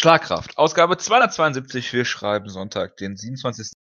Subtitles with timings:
[0.00, 0.56] Schlagkraft.
[0.56, 1.92] Ausgabe 272.
[1.92, 3.72] Wir schreiben Sonntag, den 27.8.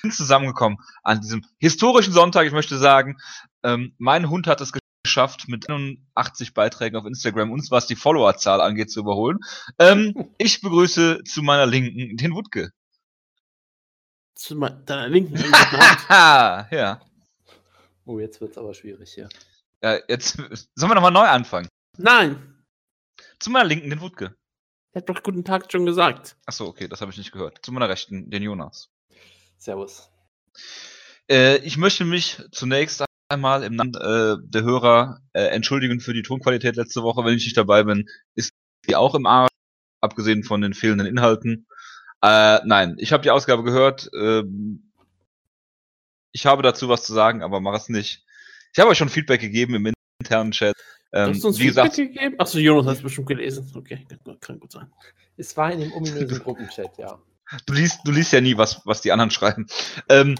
[0.00, 2.46] Sind zusammengekommen an diesem historischen Sonntag.
[2.46, 3.16] Ich möchte sagen,
[3.64, 4.70] ähm, mein Hund hat es
[5.02, 9.40] geschafft, mit 81 Beiträgen auf Instagram uns, was die Followerzahl angeht, zu überholen.
[9.80, 12.70] Ähm, ich begrüße zu meiner Linken den Wutke.
[14.36, 15.34] Zu deiner Linken?
[16.08, 17.00] ja.
[18.04, 19.28] Oh, jetzt wird's aber schwierig hier.
[19.82, 20.36] Ja, jetzt
[20.76, 21.68] sollen wir nochmal neu anfangen.
[21.98, 22.62] Nein.
[23.40, 24.36] Zu meiner Linken den Wutke.
[24.92, 26.36] Er hat doch guten Tag schon gesagt.
[26.46, 27.64] Achso, okay, das habe ich nicht gehört.
[27.64, 28.90] Zu meiner Rechten den Jonas.
[29.56, 30.10] Servus.
[31.30, 36.22] Äh, ich möchte mich zunächst einmal im Namen äh, der Hörer äh, entschuldigen für die
[36.22, 38.08] Tonqualität letzte Woche, wenn ich nicht dabei bin.
[38.34, 38.52] Ist
[38.88, 39.50] die auch im Arsch,
[40.00, 41.68] abgesehen von den fehlenden Inhalten.
[42.22, 44.10] Äh, nein, ich habe die Ausgabe gehört.
[44.12, 44.92] Ähm,
[46.32, 48.24] ich habe dazu was zu sagen, aber mach es nicht.
[48.72, 50.76] Ich habe euch schon Feedback gegeben im internen Chat.
[51.12, 52.34] Ähm, Hast du uns wie Feedback gesagt, gegeben?
[52.38, 53.70] Achso, Jonas hat es bestimmt gelesen.
[53.74, 54.06] Okay,
[54.40, 54.92] kann gut sein.
[55.36, 57.18] Es war in dem ominösen Gruppenchat, ja.
[57.66, 59.66] Du liest, du liest ja nie, was, was die anderen schreiben.
[60.08, 60.36] Ähm,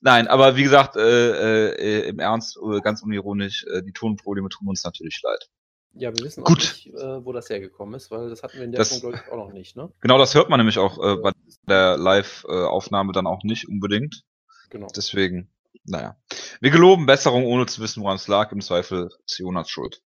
[0.00, 4.68] nein, aber wie gesagt, äh, äh, im Ernst, äh, ganz unironisch, äh, die Tonprobleme tun
[4.68, 5.48] uns natürlich leid.
[5.94, 8.72] Ja, wir wissen auch nicht, äh, wo das hergekommen ist, weil das hatten wir in
[8.72, 9.92] der das, Form, glaube ich, auch noch nicht, ne?
[10.00, 11.32] Genau, das hört man nämlich auch äh, bei
[11.68, 14.24] der Live-Aufnahme dann auch nicht unbedingt.
[14.70, 14.86] Genau.
[14.96, 15.51] Deswegen,
[15.84, 16.16] naja.
[16.60, 18.52] Wir geloben Besserung, ohne zu wissen, woran es lag.
[18.52, 20.02] Im Zweifel ist Jonas schuld.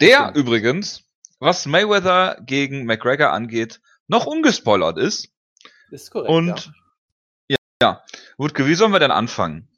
[0.00, 0.38] Der okay.
[0.38, 1.04] übrigens,
[1.38, 5.28] was Mayweather gegen McGregor angeht, noch ungespoilert ist.
[5.90, 6.30] Ist korrekt.
[6.30, 6.72] Und
[7.48, 8.04] ja, ja.
[8.36, 9.68] Wutke, wie sollen wir denn anfangen?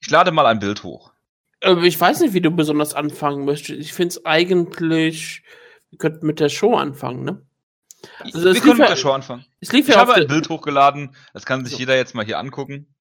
[0.00, 1.12] Ich lade mal ein Bild hoch.
[1.60, 3.80] Äh, ich weiß nicht, wie du besonders anfangen möchtest.
[3.80, 5.42] Ich finde es eigentlich,
[5.90, 7.46] wir könnten mit der Show anfangen, ne?
[8.20, 9.46] Also wir können mit der Show anfangen.
[9.60, 11.78] ich ja habe ein Bild hochgeladen, das kann sich so.
[11.78, 12.93] jeder jetzt mal hier angucken.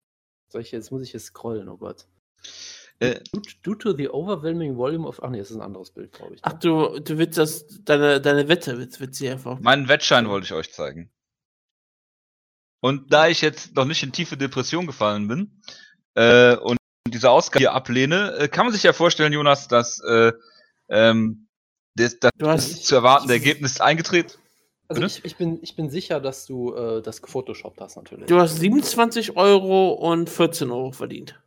[0.54, 2.06] Soll ich, jetzt muss ich jetzt scrollen, oh Gott.
[3.00, 3.22] Äh,
[3.64, 5.24] due, to the overwhelming volume of.
[5.24, 6.44] Ach nee, das ist ein anderes Bild, glaube ich.
[6.44, 6.48] Ne?
[6.48, 9.60] Ach, du, du willst das, deine, deine Wette wird, wird sie einfach.
[9.62, 11.12] Meinen Wettschein wollte ich euch zeigen.
[12.82, 15.60] Und da ich jetzt noch nicht in tiefe Depression gefallen bin
[16.14, 16.78] äh, und
[17.08, 20.34] diese Ausgabe hier ablehne, äh, kann man sich ja vorstellen, Jonas, dass äh,
[20.88, 21.48] ähm,
[21.96, 24.34] das, das, das zu erwartende Ergebnis eingetreten
[25.02, 28.28] also ich, ich, bin, ich bin sicher, dass du äh, das gefotoshoppt hast natürlich.
[28.28, 31.40] Du hast 27 Euro und 14 Euro verdient.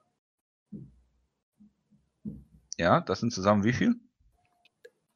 [2.79, 3.95] Ja, das sind zusammen wie viel?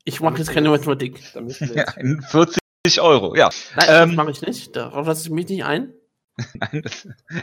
[0.05, 1.21] Ich mache jetzt keine Mathematik.
[1.75, 3.51] Ja, 40 Euro, ja.
[3.77, 4.75] Nein, ähm, das mache ich nicht.
[4.75, 5.93] Darauf lasse ich mich nicht ein.
[6.55, 6.83] Nein,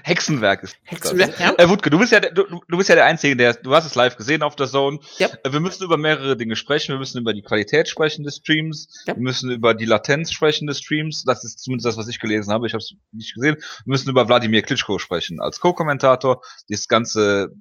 [0.03, 0.77] Hexenwerk ist.
[0.83, 1.53] Hexenwerk, ja.
[1.57, 3.85] Äh, Wutke, du bist ja, der, du, du bist ja der Einzige, der, du hast
[3.85, 4.99] es live gesehen auf der Zone.
[5.17, 5.27] Ja.
[5.43, 6.93] Äh, wir müssen über mehrere Dinge sprechen.
[6.93, 9.03] Wir müssen über die Qualität sprechen des Streams.
[9.05, 9.15] Ja.
[9.15, 11.23] Wir müssen über die Latenz sprechen des Streams.
[11.23, 12.67] Das ist zumindest das, was ich gelesen habe.
[12.67, 13.55] Ich habe es nicht gesehen.
[13.55, 16.41] Wir müssen über Wladimir Klitschko sprechen als Co-Kommentator.
[16.69, 17.51] Das ganze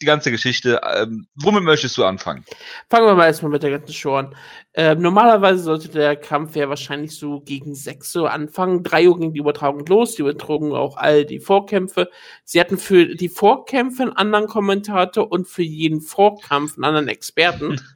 [0.00, 0.80] die ganze Geschichte.
[0.94, 2.44] Ähm, womit möchtest du anfangen?
[2.88, 4.34] Fangen wir mal erstmal mit der ganzen Show an.
[4.74, 8.82] Ähm, normalerweise sollte der Kampf ja wahrscheinlich so gegen 6 Uhr anfangen.
[8.82, 10.14] 3 Uhr ging die Übertragung los.
[10.14, 12.10] Die übertrugen auch all die Vorkämpfe.
[12.44, 17.80] Sie hatten für die Vorkämpfe einen anderen Kommentator und für jeden Vorkampf einen anderen Experten.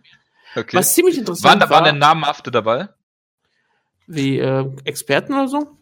[0.54, 0.76] Okay.
[0.76, 1.70] Was ziemlich interessant waren, war.
[1.70, 2.90] Waren denn namhafte dabei?
[4.06, 5.78] Wie äh, Experten oder so?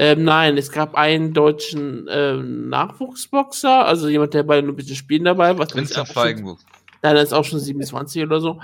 [0.00, 5.58] Ähm, nein, es gab einen deutschen ähm, Nachwuchsboxer, also jemand, der bei Olympischen Spielen dabei
[5.58, 5.68] war.
[5.74, 6.60] Vincent Feigenburg.
[7.02, 8.60] Nein, der ist auch schon 27 oder so.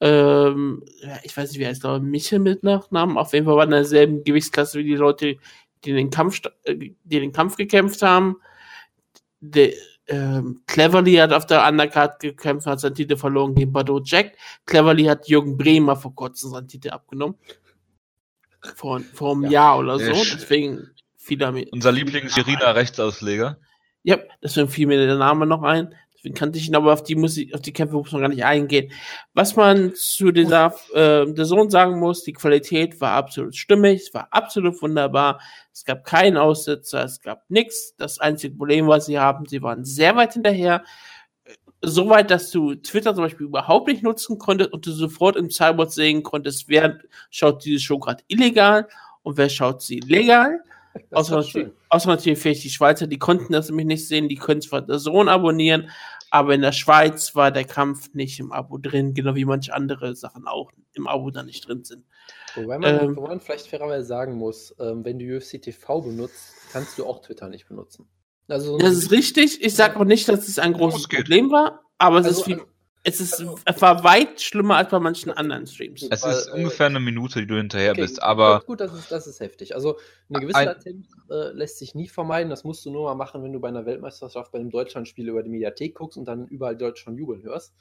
[0.00, 0.82] Ähm,
[1.22, 3.16] ich weiß nicht, wie heißt der, Michel mit Nachnamen.
[3.16, 5.36] Auf jeden Fall war in derselben Gewichtsklasse wie die Leute,
[5.84, 8.38] die den Kampf, äh, die den Kampf gekämpft haben.
[9.38, 9.70] Der,
[10.08, 14.32] ähm, Cleverly hat auf der Undercard gekämpft, hat seinen Titel verloren gegen Bado Jack.
[14.66, 17.36] Cleverly hat Jürgen Bremer vor kurzem seinen Titel abgenommen
[18.74, 19.50] vor, vor einem ja.
[19.50, 20.12] Jahr oder so.
[20.12, 21.66] Deswegen fiel da mir.
[21.72, 23.58] Unser Lieblings-Irina-Rechtsausleger.
[24.02, 25.94] Ja, deswegen fiel mir der Name noch ein.
[26.14, 28.44] Deswegen kannte ich ihn, aber auf die Musik, auf die Kämpfe muss man gar nicht
[28.44, 28.92] eingehen.
[29.34, 34.14] Was man zu dieser äh, der Sohn sagen muss, die Qualität war absolut stimmig, es
[34.14, 35.40] war absolut wunderbar.
[35.72, 37.96] Es gab keinen Aussetzer, es gab nichts.
[37.96, 40.84] Das einzige Problem, was sie haben, sie waren sehr weit hinterher
[41.82, 45.50] so weit, dass du Twitter zum Beispiel überhaupt nicht nutzen konntest und du sofort im
[45.50, 46.98] Cyborg sehen konntest, wer
[47.30, 48.88] schaut diese Show gerade illegal
[49.22, 50.62] und wer schaut sie legal.
[51.10, 54.60] Außer natürlich, außer natürlich vielleicht die Schweizer, die konnten das nämlich nicht sehen, die können
[54.60, 55.88] zwar der Sohn abonnieren,
[56.30, 60.14] aber in der Schweiz war der Kampf nicht im Abo drin, genau wie manche andere
[60.14, 62.04] Sachen auch im Abo da nicht drin sind.
[62.56, 66.54] Wobei man, ähm, wo man vielleicht fairerweise sagen muss, ähm, wenn du UFC TV benutzt,
[66.72, 68.06] kannst du auch Twitter nicht benutzen.
[68.48, 69.62] Also, das ist richtig.
[69.62, 72.60] Ich sage auch nicht, dass es ein großes Problem war, aber es also, ist viel,
[73.04, 76.02] es ist, also, es war weit schlimmer als bei manchen anderen Streams.
[76.02, 78.60] Es ist weil, ungefähr eine Minute, die du hinterher okay, bist, aber.
[78.60, 79.74] Gut, das ist, das ist heftig.
[79.74, 79.98] Also
[80.28, 82.50] eine gewisse ein, Latenz äh, lässt sich nie vermeiden.
[82.50, 85.42] Das musst du nur mal machen, wenn du bei einer Weltmeisterschaft, bei einem Deutschlandspiel über
[85.42, 87.74] die Mediathek guckst und dann überall Deutschland jubeln hörst.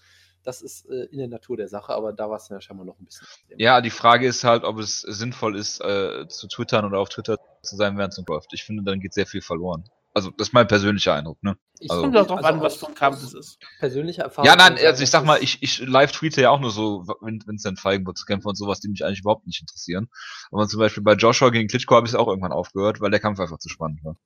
[0.43, 2.99] das ist äh, in der Natur der Sache, aber da war es ja scheinbar noch
[2.99, 3.27] ein bisschen.
[3.57, 7.37] Ja, die Frage ist halt, ob es sinnvoll ist, äh, zu twittern oder auf Twitter
[7.61, 8.53] zu sein, während es läuft.
[8.53, 9.83] Ich finde, dann geht sehr viel verloren.
[10.13, 11.57] Also, das ist mein persönlicher Eindruck, ne?
[11.79, 13.59] Ich also, kommt auch drauf also an, was für ein Kampf es ist.
[13.79, 14.45] Persönliche Erfahrung.
[14.45, 17.55] Ja, nein, also ich sag mal, ich, ich live tweete ja auch nur so, wenn
[17.55, 20.09] es dann Feigenbutz-Kämpfe und sowas, die mich eigentlich überhaupt nicht interessieren.
[20.51, 23.21] Aber zum Beispiel bei Joshua gegen Klitschko habe ich es auch irgendwann aufgehört, weil der
[23.21, 24.17] Kampf einfach zu spannend war.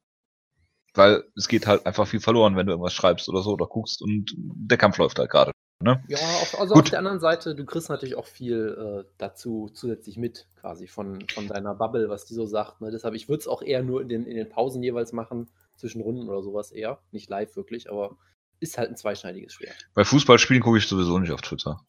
[0.96, 4.02] Weil es geht halt einfach viel verloren, wenn du irgendwas schreibst oder so oder guckst
[4.02, 5.52] und der Kampf läuft halt gerade.
[5.82, 6.02] Ne?
[6.08, 6.84] Ja, auf, also Gut.
[6.84, 11.26] auf der anderen Seite, du kriegst natürlich auch viel äh, dazu zusätzlich mit, quasi von,
[11.28, 12.80] von deiner Bubble, was die so sagt.
[12.80, 12.92] Ne?
[12.92, 16.02] Deshalb, ich würde es auch eher nur in den, in den Pausen jeweils machen, zwischen
[16.02, 17.02] Runden oder sowas eher.
[17.12, 18.18] Nicht live wirklich, aber
[18.60, 19.90] ist halt ein zweischneidiges Schwert.
[19.94, 21.86] Bei Fußballspielen gucke ich sowieso nicht auf Twitter.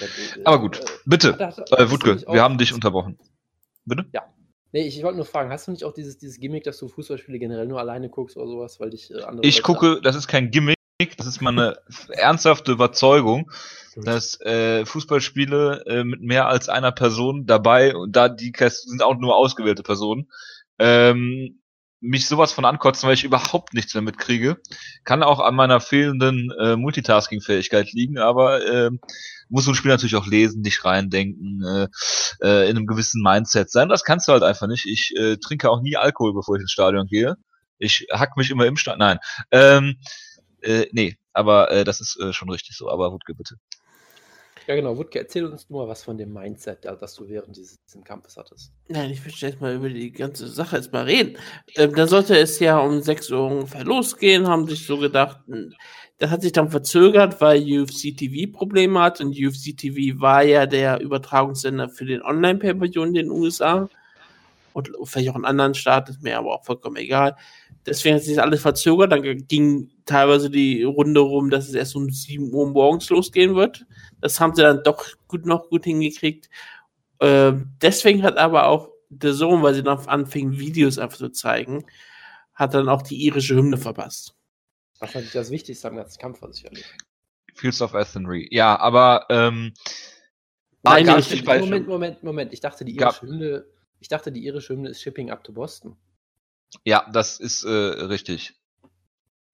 [0.00, 0.06] Ja,
[0.44, 3.18] aber gut, äh, bitte, äh, Wutke, wir haben dich unterbrochen.
[3.84, 4.06] Bitte?
[4.12, 4.22] Ja.
[4.72, 6.88] Nee, ich, ich wollte nur fragen, hast du nicht auch dieses, dieses Gimmick, dass du
[6.88, 9.46] Fußballspiele generell nur alleine guckst oder sowas, weil dich äh, andere.
[9.46, 10.02] Ich Leute gucke, haben?
[10.02, 10.76] das ist kein Gimmick,
[11.16, 11.78] das ist meine
[12.10, 13.50] ernsthafte Überzeugung,
[13.96, 19.16] dass äh, Fußballspiele äh, mit mehr als einer Person dabei, und da die sind auch
[19.16, 20.30] nur ausgewählte Personen,
[20.78, 21.60] ähm,
[22.00, 24.58] mich sowas von ankotzen, weil ich überhaupt nichts damit kriege.
[25.04, 28.90] Kann auch an meiner fehlenden äh, Multitasking-Fähigkeit liegen, aber äh,
[29.48, 31.88] muss so ein Spiel natürlich auch lesen, dich reindenken, äh,
[32.42, 33.88] äh, in einem gewissen Mindset sein.
[33.88, 34.86] Das kannst du halt einfach nicht.
[34.86, 37.36] Ich äh, trinke auch nie Alkohol, bevor ich ins Stadion gehe.
[37.78, 38.98] Ich hack mich immer im Stadion.
[38.98, 39.18] Nein.
[39.50, 39.96] Ähm,
[40.60, 42.90] äh, nee, aber äh, das ist äh, schon richtig so.
[42.90, 43.56] Aber Wutke, bitte.
[44.68, 44.98] Ja, genau.
[44.98, 48.70] Wutke, erzähl uns nur was von dem Mindset, das du während dieses, dieses Kampfes hattest.
[48.88, 51.38] Nein, ich möchte jetzt mal über die ganze Sache jetzt mal reden.
[51.74, 55.40] Ähm, da sollte es ja um 6 Uhr ungefähr losgehen, haben sich so gedacht,
[56.18, 60.66] das hat sich dann verzögert, weil UFC TV Probleme hat und UFC TV war ja
[60.66, 63.88] der Übertragungssender für den Online-Pay-Per-View in den USA
[64.74, 67.36] und vielleicht auch in anderen Staaten, ist mir aber auch vollkommen egal.
[67.86, 69.12] Deswegen hat sich alles verzögert.
[69.12, 73.86] Dann ging teilweise die Runde rum, dass es erst um 7 Uhr morgens losgehen wird.
[74.20, 76.48] Das haben sie dann doch gut noch gut hingekriegt.
[77.20, 81.84] Äh, deswegen hat aber auch der Sohn, weil sie dann anfingen, Videos einfach zu zeigen,
[82.54, 84.34] hat dann auch die irische Hymne verpasst.
[84.98, 86.84] Wahrscheinlich das Wichtigste am ganzen Kampf war sicherlich.
[87.54, 88.48] Fields of Athenry.
[88.50, 89.72] Ja, aber ähm,
[90.82, 92.52] Nein, Moment, Moment, Moment, Moment.
[92.52, 93.64] Ich dachte, die irische Hymne,
[94.00, 95.96] ich dachte, die irische Hymne ist Shipping up to Boston.
[96.84, 98.54] Ja, das ist äh, richtig.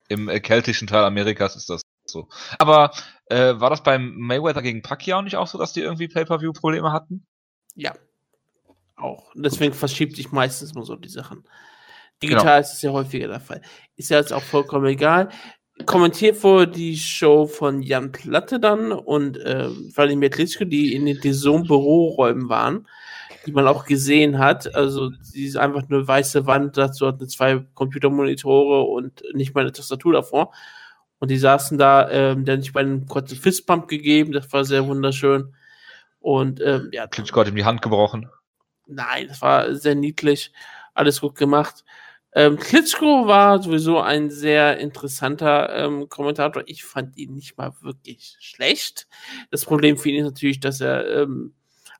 [0.08, 2.28] Im äh, keltischen Teil Amerikas ist das so.
[2.58, 2.90] Aber
[3.26, 7.26] äh, war das beim Mayweather gegen Pacquiao nicht auch so, dass die irgendwie Pay-per-view-Probleme hatten?
[7.74, 7.94] Ja,
[8.96, 9.32] auch.
[9.34, 11.44] Deswegen verschiebt sich meistens nur so die Sachen.
[12.22, 12.60] Digital genau.
[12.60, 13.62] ist es ja häufiger der Fall.
[13.96, 15.30] Ist ja jetzt auch vollkommen egal.
[15.86, 21.20] Kommentiert wurde die Show von Jan Platte dann und äh, Vladimir Klitschko, die in den
[21.20, 22.86] Dessum-Büroräumen waren
[23.46, 24.74] die man auch gesehen hat.
[24.74, 29.62] Also sie ist einfach eine weiße Wand, dazu hat eine zwei Computermonitore und nicht mal
[29.62, 30.52] eine Tastatur davor.
[31.18, 34.64] Und die saßen da, ähm, der hat sich bei einem kurzen Fistpump gegeben, das war
[34.64, 35.54] sehr wunderschön.
[36.20, 37.06] Und ähm, ja.
[37.06, 38.28] Klitschko hat ihm die Hand gebrochen.
[38.86, 40.52] Nein, das war sehr niedlich,
[40.94, 41.84] alles gut gemacht.
[42.34, 46.64] Ähm, Klitschko war sowieso ein sehr interessanter ähm, Kommentator.
[46.66, 49.06] Ich fand ihn nicht mal wirklich schlecht.
[49.50, 51.54] Das Problem für ihn ist natürlich, dass er ähm,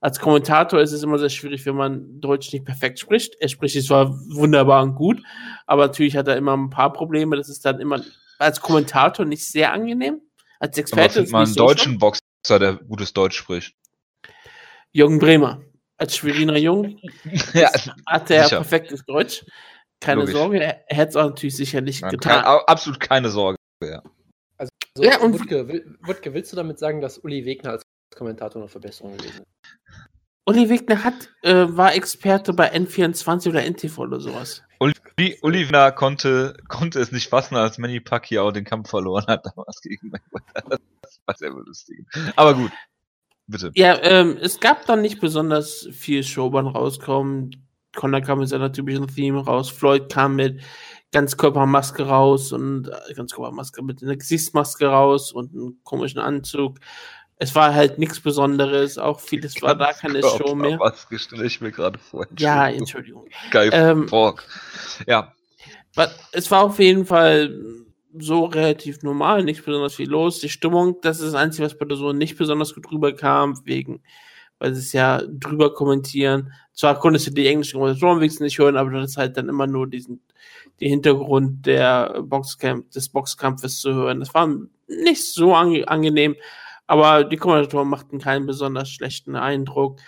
[0.05, 3.37] als Kommentator ist es immer sehr schwierig, wenn man Deutsch nicht perfekt spricht.
[3.41, 5.23] Er spricht es zwar wunderbar und gut,
[5.67, 7.37] aber natürlich hat er immer ein paar Probleme.
[7.37, 8.03] Das ist dann immer
[8.39, 10.21] als Kommentator nicht sehr angenehm.
[10.61, 12.21] Als Experte ist mal einen so deutschen Boxer,
[12.59, 13.77] der gutes Deutsch spricht.
[14.93, 15.63] Jürgen Bremer.
[15.97, 16.99] Als Schweriner Jung
[17.55, 17.71] ja,
[18.07, 18.57] hat er sicher.
[18.57, 19.47] perfektes Deutsch.
[20.01, 20.35] Keine Logisch.
[20.35, 22.43] Sorge, er, er hätte es auch natürlich sicherlich ja, getan.
[22.43, 24.03] Kein, absolut keine Sorge, ja.
[24.59, 27.84] Also, ja, und Wutke, Wutke, willst du damit sagen, dass Uli Wegner als
[28.17, 29.45] Kommentator noch Verbesserungen gewesen?
[30.47, 34.63] Uli Wegner hat, äh, war Experte bei N24 oder NTV oder sowas.
[34.79, 39.47] Uli, Uli Wegner konnte, konnte es nicht fassen, als Manny Pacquiao den Kampf verloren hat
[39.47, 40.79] damals gegen Mayweather.
[41.03, 42.07] Das war sehr lustig.
[42.37, 42.73] Aber gut,
[43.47, 43.71] bitte.
[43.75, 47.65] Ja, ähm, es gab dann nicht besonders viel Showbahn rauskommen.
[47.95, 49.71] Conor kam mit seiner typischen Theme raus.
[49.71, 50.63] Floyd kam mit
[51.13, 56.81] Ganzkörpermaske raus und äh, Ganzkörpermaske mit einer Gesichtsmaske raus und einem komischen Anzug
[57.39, 60.79] es war halt nichts Besonderes, auch vieles war da keine Show mehr.
[60.79, 62.27] Was stelle ich mir gerade vor?
[62.39, 63.27] Ja, Entschuldigung.
[63.51, 64.47] Geil, ähm, Pork.
[65.07, 65.33] Ja.
[66.33, 67.55] Es war auf jeden Fall
[68.17, 70.41] so relativ normal, nicht besonders viel los.
[70.41, 74.03] Die Stimmung, das ist das Einzige, was bei der so nicht besonders gut rüberkam, wegen,
[74.59, 76.53] weil sie es ja drüber kommentieren.
[76.73, 79.67] Zwar konntest du die englischen Kommentatoren wenigstens nicht hören, aber das ist halt dann immer
[79.67, 80.21] nur diesen,
[80.81, 84.21] den Hintergrund der Boxcamp, des Boxkampfes zu hören.
[84.21, 84.49] Das war
[84.87, 86.37] nicht so ange angenehm,
[86.87, 90.01] aber die Kommentatoren machten keinen besonders schlechten Eindruck.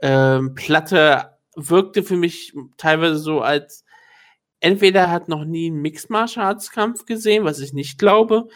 [0.00, 3.84] Ähm, Platte wirkte für mich teilweise so, als
[4.60, 8.48] entweder hat noch nie einen Mixed Martial Arts Kampf gesehen, was ich nicht glaube.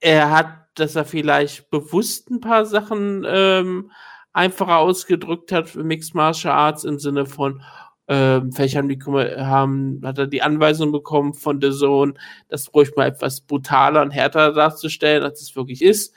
[0.00, 3.90] er hat, dass er vielleicht bewusst ein paar Sachen ähm,
[4.32, 7.62] einfacher ausgedrückt hat für Mixed Martial Arts im Sinne von,
[8.08, 12.94] ähm, vielleicht haben die, haben, hat er die Anweisung bekommen von der Sohn, das ruhig
[12.96, 16.14] mal etwas brutaler und härter darzustellen, als es wirklich ist.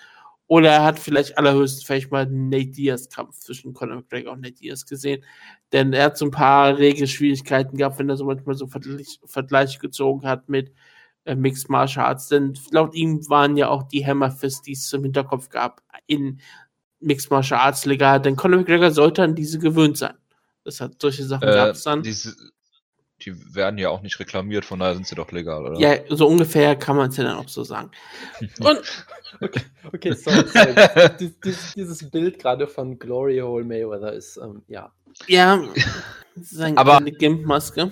[0.49, 4.55] Oder er hat vielleicht allerhöchstens vielleicht mal den Nate Diaz-Kampf zwischen Conor McGregor und Nate
[4.55, 5.23] Diaz gesehen.
[5.71, 9.77] Denn er hat so ein paar Regelschwierigkeiten gehabt, wenn er so manchmal so Vergleich, Vergleiche
[9.77, 10.73] gezogen hat mit
[11.25, 12.29] äh, Mixed Martial Arts.
[12.29, 16.39] Denn laut ihm waren ja auch die Hammerfists, die es im Hinterkopf gab, in
[16.99, 18.19] Mixed Martial Arts legal.
[18.19, 20.15] Denn Conor McGregor sollte an diese gewöhnt sein.
[20.63, 22.01] Das hat solche Sachen äh, gab es dann.
[22.01, 22.35] Diese,
[23.25, 25.79] die werden ja auch nicht reklamiert, von daher sind sie doch legal, oder?
[25.79, 27.91] Ja, so ungefähr kann man es ja dann auch so sagen.
[28.59, 28.81] Und
[29.41, 29.61] okay,
[29.91, 31.09] okay, sorry, sorry.
[31.19, 34.91] Dies, dies, dieses Bild gerade von Glory Hole Mayweather ist, ähm, ja.
[35.27, 35.61] Ja,
[36.41, 37.91] seine aber, Gimp-Maske.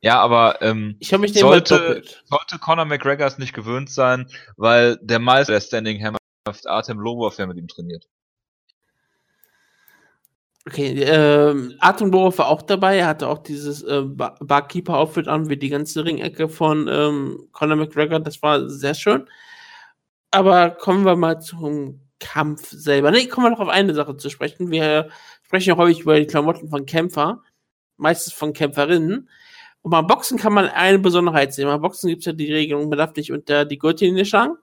[0.00, 5.20] Ja, aber ähm, ich mich sollte, sollte Conor McGregor es nicht gewöhnt sein, weil der
[5.20, 6.18] Meister der Standing Hammer
[6.64, 8.08] Artem Lobov ja mit ihm trainiert.
[10.64, 12.98] Okay, ähm, Atemborov war auch dabei.
[12.98, 17.76] Er hatte auch dieses äh, Bar Barkeeper-Outfit an, wie die ganze Ringecke von ähm, Conor
[17.76, 18.20] McGregor.
[18.20, 19.28] Das war sehr schön.
[20.30, 23.10] Aber kommen wir mal zum Kampf selber.
[23.10, 24.70] Ne, kommen wir noch auf eine Sache zu sprechen.
[24.70, 25.08] Wir
[25.42, 27.42] sprechen ja häufig über die Klamotten von Kämpfer,
[27.96, 29.28] meistens von Kämpferinnen.
[29.82, 31.66] Und beim Boxen kann man eine Besonderheit sehen.
[31.66, 34.56] Beim Boxen gibt es ja die Regelung, man darf nicht unter die Gürtellinie schlagen.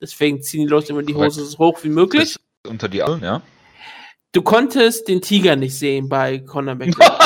[0.00, 2.36] Deswegen ziehen die Leute immer die Hose so hoch wie möglich.
[2.64, 3.42] Das unter die Arme, ja.
[4.32, 7.18] Du konntest den Tiger nicht sehen bei Conor McGregor.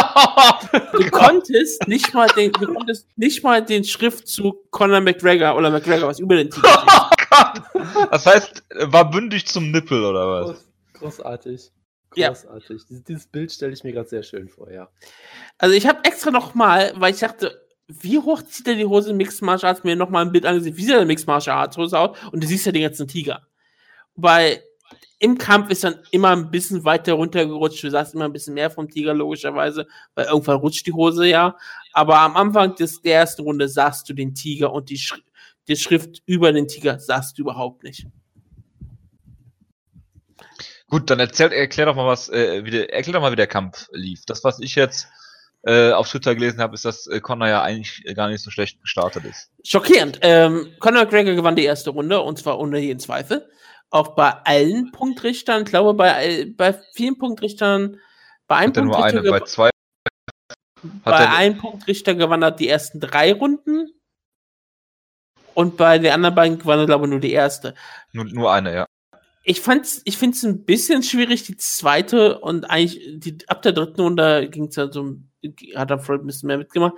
[0.93, 6.09] du konntest nicht mal den, du konntest nicht mal den Schriftzug Conor McGregor oder McGregor
[6.09, 6.69] was über den Tiger
[7.19, 8.11] steht.
[8.11, 10.65] das heißt, war bündig zum Nippel oder was?
[10.95, 11.71] Großartig.
[12.11, 12.83] Großartig.
[12.89, 12.99] Ja.
[13.07, 14.89] Dieses Bild stelle ich mir gerade sehr schön vor, ja.
[15.59, 19.11] Also ich habe extra noch mal, weil ich dachte, wie hoch zieht er die Hose
[19.11, 19.85] in Mixed Martial Arts?
[19.85, 22.17] Mir noch mal ein Bild angesehen, wie sieht der Mixed Martial Arts Hose aus?
[22.33, 23.43] Und du siehst ja den ganzen Tiger.
[24.15, 24.63] Weil
[25.19, 27.83] im Kampf ist dann immer ein bisschen weiter runtergerutscht.
[27.83, 31.57] Du sagst immer ein bisschen mehr vom Tiger, logischerweise, weil irgendwann rutscht die Hose ja.
[31.93, 35.21] Aber am Anfang des, der ersten Runde sahst du den Tiger und die, Schri
[35.69, 38.07] die Schrift über den Tiger sahst du überhaupt nicht.
[40.89, 43.47] Gut, dann erzähl, erklär doch mal was, äh, wie der, erklär doch mal, wie der
[43.47, 44.25] Kampf lief.
[44.27, 45.09] Das, was ich jetzt
[45.63, 48.81] äh, auf Twitter gelesen habe, ist, dass äh, Connor ja eigentlich gar nicht so schlecht
[48.83, 49.51] gestartet ist.
[49.65, 50.19] Schockierend.
[50.21, 53.49] Ähm, Conor McGregor gewann die erste Runde und zwar ohne jeden Zweifel
[53.91, 58.01] auch bei allen Punktrichtern, ich glaube bei, bei vielen Punktrichtern,
[58.47, 59.71] bei einem Punktrichter eine, bei zwei
[61.03, 63.91] bei einem Punktrichter gewann er die ersten drei Runden
[65.55, 67.75] und bei den anderen beiden gewann er glaube ich nur die erste.
[68.13, 68.87] Nur, nur eine, ja.
[69.45, 74.01] Ich fand's, ich find's ein bisschen schwierig, die zweite und eigentlich die, ab der dritten
[74.01, 75.17] Runde ging es ja so
[75.75, 76.95] hat er Floyd ein bisschen mehr mitgemacht.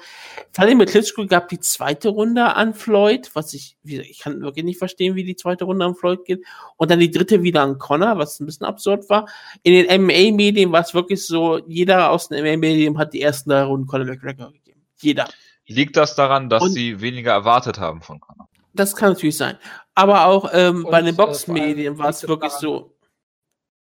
[0.52, 5.14] Vladimir Klitschko gab die zweite Runde an Floyd, was ich, ich kann wirklich nicht verstehen,
[5.14, 6.44] wie die zweite Runde an Floyd geht.
[6.76, 9.28] Und dann die dritte wieder an Connor, was ein bisschen absurd war.
[9.62, 13.62] In den MMA-Medien war es wirklich so, jeder aus den MMA-Medien hat die ersten drei
[13.62, 14.82] Runden Conor McGregor gegeben.
[15.00, 15.28] Jeder.
[15.66, 18.48] Liegt das daran, dass Und sie weniger erwartet haben von Connor?
[18.72, 19.56] Das kann natürlich sein.
[19.94, 22.95] Aber auch ähm, bei den äh, Boxmedien war es wirklich so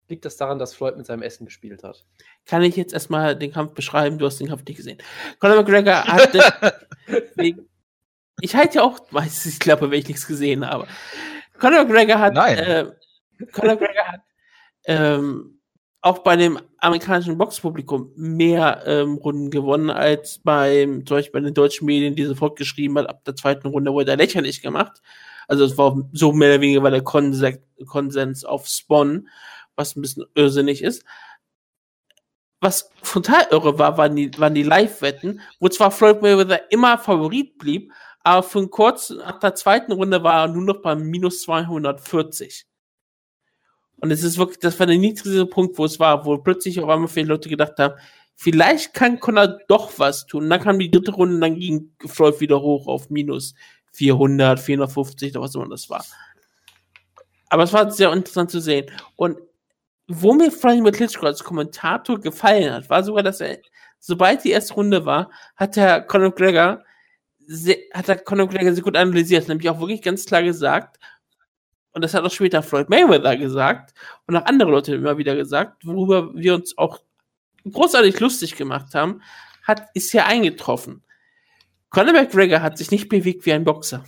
[0.08, 2.04] liegt das daran, dass Floyd mit seinem Essen gespielt hat?
[2.44, 4.18] Kann ich jetzt erstmal den Kampf beschreiben?
[4.18, 4.98] Du hast den Kampf nicht gesehen.
[5.40, 6.42] Conor McGregor hatte.
[8.40, 10.86] ich halte ja auch meistens ich glaube, wenn ich nichts gesehen habe.
[11.58, 12.34] Conor McGregor hat.
[12.34, 12.58] Nein.
[12.58, 12.86] Äh,
[13.52, 14.20] Conor McGregor hat
[14.86, 15.58] ähm,
[16.00, 21.54] auch bei dem amerikanischen Boxpublikum mehr ähm, Runden gewonnen als beim, zum Beispiel bei den
[21.54, 25.02] deutschen Medien, die sofort geschrieben hat, ab der zweiten Runde wurde er lächerlich gemacht.
[25.48, 29.28] Also es war so mehr oder weniger war der Konsens, Konsens auf Spawn
[29.76, 31.04] was ein bisschen irrsinnig ist.
[32.60, 37.58] Was total irre war, waren die, waren die Live-Wetten, wo zwar Floyd Mayweather immer Favorit
[37.58, 37.92] blieb,
[38.24, 42.66] aber für einen kurzen, nach der zweiten Runde war er nur noch bei minus 240.
[43.98, 46.88] Und es ist wirklich, das war der niedrigste Punkt, wo es war, wo plötzlich auf
[46.88, 47.94] einmal viele Leute gedacht haben,
[48.34, 50.44] vielleicht kann Conor doch was tun.
[50.44, 53.54] Und dann kam die dritte Runde, und dann ging Floyd wieder hoch auf minus
[53.92, 56.04] 400, 450, oder was immer das war.
[57.48, 58.90] Aber es war sehr interessant zu sehen.
[59.14, 59.38] Und
[60.08, 63.58] wo mir Vladimir Klitschko als Kommentator gefallen hat, war sogar, dass er,
[63.98, 66.84] sobald die erste Runde war, hat der Conor McGregor,
[67.92, 70.98] hat der Conor McGregor sehr gut analysiert, nämlich auch wirklich ganz klar gesagt,
[71.92, 73.94] und das hat auch später Floyd Mayweather gesagt
[74.26, 77.00] und auch andere Leute immer wieder gesagt, worüber wir uns auch
[77.64, 79.22] großartig lustig gemacht haben,
[79.62, 81.02] hat, ist hier eingetroffen.
[81.90, 84.04] Conor McGregor hat sich nicht bewegt wie ein Boxer.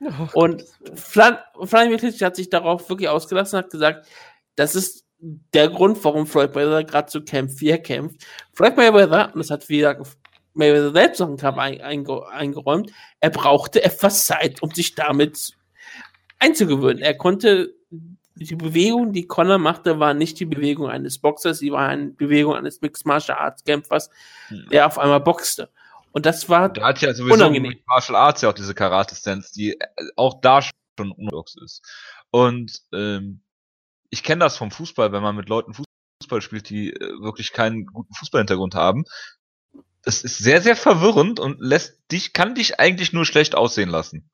[0.00, 0.64] Oh, und
[0.94, 4.08] Vladimir Klitschko hat sich darauf wirklich ausgelassen, hat gesagt,
[4.56, 8.26] das ist der Grund, warum Floyd Mayweather gerade zu Camp 4 kämpft.
[8.52, 9.96] Floyd Mayweather, und das hat wieder
[10.54, 15.52] Mayweather selbst noch einen Kampf eingeräumt, er brauchte etwas Zeit, um sich damit
[16.40, 17.02] einzugewöhnen.
[17.02, 17.74] Er konnte
[18.34, 22.54] die Bewegung, die Connor machte, war nicht die Bewegung eines Boxers, sie war eine Bewegung
[22.54, 24.10] eines Mixed Martial Arts Kämpfers,
[24.48, 24.66] hm.
[24.72, 25.70] der auf einmal boxte.
[26.10, 27.70] Und das war der hat ja sowieso unangenehm.
[27.70, 29.86] mit Martial Arts ja auch diese Karate-Stance, die äh,
[30.16, 31.82] auch da schon unorthodox ist.
[32.30, 33.40] Und ähm,
[34.12, 37.86] ich kenne das vom Fußball, wenn man mit Leuten Fußball spielt, die äh, wirklich keinen
[37.86, 39.04] guten Fußballhintergrund haben.
[40.02, 44.30] Das ist sehr, sehr verwirrend und lässt dich, kann dich eigentlich nur schlecht aussehen lassen.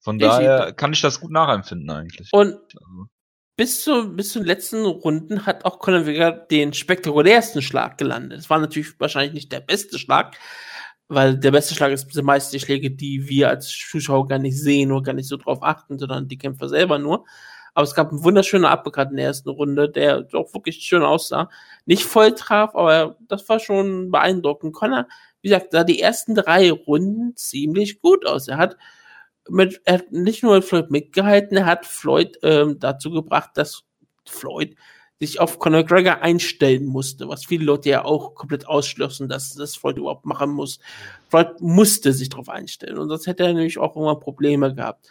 [0.00, 2.28] Von daher kann ich das gut nachempfinden eigentlich.
[2.32, 3.06] Und also.
[3.56, 8.40] bis zu, bis zu den letzten Runden hat auch Conor Vega den spektakulärsten Schlag gelandet.
[8.40, 10.36] Es war natürlich wahrscheinlich nicht der beste Schlag,
[11.08, 12.08] weil der beste Schlag ist
[12.52, 15.98] die Schläge, die wir als Zuschauer gar nicht sehen oder gar nicht so drauf achten,
[15.98, 17.24] sondern die Kämpfer selber nur.
[17.74, 21.50] Aber es gab einen wunderschönen Uppercut in der ersten Runde, der doch wirklich schön aussah.
[21.86, 24.72] Nicht voll traf, aber das war schon beeindruckend.
[24.72, 25.06] Connor,
[25.42, 28.48] wie gesagt, sah die ersten drei Runden ziemlich gut aus.
[28.48, 28.76] Er hat
[29.48, 33.82] mit, er hat nicht nur mit Floyd mitgehalten, er hat Floyd ähm, dazu gebracht, dass
[34.26, 34.76] Floyd
[35.20, 39.76] sich auf Conor McGregor einstellen musste, was viele Leute ja auch komplett ausschlossen, dass das
[39.76, 40.80] Floyd überhaupt machen muss.
[41.28, 45.08] Floyd musste sich darauf einstellen und sonst hätte er nämlich auch immer Probleme gehabt.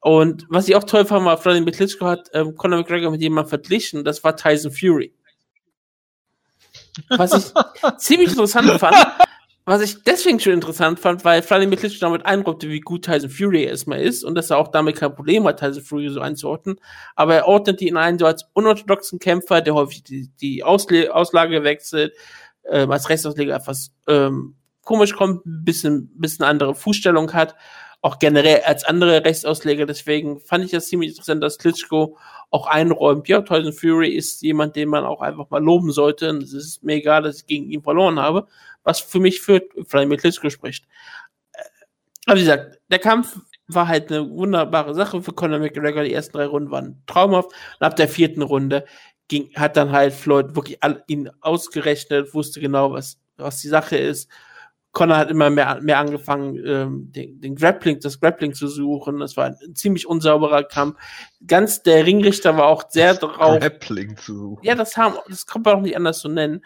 [0.00, 3.48] Und was ich auch toll fand, war, Vladimir Klitschko hat ähm, Conor McGregor mit jemandem
[3.48, 5.12] verglichen, das war Tyson Fury.
[7.08, 7.52] Was ich
[7.98, 8.96] ziemlich interessant fand,
[9.68, 13.64] was ich deswegen schon interessant fand, weil Vladimir Klitschko damit einräumte, wie gut Tyson Fury
[13.64, 16.78] erstmal ist und dass er auch damit kein Problem hat, Tyson Fury so einzuordnen.
[17.16, 21.64] Aber er ordnet ihn ein so als unorthodoxen Kämpfer, der häufig die, die Ausle Auslage
[21.64, 22.14] wechselt,
[22.70, 27.56] ähm, als Rechtsausleger etwas ähm, komisch kommt, ein bisschen, bisschen andere Fußstellung hat,
[28.02, 29.86] auch generell als andere Rechtsausleger.
[29.86, 32.18] Deswegen fand ich das ziemlich interessant, dass Klitschko
[32.50, 36.30] auch einräumt, ja, Tyson Fury ist jemand, den man auch einfach mal loben sollte.
[36.30, 38.46] Und es ist mir egal, dass ich gegen ihn verloren habe
[38.86, 40.86] was für mich für Vladimir Klitschko spricht.
[41.52, 41.62] Äh,
[42.26, 46.04] aber wie gesagt, der Kampf war halt eine wunderbare Sache für Conor McGregor.
[46.04, 47.50] Die ersten drei Runden waren traumhaft.
[47.50, 48.86] Und ab der vierten Runde
[49.26, 53.96] ging, hat dann halt Floyd wirklich all, ihn ausgerechnet, wusste genau, was, was die Sache
[53.96, 54.30] ist.
[54.96, 59.18] Conor hat immer mehr, mehr angefangen, ähm, den, den Grappling, das Grappling zu suchen.
[59.18, 60.96] Das war ein ziemlich unsauberer Kampf.
[61.46, 63.60] Ganz der Ringrichter war auch sehr drauf.
[63.60, 64.64] Grappling zu suchen.
[64.64, 66.64] Ja, das haben, das kann man auch nicht anders so nennen.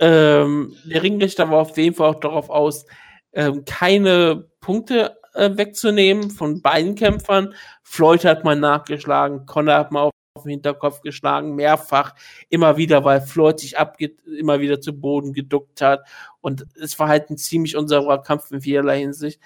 [0.00, 2.84] Ähm, der Ringrichter war auf jeden Fall auch darauf aus,
[3.32, 7.54] ähm, keine Punkte äh, wegzunehmen von beiden Kämpfern.
[7.84, 12.14] Floyd hat mal nachgeschlagen, Conor hat mal auf, den Hinterkopf geschlagen, mehrfach,
[12.48, 16.06] immer wieder, weil Floyd sich abge immer wieder zu Boden geduckt hat.
[16.40, 19.40] Und es war halt ein ziemlich unsauberer Kampf in vielerlei Hinsicht.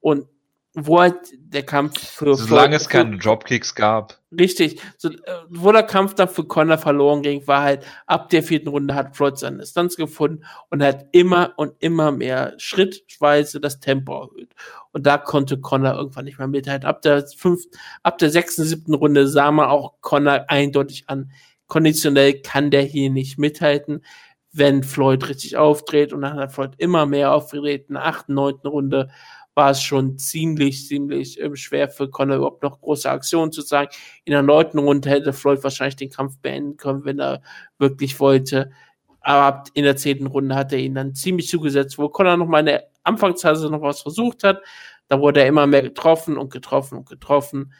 [0.00, 0.28] Und
[0.78, 4.18] wo halt der Kampf für Solange es keine Dropkicks gab.
[4.38, 4.78] Richtig.
[4.98, 5.14] So, äh,
[5.48, 9.16] wo der Kampf dann für Conor verloren ging, war halt, ab der vierten Runde hat
[9.16, 14.54] Floyd seine Distanz gefunden und hat immer und immer mehr schrittweise das Tempo erhöht.
[14.92, 16.86] Und da konnte Conor irgendwann nicht mehr mithalten.
[16.86, 21.30] Ab der fünften, ab der sechsten, siebten Runde sah man auch Conor eindeutig an.
[21.68, 24.02] Konditionell kann der hier nicht mithalten
[24.56, 27.88] wenn Floyd richtig aufdreht und dann hat Floyd immer mehr aufgedreht.
[27.88, 29.10] In der achten, neunten Runde
[29.56, 33.90] war es schon ziemlich, ziemlich äh, schwer für Conor überhaupt noch große Aktionen zu zeigen.
[34.24, 37.40] In der neunten Runde hätte Floyd wahrscheinlich den Kampf beenden können, wenn er
[37.78, 38.70] wirklich wollte.
[39.20, 42.60] Aber in der zehnten Runde hat er ihn dann ziemlich zugesetzt, wo Conor noch mal
[42.60, 44.60] in der Anfangsphase noch was versucht hat.
[45.08, 47.72] Da wurde er immer mehr getroffen und getroffen und getroffen.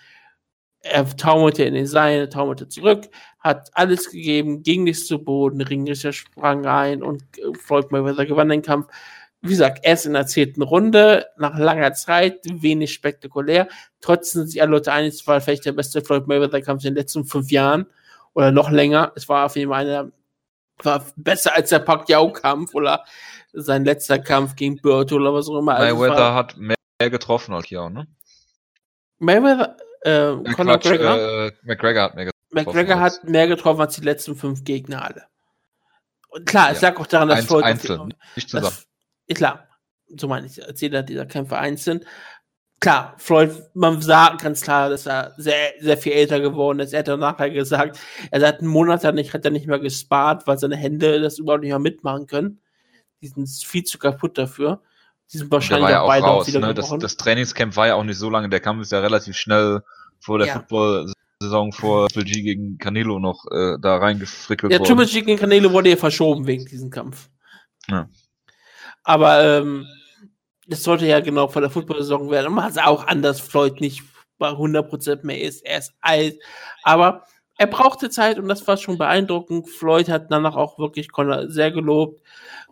[0.81, 3.09] Er taumelte in den Seilen, taumelte zurück,
[3.41, 8.49] hat alles gegeben, ging nicht zu Boden, Ringrichter sprang rein und äh, Floyd Mayweather gewann
[8.49, 8.87] den Kampf
[9.47, 13.69] wie gesagt, erst in der zehnten Runde, nach langer Zeit, wenig spektakulär.
[14.01, 16.97] Trotzdem sind sich alle Leute einig, es war vielleicht der beste Floyd Mayweather-Kampf in den
[16.97, 17.87] letzten fünf Jahren
[18.35, 19.13] oder noch länger.
[19.17, 20.13] Es war auf jeden Fall einer,
[20.83, 23.05] war besser als der Pacquiao-Kampf oder
[23.53, 25.77] sein letzter Kampf gegen Berto oder was auch immer.
[25.77, 28.07] Also Mayweather hat mehr getroffen als Pacquiao, ne?
[29.19, 31.19] Mayweather, äh, ja, Conor Quatsch, McGregor?
[31.19, 32.37] Äh, McGregor hat mehr getroffen.
[32.51, 35.25] McGregor hat mehr getroffen als die letzten fünf Gegner alle.
[36.29, 36.73] Und klar, ja.
[36.73, 38.67] es lag auch daran, dass Eins, Floyd einzeln, nicht zusammen.
[38.67, 38.87] Dass,
[39.35, 39.69] klar,
[40.17, 42.05] so meine ich, als jeder dieser Kämpfer einzeln.
[42.79, 46.93] Klar, Floyd, man sagt ganz klar, dass er sehr, sehr viel älter geworden ist.
[46.93, 47.99] Er hat dann nachher gesagt,
[48.31, 51.39] er hat einen Monat dann nicht, hat er nicht mehr gespart, weil seine Hände das
[51.39, 52.61] überhaupt nicht mehr mitmachen können.
[53.23, 54.83] Die sind viel zu kaputt dafür.
[55.33, 56.75] Die sind wahrscheinlich auch, auch beide raus, wieder ne?
[56.75, 58.49] das, das Trainingscamp war ja auch nicht so lange.
[58.51, 59.83] Der Kampf ist ja relativ schnell
[60.21, 60.55] vor der ja.
[60.55, 64.89] Football Saison vor Triple G gegen Canelo noch äh, da reingefrickelt ja, worden.
[64.89, 67.29] Ja, Triple G gegen Canelo wurde ja verschoben wegen diesem Kampf.
[67.89, 68.09] Ja.
[69.07, 69.87] Aber ähm,
[70.67, 72.49] das sollte ja genau vor der Football-Saison werden.
[72.49, 74.03] Und man hat auch anders, Floyd nicht
[74.37, 75.65] bei 100% mehr ist.
[75.65, 76.41] Er ist alt.
[76.83, 77.25] Aber
[77.57, 79.69] er brauchte Zeit und das war schon beeindruckend.
[79.69, 82.21] Floyd hat danach auch wirklich Connor sehr gelobt.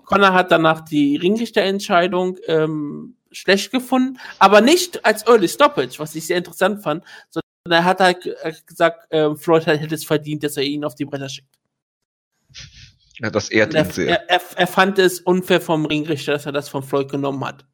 [0.05, 6.27] Connor hat danach die Ringrichterentscheidung ähm, schlecht gefunden, aber nicht als Early Stoppage, was ich
[6.27, 10.65] sehr interessant fand, sondern er hat halt gesagt, äh, Floyd hätte es verdient, dass er
[10.65, 11.49] ihn auf die Bretter schickt.
[13.21, 14.09] Ja, das ehrt ihn sehr.
[14.09, 17.65] Er, er, er, fand es unfair vom Ringrichter, dass er das von Floyd genommen hat.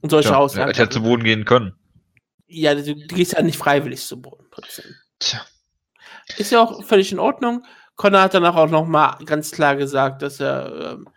[0.00, 0.70] Und solche ja, Aussagen.
[0.70, 1.74] Er hätte zu Boden gehen können.
[2.46, 4.46] Ja, du, du gehst ja nicht freiwillig zu Boden.
[4.50, 4.84] Trotzdem.
[5.18, 5.44] Tja.
[6.38, 7.64] Ist ja auch völlig in Ordnung.
[7.96, 11.08] Connor hat danach auch noch mal ganz klar gesagt, dass er ähm,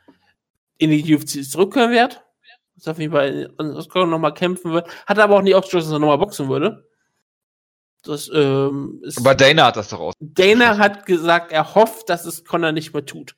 [0.77, 2.21] in die UFC zurückkehren wird.
[2.75, 4.87] Dass er auf jeden Fall in Connor noch mal kämpfen wird.
[5.05, 6.88] Hat aber auch nicht ausgeschlossen, dass er noch mal boxen würde.
[8.03, 10.13] Das, ähm, ist, aber Dana hat das doch aus.
[10.19, 13.35] Dana hat gesagt, er hofft, dass es Connor nicht mehr tut.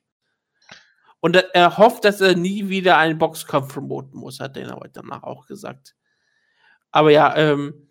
[1.20, 5.24] Und er hofft, dass er nie wieder einen Boxkampf promoten muss, hat Dana heute danach
[5.24, 5.96] auch gesagt.
[6.92, 7.90] Aber ja, ähm,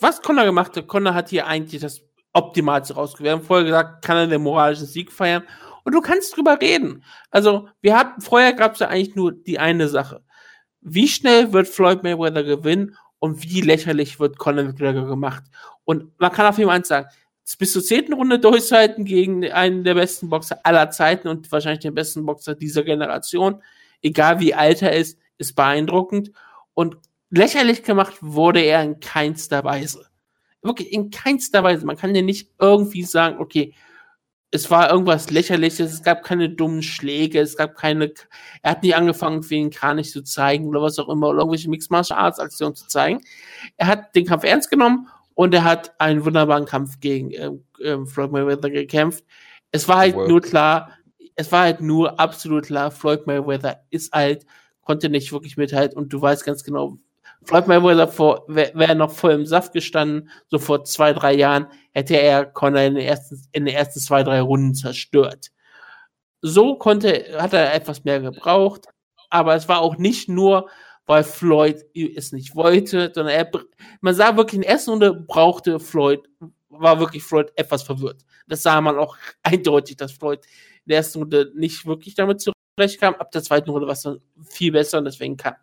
[0.00, 3.26] was Connor gemacht hat, Connor hat hier eigentlich das Optimalste rausgewählt.
[3.26, 5.44] Wir haben vorher gesagt, kann er den moralischen Sieg feiern.
[5.84, 7.04] Und du kannst drüber reden.
[7.30, 10.24] Also, wir hatten, vorher gab es ja eigentlich nur die eine Sache.
[10.80, 15.44] Wie schnell wird Floyd Mayweather gewinnen und wie lächerlich wird Conor McGregor gemacht?
[15.86, 17.08] Und man kann auf jeden Fall eins sagen,
[17.58, 21.94] bis zur zehnten Runde durchhalten gegen einen der besten Boxer aller Zeiten und wahrscheinlich den
[21.94, 23.62] besten Boxer dieser Generation,
[24.02, 26.32] egal wie alt er ist, ist beeindruckend.
[26.74, 26.98] Und
[27.30, 30.04] lächerlich gemacht wurde er in keinster Weise.
[30.60, 31.86] Wirklich in keinster Weise.
[31.86, 33.72] Man kann ja nicht irgendwie sagen, okay,
[34.54, 38.12] es war irgendwas lächerliches, es gab keine dummen Schläge, es gab keine,
[38.62, 41.68] er hat nie angefangen, wie den Kranich zu zeigen oder was auch immer, oder irgendwelche
[41.68, 43.20] Mixed Martial Arts Aktionen zu zeigen.
[43.78, 47.50] Er hat den Kampf ernst genommen und er hat einen wunderbaren Kampf gegen äh,
[47.82, 49.24] äh, Floyd Mayweather gekämpft.
[49.72, 50.28] Es war halt wow.
[50.28, 50.92] nur klar,
[51.34, 54.46] es war halt nur absolut klar, Floyd Mayweather ist alt,
[54.82, 56.96] konnte nicht wirklich mithalten und du weißt ganz genau,
[57.42, 61.66] Floyd Mayweather vor, wäre wär noch voll im Saft gestanden, so vor zwei, drei Jahren,
[61.94, 65.50] hätte er Conor in den ersten, in den ersten zwei, drei Runden zerstört.
[66.42, 68.88] So konnte, hat er etwas mehr gebraucht,
[69.30, 70.68] aber es war auch nicht nur,
[71.06, 73.50] weil Floyd es nicht wollte, sondern er,
[74.00, 76.20] man sah wirklich in der ersten Runde brauchte Floyd,
[76.68, 78.22] war wirklich Floyd etwas verwirrt.
[78.46, 80.44] Das sah man auch eindeutig, dass Floyd
[80.84, 83.14] in der ersten Runde nicht wirklich damit zurechtkam.
[83.14, 85.54] Ab der zweiten Runde war es dann viel besser und deswegen kam,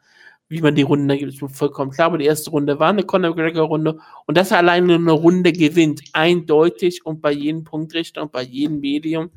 [0.52, 2.08] wie man die Runden da gibt, ist mir vollkommen klar.
[2.08, 6.02] Aber die erste Runde war eine Conor McGregor-Runde und dass er alleine eine Runde gewinnt,
[6.12, 9.32] eindeutig und bei jedem Punktrichter und bei jedem Medium,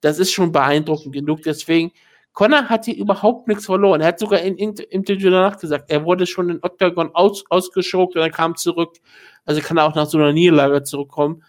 [0.00, 1.42] das ist schon beeindruckend genug.
[1.42, 1.92] Deswegen,
[2.32, 4.00] Conor hat hier überhaupt nichts verloren.
[4.00, 7.44] Er hat sogar in, in, im Interview danach gesagt, er wurde schon in Octagon aus,
[7.50, 8.96] ausgeschokt und er kam zurück.
[9.44, 11.42] Also kann er auch nach so einer Niederlage zurückkommen.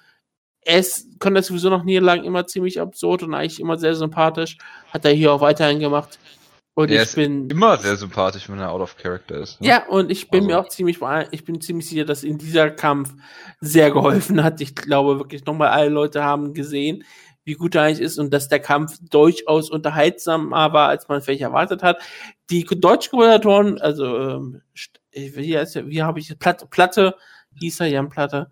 [0.65, 4.57] Ist, kann das sowieso nach Niederlagen immer ziemlich absurd und eigentlich immer sehr sympathisch.
[4.89, 6.19] Hat er hier auch weiterhin gemacht.
[6.75, 9.61] Und der ich bin immer sehr sympathisch, wenn er out of character ist.
[9.61, 9.67] Ne?
[9.67, 10.47] Ja, und ich bin also.
[10.47, 10.99] mir auch ziemlich,
[11.31, 13.13] ich bin ziemlich sicher, dass in dieser Kampf
[13.61, 14.59] sehr geholfen hat.
[14.59, 17.05] Ich glaube wirklich nochmal, alle Leute haben gesehen,
[17.45, 21.43] wie gut er eigentlich ist und dass der Kampf durchaus unterhaltsamer war, als man vielleicht
[21.43, 21.97] erwartet hat.
[22.49, 24.61] Die deutschen Kommentatoren, also ähm,
[25.13, 27.15] wie, heißt wie habe ich Platte, Platte,
[27.57, 28.51] hieß er Jan Platte,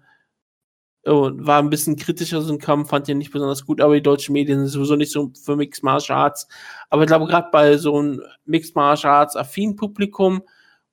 [1.05, 4.33] war ein bisschen kritischer so ein Kampf, fand den nicht besonders gut, aber die deutschen
[4.33, 6.47] Medien sind sowieso nicht so für Mixed Martial Arts.
[6.89, 10.43] Aber ich glaube, gerade bei so einem Mixed Martial Arts affinen Publikum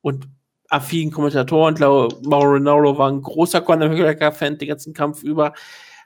[0.00, 0.28] und
[0.68, 5.52] affinen Kommentatoren, glaube Mauro Ronaldo war ein großer Conor McGregor-Fan den ganzen Kampf über,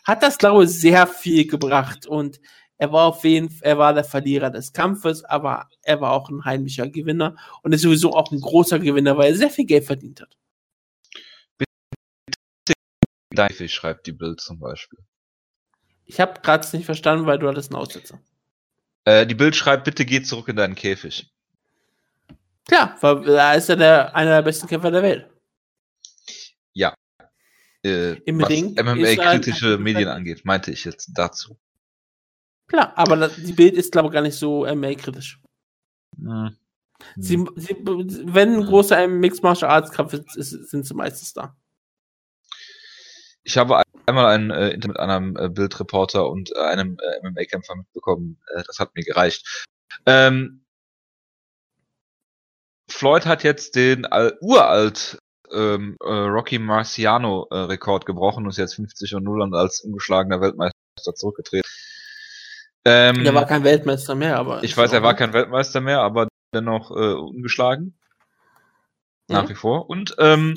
[0.05, 2.41] hat das, glaube ich, sehr viel gebracht und
[2.77, 6.29] er war auf jeden Fall, er war der Verlierer des Kampfes, aber er war auch
[6.29, 9.85] ein heimlicher Gewinner und ist sowieso auch ein großer Gewinner, weil er sehr viel Geld
[9.85, 10.37] verdient hat.
[13.35, 14.99] Käfig schreibt die Bild zum Beispiel.
[16.07, 18.21] Ich habe gerade nicht verstanden, weil du hattest einen Aussetzer.
[19.05, 21.31] Äh, die Bild schreibt, bitte geh zurück in deinen Käfig.
[22.67, 25.31] Klar, weil da ist er der, einer der besten Kämpfer der Welt.
[26.73, 26.95] Ja.
[27.85, 31.59] Äh, Im was Ring MMA-kritische Medien angeht, meinte ich jetzt dazu.
[32.67, 35.41] Klar, aber das, die Bild ist, glaube ich, gar nicht so MMA-kritisch.
[36.17, 36.57] Hm.
[37.17, 41.55] Sie, sie, wenn ein großer Mixed Martial Arts Kampf ist, sind sie meistens da.
[43.45, 47.77] Ich habe einmal ein äh, Interview mit einem äh, Bildreporter und äh, einem äh, MMA-Kämpfer
[47.77, 48.41] mitbekommen.
[48.55, 49.67] Äh, das hat mir gereicht.
[50.07, 50.65] Ähm,
[52.89, 55.19] Floyd hat jetzt den all, uralt
[55.53, 60.41] ähm, äh, Rocky Marciano äh, gebrochen und ist jetzt 50 und 0 und als ungeschlagener
[60.41, 61.69] Weltmeister zurückgetreten.
[62.85, 64.63] Ähm, er war kein Weltmeister mehr, aber.
[64.63, 67.99] Ich weiß, er war kein Weltmeister mehr, aber dennoch äh, ungeschlagen.
[69.29, 69.49] Nach mhm.
[69.49, 69.89] wie vor.
[69.89, 70.55] Und ähm,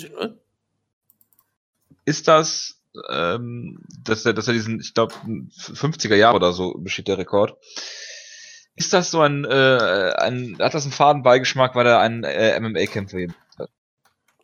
[2.04, 2.77] ist das
[3.10, 7.58] ähm, dass er, dass er diesen, ich glaube, 50er Jahre oder so besteht der Rekord.
[8.76, 12.60] Ist das so ein, äh, ein hat das einen faden Beigeschmack, weil er einen äh,
[12.60, 13.17] MMA-Kämpfer
[13.58, 13.69] hat?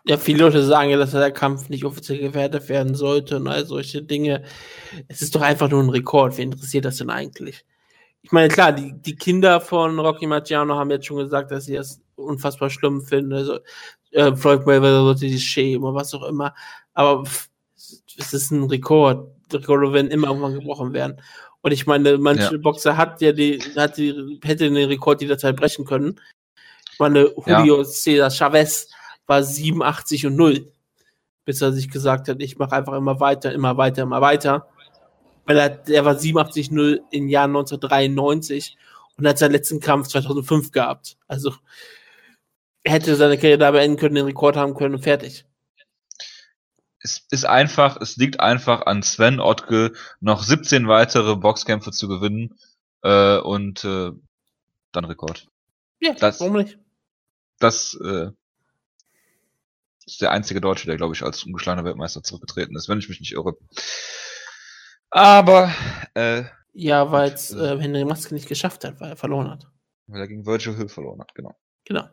[0.05, 3.65] Ja, viele Leute sagen ja, dass der Kampf nicht offiziell gewertet werden sollte und all
[3.65, 4.43] solche Dinge.
[5.07, 6.37] Es ist doch einfach nur ein Rekord.
[6.37, 7.63] Wen interessiert das denn eigentlich?
[8.21, 11.75] Ich meine, klar, die, die Kinder von Rocky Marciano haben jetzt schon gesagt, dass sie
[11.75, 13.33] das unfassbar schlimm finden.
[13.33, 13.59] Also,
[14.11, 16.53] äh, Floyd Mayweather sollte sich schämen oder was auch immer.
[16.93, 17.23] Aber
[18.17, 19.29] es ist ein Rekord.
[19.51, 21.21] Rekorde werden immer irgendwann gebrochen werden.
[21.61, 22.57] Und ich meine, manche ja.
[22.57, 26.19] Boxer hat ja die, hat die, hätte den Rekord jederzeit brechen können.
[26.91, 27.83] Ich meine, Julio ja.
[27.85, 28.89] Cesar Chavez
[29.25, 30.71] war 87 und 0.
[31.45, 34.67] Bis er sich gesagt hat, ich mache einfach immer weiter, immer weiter, immer weiter.
[35.45, 38.77] Weil er, er war 87-0 im Jahr 1993
[39.17, 41.17] und hat seinen letzten Kampf 2005 gehabt.
[41.27, 41.53] Also
[42.83, 45.45] er hätte seine Karriere da beenden können, den Rekord haben können und fertig.
[47.03, 52.57] Es ist einfach, es liegt einfach an Sven Ottke, noch 17 weitere Boxkämpfe zu gewinnen
[53.01, 54.11] äh, und äh,
[54.93, 55.47] dann Rekord.
[55.99, 56.79] Ja, das, warum nicht?
[57.59, 58.29] Das äh,
[60.05, 63.19] ist der einzige Deutsche, der, glaube ich, als ungeschlagener Weltmeister zurückgetreten ist, wenn ich mich
[63.19, 63.57] nicht irre.
[65.09, 65.73] Aber
[66.13, 69.67] äh, ja, weil es äh, Henry Maske nicht geschafft hat, weil er verloren hat.
[70.07, 71.55] Weil er gegen Virgil Hill verloren hat, genau.
[71.85, 72.07] Genau.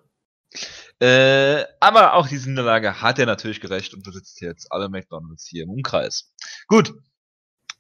[1.01, 5.65] Äh, aber auch diese Niederlage hat er natürlich gerecht und besitzt jetzt alle McDonalds hier
[5.65, 6.33] im Umkreis.
[6.69, 6.95] Gut.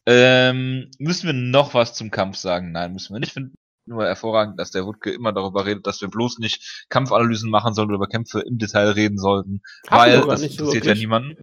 [0.06, 2.72] Ähm, müssen wir noch was zum Kampf sagen?
[2.72, 3.32] Nein, müssen wir nicht.
[3.32, 3.54] Finden
[3.86, 7.88] nur hervorragend, dass der Wutke immer darüber redet, dass wir bloß nicht Kampfanalysen machen sollen
[7.88, 11.36] oder über Kämpfe im Detail reden sollten, Haben weil das interessiert ja niemanden.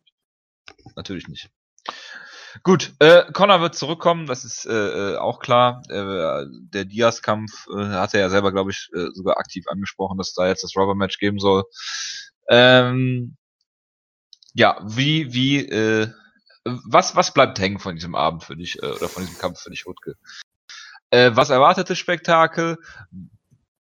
[0.95, 1.49] Natürlich nicht.
[2.63, 5.81] Gut, äh, Connor wird zurückkommen, das ist äh, äh, auch klar.
[5.89, 10.33] Äh, der Diaz-Kampf äh, hat er ja selber, glaube ich, äh, sogar aktiv angesprochen, dass
[10.33, 11.63] da jetzt das Rubber-Match geben soll.
[12.49, 13.35] Ähm,
[14.53, 16.11] ja, wie, wie, äh,
[16.63, 19.69] was, was bleibt hängen von diesem Abend für dich, äh, oder von diesem Kampf für
[19.69, 20.15] dich, Rutke?
[21.09, 22.77] Äh, was erwartet das Spektakel?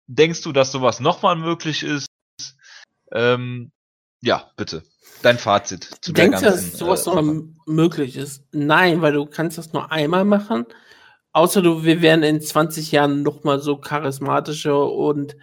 [0.07, 2.07] Denkst du, dass sowas nochmal möglich ist?
[3.11, 3.71] Ähm,
[4.21, 4.83] ja, bitte.
[5.21, 5.83] Dein Fazit.
[6.01, 8.43] Zu du denkst, ganzen, dass sowas äh, noch möglich ist?
[8.51, 10.65] Nein, weil du kannst das nur einmal machen.
[11.33, 15.35] Außer du, wir werden in 20 Jahren noch mal so charismatische und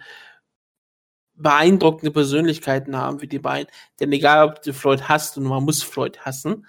[1.39, 3.71] beeindruckende Persönlichkeiten haben wie die beiden.
[3.99, 6.65] Denn egal, ob du Floyd hast und man muss Floyd hassen,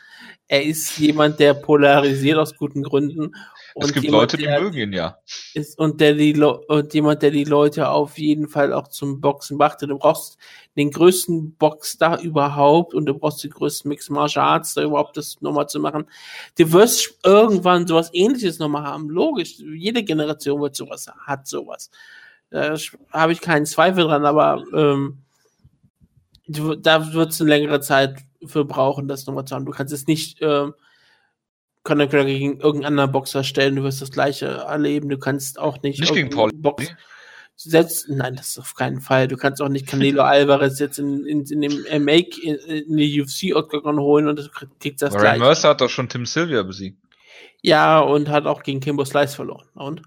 [0.48, 3.34] er ist jemand, der polarisiert aus guten Gründen
[3.74, 5.18] und es gibt jemand, Leute, die mögen ihn ja.
[5.54, 9.56] Ist, und, der die und jemand, der die Leute auf jeden Fall auch zum Boxen
[9.56, 9.82] macht.
[9.82, 10.38] Du brauchst
[10.76, 15.40] den größten Boxstar überhaupt und du brauchst den größten Mixed Martial Arts da überhaupt das
[15.40, 16.06] nochmal zu machen.
[16.58, 19.08] Du wirst irgendwann sowas ähnliches nochmal haben.
[19.08, 19.58] Logisch.
[19.58, 21.90] Jede Generation wird sowas, hat sowas.
[22.50, 22.76] Da
[23.12, 25.18] habe ich keinen Zweifel dran, aber ähm,
[26.46, 29.66] du, da wird es eine längere Zeit für brauchen, das nochmal zu haben.
[29.66, 30.74] Du kannst es nicht ähm,
[31.84, 35.08] Conor McGregor gegen irgendeinen anderen Boxer stellen, du wirst das gleiche erleben.
[35.08, 36.00] Du kannst auch nicht.
[36.00, 36.50] Nicht gegen Paul.
[36.52, 36.92] Box
[37.62, 39.28] selbst, nein, das ist auf keinen Fall.
[39.28, 43.20] Du kannst auch nicht Canelo Alvarez jetzt in, in, in dem Make in, in die
[43.20, 45.40] UFC Octagon holen und du kriegst das gleiche.
[45.40, 46.98] Mercer hat doch schon Tim Sylvia besiegt.
[47.62, 49.68] Ja, und hat auch gegen Kimbo Slice verloren.
[49.74, 50.02] Und?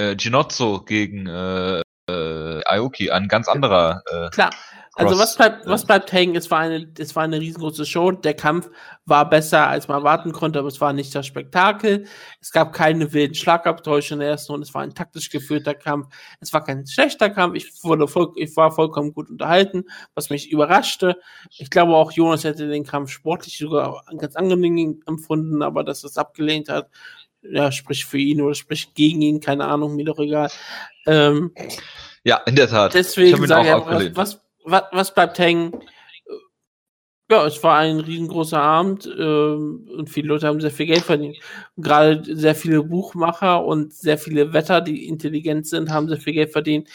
[0.00, 4.02] Äh, Ginozzo gegen äh, äh, Aoki, ein ganz anderer.
[4.10, 4.50] Äh, Klar,
[4.94, 6.36] also was bleibt, was bleibt hängen?
[6.36, 8.10] Es war eine, es war eine riesengroße Show.
[8.10, 8.70] Der Kampf
[9.06, 12.06] war besser, als man erwarten konnte, aber es war nicht das Spektakel.
[12.40, 14.66] Es gab keine wilden Schlagabtäusche in der ersten Runde.
[14.66, 16.08] Es war ein taktisch geführter Kampf.
[16.40, 17.54] Es war kein schlechter Kampf.
[17.54, 19.84] Ich wurde voll, ich war vollkommen gut unterhalten,
[20.14, 21.18] was mich überraschte.
[21.56, 26.08] Ich glaube auch Jonas hätte den Kampf sportlich sogar ganz angenehm empfunden, aber dass er
[26.08, 26.90] es abgelehnt hat,
[27.42, 30.50] ja, spricht für ihn oder spricht gegen ihn, keine Ahnung, mir doch egal.
[31.06, 31.52] Ähm,
[32.24, 32.94] ja, in der Tat.
[32.94, 33.68] Deswegen sage
[34.04, 35.72] ich, was, was, was bleibt hängen?
[37.30, 41.36] Ja, es war ein riesengroßer Abend ähm, und viele Leute haben sehr viel Geld verdient.
[41.76, 46.50] Gerade sehr viele Buchmacher und sehr viele Wetter, die intelligent sind, haben sehr viel Geld
[46.50, 46.88] verdient.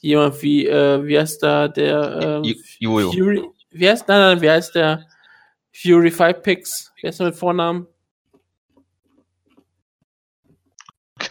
[0.00, 2.54] Jemand wie, äh, wie heißt da der äh.
[2.84, 3.44] Fury?
[3.70, 5.06] Wie heißt, nein, nein, wie heißt der
[5.72, 6.92] Fury Five Picks?
[7.00, 7.86] Wer ist der mit Vornamen?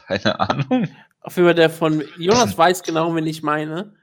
[0.08, 0.88] Keine Ahnung.
[1.22, 3.94] Auf jeden Fall der von Jonas weiß genau, wen ich meine.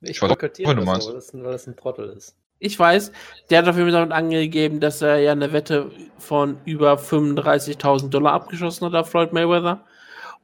[0.00, 1.06] Ich boykottiere das, meinst.
[1.06, 2.36] weil, das, weil das ein Trottel ist.
[2.58, 3.10] Ich weiß,
[3.50, 8.08] der hat auf jeden Fall damit angegeben, dass er ja eine Wette von über 35.000
[8.08, 9.84] Dollar abgeschossen hat auf Floyd Mayweather.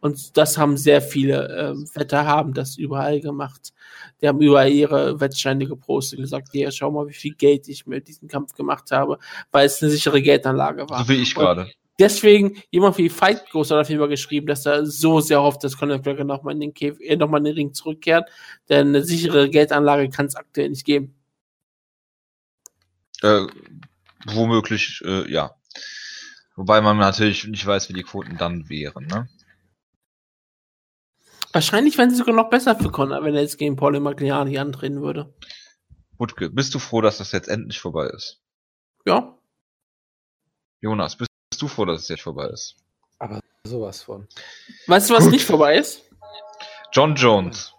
[0.00, 3.72] Und das haben sehr viele äh, Wetter haben das überall gemacht.
[4.20, 7.86] Die haben überall ihre Wettscheine gepostet und gesagt, ja, schau mal, wie viel Geld ich
[7.86, 9.18] mit diesem Kampf gemacht habe,
[9.50, 11.04] weil es eine sichere Geldanlage war.
[11.04, 11.70] So wie ich gerade.
[11.98, 15.64] Deswegen, jemand wie Fight Ghost hat auf jeden Fall geschrieben, dass er so sehr hofft,
[15.64, 18.30] dass Conor McGregor nochmal in den Käf äh, nochmal in den Ring zurückkehrt.
[18.68, 21.14] Denn eine sichere Geldanlage kann es aktuell nicht geben.
[23.22, 23.46] Äh,
[24.26, 25.56] womöglich, äh, ja.
[26.54, 29.28] Wobei man natürlich nicht weiß, wie die Quoten dann wären, ne?
[31.52, 35.00] Wahrscheinlich wären sie sogar noch besser für Conor, wenn er jetzt gegen Paul Magliani antreten
[35.02, 35.34] würde.
[36.18, 38.40] Wutke, bist du froh, dass das jetzt endlich vorbei ist?
[39.06, 39.36] Ja.
[40.80, 41.27] Jonas, bist
[41.58, 42.76] bist du froh, dass es jetzt vorbei ist?
[43.18, 44.28] Aber sowas von.
[44.86, 45.32] Weißt du, was Gut.
[45.32, 46.08] nicht vorbei ist?
[46.92, 47.74] John Jones.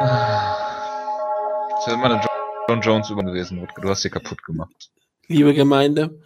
[0.00, 2.26] Das wäre immer eine
[2.68, 3.68] John Jones über gewesen.
[3.80, 4.90] Du hast sie kaputt gemacht.
[5.28, 6.20] Liebe Gemeinde,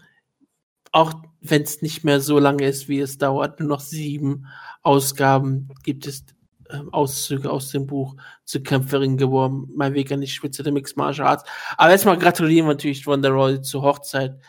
[0.92, 4.46] auch wenn es nicht mehr so lange ist, wie es dauert, nur noch sieben
[4.81, 6.25] Ausgaben gibt es
[6.70, 9.68] ähm, Auszüge aus dem Buch zu Kämpferin geworden.
[9.77, 11.44] Mein Weg an die Spitze der Mixed Martial Arts.
[11.77, 14.40] Aber erstmal gratulieren wir natürlich Ronda Roy zur Hochzeit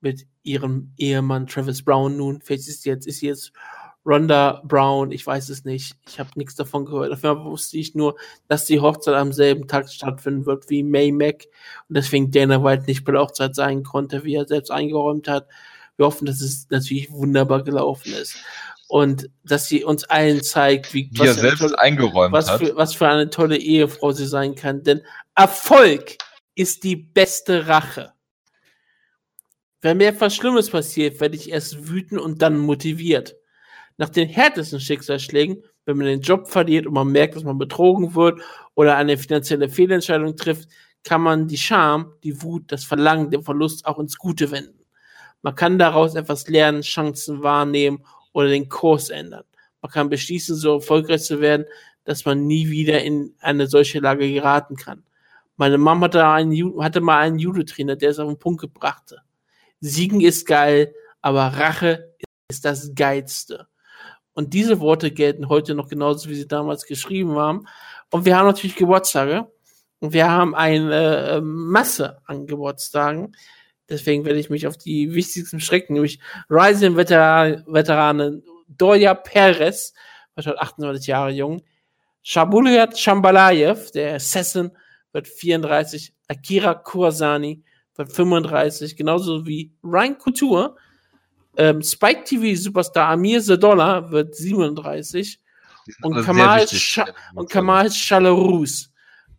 [0.00, 2.40] mit ihrem Ehemann Travis Brown nun.
[2.42, 3.52] Vielleicht ist sie jetzt, ist sie jetzt
[4.08, 5.96] Ronda Brown, ich weiß es nicht.
[6.08, 7.12] Ich habe nichts davon gehört.
[7.12, 8.16] Auf Fall wusste ich nur,
[8.48, 11.44] dass die Hochzeit am selben Tag stattfinden wird wie May Mac
[11.88, 15.48] und deswegen Dana White nicht bei der Hochzeit sein konnte, wie er selbst eingeräumt hat.
[15.96, 18.38] Wir hoffen, dass es natürlich wunderbar gelaufen ist
[18.88, 22.60] und dass sie uns allen zeigt, wie, wie er selbst tolle, eingeräumt was hat.
[22.60, 24.82] Für, was für eine tolle Ehefrau sie sein kann.
[24.82, 25.02] Denn
[25.34, 26.16] Erfolg
[26.54, 28.14] ist die beste Rache.
[29.80, 33.36] Wenn mir etwas Schlimmes passiert, werde ich erst wütend und dann motiviert.
[33.96, 38.14] Nach den härtesten Schicksalsschlägen, wenn man den Job verliert und man merkt, dass man betrogen
[38.16, 38.40] wird
[38.74, 40.68] oder eine finanzielle Fehlentscheidung trifft,
[41.04, 44.84] kann man die Scham, die Wut, das Verlangen, den Verlust auch ins Gute wenden.
[45.42, 49.44] Man kann daraus etwas lernen, Chancen wahrnehmen oder den Kurs ändern.
[49.80, 51.66] Man kann beschließen, so erfolgreich zu werden,
[52.02, 55.04] dass man nie wieder in eine solche Lage geraten kann.
[55.56, 59.22] Meine Mama hatte, hatte mal einen Judo-Trainer, der es auf den Punkt gebrachte.
[59.80, 62.14] Siegen ist geil, aber Rache
[62.48, 63.68] ist das Geilste.
[64.32, 67.66] Und diese Worte gelten heute noch genauso, wie sie damals geschrieben waren.
[68.10, 69.50] Und wir haben natürlich Geburtstage.
[70.00, 73.34] Und wir haben eine äh, Masse an Geburtstagen.
[73.88, 79.94] Deswegen werde ich mich auf die wichtigsten strecken, nämlich Rising-Veteranin Doja Perez,
[80.34, 81.62] war schon 28 Jahre jung.
[82.22, 84.70] Shabuliat Shambalayev, der Assassin,
[85.12, 86.12] wird 34.
[86.28, 87.64] Akira Kursani
[87.98, 90.76] wird 35, genauso wie Ryan Couture.
[91.56, 95.40] Ähm, Spike TV Superstar Amir Sedola wird 37.
[96.02, 97.00] Und Kamal, Sch
[97.34, 98.90] und Kamal Chalarus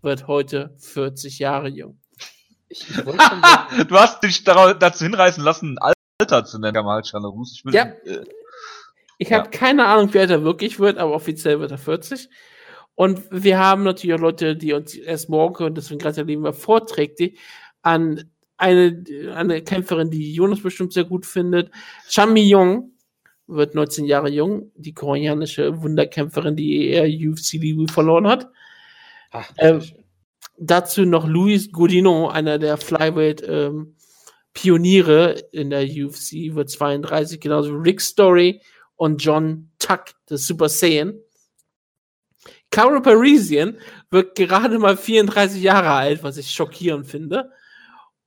[0.02, 2.00] wird heute 40 Jahre jung.
[2.68, 2.96] Ich, ich
[3.88, 5.78] du hast dich dazu hinreißen lassen,
[6.20, 7.62] Alter zu nennen, Kamal Chalarus.
[7.64, 7.86] Ich, ja.
[8.04, 8.26] Äh,
[9.18, 9.52] ich habe ja.
[9.52, 12.30] keine Ahnung, wie alt er wirklich wird, aber offiziell wird er 40.
[12.96, 17.40] Und wir haben natürlich auch Leute, die uns erst morgen können, deswegen gratulieren wir vorträglich
[17.82, 21.72] an eine, eine Kämpferin, die Jonas bestimmt sehr gut findet.
[22.10, 22.92] Chan Mi-Yong
[23.48, 28.50] wird 19 Jahre jung, die koreanische Wunderkämpferin, die er UFC verloren hat.
[29.32, 29.80] Ach, äh,
[30.58, 33.96] dazu noch Luis Godinot, einer der Flyweight ähm,
[34.54, 38.62] Pioniere in der UFC, wird 32, genauso Rick Story
[38.96, 41.20] und John Tuck, der Super Saiyan.
[42.72, 43.78] Caro Parisian
[44.12, 47.52] wird gerade mal 34 Jahre alt, was ich schockierend finde.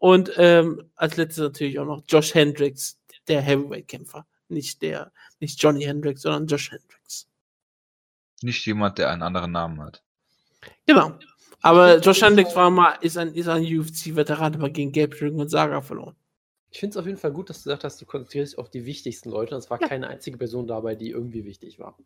[0.03, 4.27] Und ähm, als letztes natürlich auch noch Josh Hendricks, der Heavyweight-Kämpfer.
[4.49, 7.29] Nicht der, nicht Johnny Hendricks, sondern Josh Hendricks.
[8.43, 10.03] Nicht jemand, der einen anderen Namen hat.
[10.87, 11.17] Genau.
[11.61, 15.81] Aber Josh Hendricks war mal, ist ein, ist ein UFC-Veteran, der gegen Gabriel und Saga
[15.83, 16.17] verloren.
[16.71, 18.71] Ich finde es auf jeden Fall gut, dass du gesagt hast, du konzentrierst dich auf
[18.71, 19.55] die wichtigsten Leute.
[19.55, 19.87] Es war ja.
[19.87, 21.97] keine einzige Person dabei, die irgendwie wichtig war.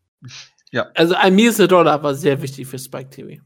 [0.70, 0.90] Ja.
[0.92, 3.42] Also Amir Dollar war sehr wichtig für Spike TV.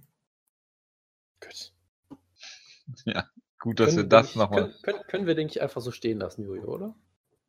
[1.41, 1.73] Gut.
[3.05, 4.63] Ja, gut, dass können wir das nochmal.
[4.63, 6.95] Können, können, können, wir, denke ich, einfach so stehen lassen, Jojo, oder?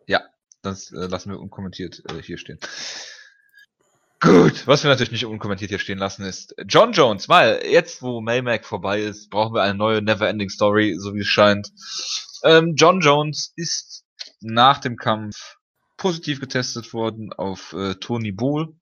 [0.06, 0.21] Ja,
[0.62, 2.60] das äh, lassen wir unkommentiert äh, hier stehen.
[4.19, 8.21] Gut, was wir natürlich nicht unkommentiert hier stehen lassen ist John Jones, weil jetzt, wo
[8.21, 11.71] Maymac vorbei ist, brauchen wir eine neue Neverending Story, so wie es scheint.
[12.43, 14.06] Ähm, John Jones ist
[14.39, 15.58] nach dem Kampf
[15.97, 18.76] positiv getestet worden auf äh, Tony Bull.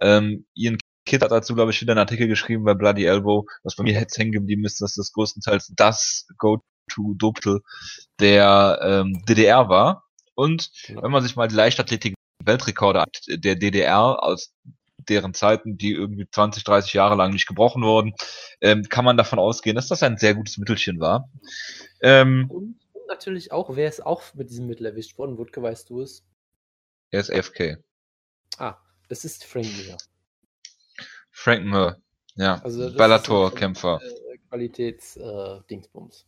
[0.00, 3.74] Ähm, Ian Kidd hat dazu, glaube ich, wieder einen Artikel geschrieben bei Bloody Elbow, was
[3.74, 7.60] bei mir jetzt hängen geblieben ist, dass das größtenteils das Go-To-Doppel
[8.20, 10.04] der ähm, DDR war.
[10.34, 14.52] Und wenn man sich mal die Leichtathletik Weltrekorde der DDR aus
[15.08, 18.12] deren Zeiten, die irgendwie 20, 30 Jahre lang nicht gebrochen wurden,
[18.60, 21.30] ähm, kann man davon ausgehen, dass das ein sehr gutes Mittelchen war.
[22.02, 25.38] Ähm, und, und, natürlich auch, wer ist auch mit diesem Mittel erwischt worden?
[25.38, 26.22] Wutke, weißt du es?
[27.10, 27.78] Er ist AFK.
[28.58, 28.76] Ah,
[29.08, 29.96] das ist Frank Mir.
[31.38, 32.02] Frank Mir,
[32.34, 32.60] ja.
[32.64, 34.00] Also Bellator-Kämpfer.
[34.02, 36.26] Äh, Qualitäts-Dingsbums.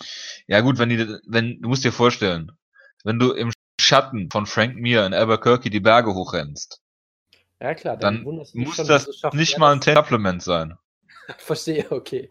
[0.00, 0.04] Äh,
[0.48, 2.50] ja gut, wenn die, wenn, du musst dir vorstellen,
[3.04, 6.82] wenn du im Schatten von Frank Mir in Albuquerque die Berge hochrennst,
[7.60, 10.76] ja, klar, dann, dann muss das nicht mal ein Supplement sein.
[11.38, 12.28] Verstehe, okay.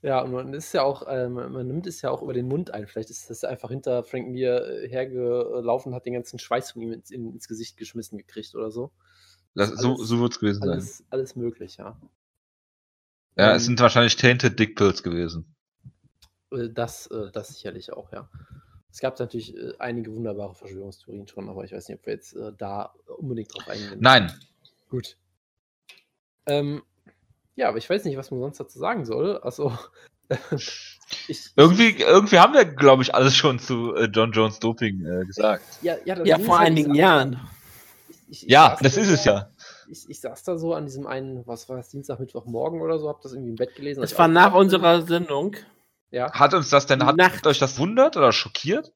[0.00, 2.70] Ja, und man ist ja auch, ähm, man nimmt es ja auch über den Mund
[2.70, 2.86] ein.
[2.86, 6.92] Vielleicht ist das einfach hinter Frank Mir äh, hergelaufen, hat den ganzen Schweiß von ihm
[6.92, 8.92] ins, ins Gesicht geschmissen gekriegt oder so.
[9.54, 11.06] Das, alles, so so wird es gewesen alles, sein.
[11.10, 11.96] Alles möglich, ja.
[13.36, 15.54] Ja, ähm, es sind wahrscheinlich Tainted Dick Pills gewesen.
[16.52, 18.28] Äh, das, äh, das sicherlich auch, ja.
[18.92, 22.92] Es gab natürlich einige wunderbare Verschwörungstheorien schon, aber ich weiß nicht, ob wir jetzt da
[23.18, 23.98] unbedingt drauf eingehen.
[24.00, 24.32] Nein.
[24.88, 25.16] Gut.
[26.46, 26.82] Ähm,
[27.54, 29.38] ja, aber ich weiß nicht, was man sonst dazu sagen soll.
[29.38, 29.76] Also,
[31.28, 35.24] ich, irgendwie, irgendwie haben wir, glaube ich, alles schon zu äh, John Jones Doping äh,
[35.24, 35.64] gesagt.
[35.82, 37.40] Ja, ja, ja vor einigen Jahren.
[38.30, 39.50] Ich, ja, das ist es ja.
[39.88, 43.00] Ich, ich saß da so an diesem einen, was war das, Dienstag, Mittwoch, morgen oder
[43.00, 44.00] so, hab das irgendwie im Bett gelesen.
[44.00, 45.56] Das war nach unserer Sendung.
[46.12, 46.32] Ja.
[46.32, 47.46] Hat uns das denn, hat Nacht.
[47.46, 48.92] euch das wundert oder schockiert?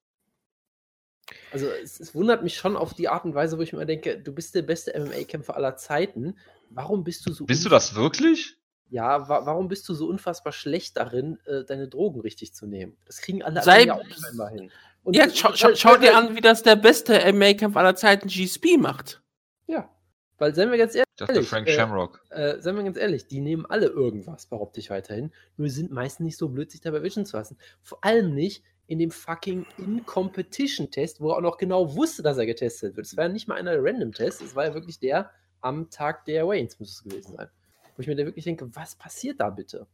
[1.51, 4.17] Also es, es, wundert mich schon auf die Art und Weise, wo ich mir denke,
[4.17, 6.37] du bist der beste MMA-Kämpfer aller Zeiten.
[6.69, 7.45] Warum bist du so...
[7.45, 8.57] Bist du das wirklich?
[8.89, 12.95] Ja, wa warum bist du so unfassbar schlecht darin, äh, deine Drogen richtig zu nehmen?
[13.05, 14.71] Das kriegen alle Sei, auch scheinbar hin.
[15.03, 18.77] Und ja, schau, schau, schau dir an, wie das der beste MMA-Kampf aller Zeiten GSP
[18.77, 19.21] macht.
[19.67, 19.89] Ja,
[20.37, 21.05] weil, seien wir ganz ehrlich.
[21.17, 22.21] Dachte Frank äh, Shamrock.
[22.29, 25.31] Äh, seien wir ganz ehrlich, die nehmen alle irgendwas, behaupte ich weiterhin.
[25.55, 27.57] Nur sind meistens nicht so blöd, sich dabei wischen zu lassen.
[27.81, 32.45] Vor allem nicht in dem fucking In-Competition-Test, wo er auch noch genau wusste, dass er
[32.45, 33.07] getestet wird.
[33.07, 36.47] Es war ja nicht mal einer Random-Test, es war ja wirklich der am Tag der
[36.47, 37.47] Waynes, muss es gewesen sein.
[37.95, 39.87] Wo ich mir da wirklich denke, was passiert da bitte?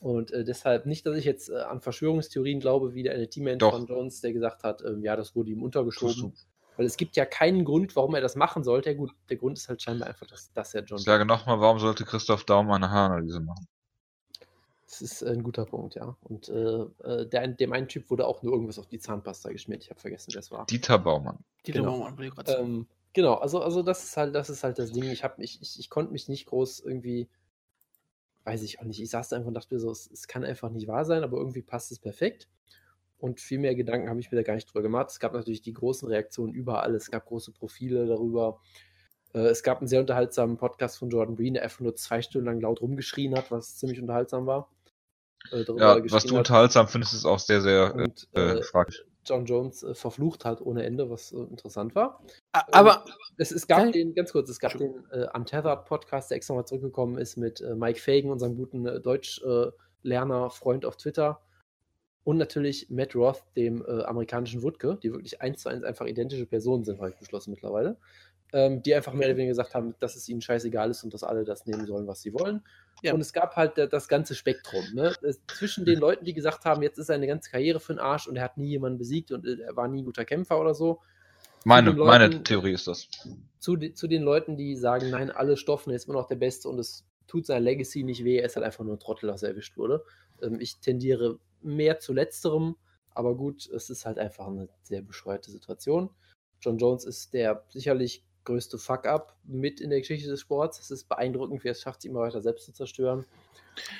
[0.00, 3.70] Und äh, deshalb nicht, dass ich jetzt äh, an Verschwörungstheorien glaube, wie der eine Teammate
[3.70, 6.34] von Jones, der gesagt hat, ähm, ja, das wurde ihm untergeschoben.
[6.76, 8.90] Weil es gibt ja keinen Grund, warum er das machen sollte.
[8.90, 10.98] Ja, gut, der Grund ist halt scheinbar einfach, dass, dass er John.
[10.98, 13.66] Ich sage nochmal, warum sollte Christoph Daum eine Haaranalyse machen?
[14.86, 16.16] Das ist ein guter Punkt, ja.
[16.22, 19.82] Und äh, äh der, dem einen Typ wurde auch nur irgendwas auf die Zahnpasta geschmiert.
[19.84, 20.66] Ich habe vergessen, wer es war.
[20.66, 21.38] Dieter Baumann.
[21.66, 21.98] Dieter genau.
[21.98, 25.04] Baumann, ähm, Genau, also, also das ist halt, das ist halt das Ding.
[25.04, 27.28] Ich, hab, ich, ich, ich konnte mich nicht groß irgendwie,
[28.44, 30.44] weiß ich auch nicht, ich saß da einfach und dachte mir so, es, es kann
[30.44, 32.48] einfach nicht wahr sein, aber irgendwie passt es perfekt.
[33.22, 35.10] Und viel mehr Gedanken habe ich mir da gar nicht drüber gemacht.
[35.10, 36.92] Es gab natürlich die großen Reaktionen überall.
[36.96, 38.60] Es gab große Profile darüber.
[39.32, 42.46] Äh, es gab einen sehr unterhaltsamen Podcast von Jordan Breen, der einfach nur zwei Stunden
[42.46, 44.72] lang laut rumgeschrien hat, was ziemlich unterhaltsam war.
[45.52, 49.04] Äh, ja, was du unterhaltsam findest, ist auch sehr, sehr und, äh, äh fraglich.
[49.24, 52.24] John Jones äh, verflucht hat ohne Ende, was äh, interessant war.
[52.50, 56.38] Aber ähm, es, es, gab den, ganz kurz, es gab den äh, Untethered Podcast, der
[56.38, 61.40] extra mal zurückgekommen ist mit Mike Fagan, unserem guten Deutschlerner, Freund auf Twitter
[62.24, 66.46] und natürlich Matt Roth, dem äh, amerikanischen Wutke, die wirklich eins zu eins einfach identische
[66.46, 67.96] Personen sind, habe ich beschlossen mittlerweile,
[68.52, 71.24] ähm, die einfach mehr oder weniger gesagt haben, dass es ihnen scheißegal ist und dass
[71.24, 72.62] alle das nehmen sollen, was sie wollen.
[73.02, 73.12] Ja.
[73.14, 74.84] Und es gab halt das ganze Spektrum.
[74.94, 75.12] Ne?
[75.48, 78.36] zwischen den Leuten, die gesagt haben, jetzt ist seine ganze Karriere für den Arsch und
[78.36, 81.00] er hat nie jemanden besiegt und äh, er war nie ein guter Kämpfer oder so.
[81.64, 83.08] Meine, Leuten, meine Theorie ist das.
[83.58, 86.68] Zu, zu den Leuten, die sagen, nein, alle Stoffen, er ist immer noch der Beste
[86.68, 89.42] und es tut sein Legacy nicht weh, er ist halt einfach nur ein Trottel, dass
[89.42, 90.04] er erwischt wurde.
[90.40, 92.76] Ähm, ich tendiere mehr zu letzterem,
[93.14, 96.10] aber gut, es ist halt einfach eine sehr bescheuerte Situation.
[96.60, 100.78] John Jones ist der sicherlich größte Fuck-up mit in der Geschichte des Sports.
[100.78, 103.24] Es ist beeindruckend, wie er es schafft, sich immer weiter selbst zu zerstören.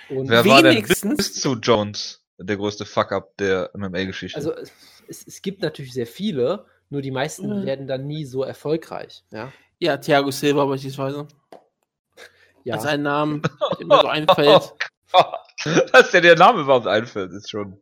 [0.08, 0.82] Und Wer war denn
[1.16, 4.36] bis zu Jones der größte Fuck-up der MMA-Geschichte?
[4.36, 4.54] Also
[5.08, 7.66] es, es, gibt natürlich sehr viele, nur die meisten mhm.
[7.66, 9.24] werden dann nie so erfolgreich.
[9.30, 11.28] Ja, ja Thiago Silva beispielsweise.
[12.64, 12.74] Ja.
[12.74, 13.42] Als ein Name,
[13.78, 14.74] der mir so einfällt.
[15.12, 15.22] Oh
[15.92, 17.80] Dass dir der Name überhaupt einfällt, ist schon.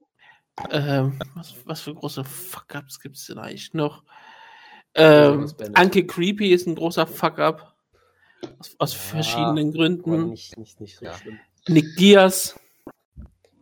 [0.70, 4.04] Ähm, was, was für große Fuck-Ups gibt es denn eigentlich noch?
[4.94, 7.74] Ähm, Anke Creepy ist ein großer Fuck-Up.
[8.58, 10.30] Aus, aus ja, verschiedenen Gründen.
[10.30, 11.14] Nicht, nicht, nicht so ja.
[11.68, 12.58] Nick Diaz.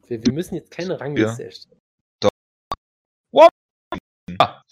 [0.07, 1.49] Wir, wir, müssen jetzt keine Rangliste ja.
[1.49, 1.81] erstellen.
[2.21, 2.31] Doch.
[3.31, 3.51] What?
[4.41, 4.63] Ja.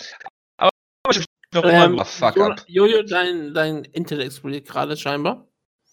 [0.57, 0.71] Aber
[1.11, 2.65] ich noch ähm, Fuck-Up.
[2.67, 5.47] Jojo, dein, dein Internet explodiert gerade scheinbar.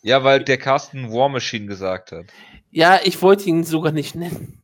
[0.04, 2.26] Ja, weil der Carsten War Machine gesagt hat.
[2.70, 4.62] Ja, ich wollte ihn sogar nicht nennen.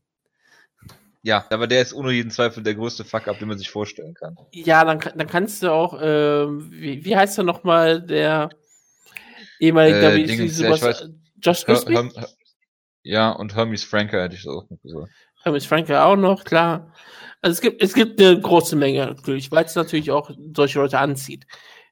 [1.22, 4.38] Ja, aber der ist ohne jeden Zweifel der größte Fuck-up, den man sich vorstellen kann.
[4.52, 8.50] Ja, dann, dann kannst du auch, äh, wie, wie heißt er nochmal, der
[9.60, 11.10] ehemalige äh, Dingens, ja, weiß,
[11.42, 11.94] Josh Crispy?
[11.94, 12.30] Her, Her,
[13.04, 15.12] ja, und Hermes Franker hätte ich das auch noch gesagt.
[15.44, 16.94] Hermes Franker auch noch, klar.
[17.42, 21.00] Also es gibt, es gibt eine große Menge natürlich, weil es natürlich auch solche Leute
[21.00, 21.46] anzieht.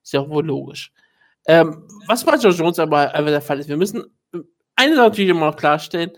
[0.04, 0.92] Ist ja auch wohl logisch.
[1.48, 4.04] Ähm, was bei Josh Jones aber einfach der Fall ist, wir müssen
[4.76, 6.12] eine Sache natürlich immer noch klarstellen.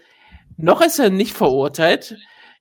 [0.57, 2.17] Noch ist er nicht verurteilt.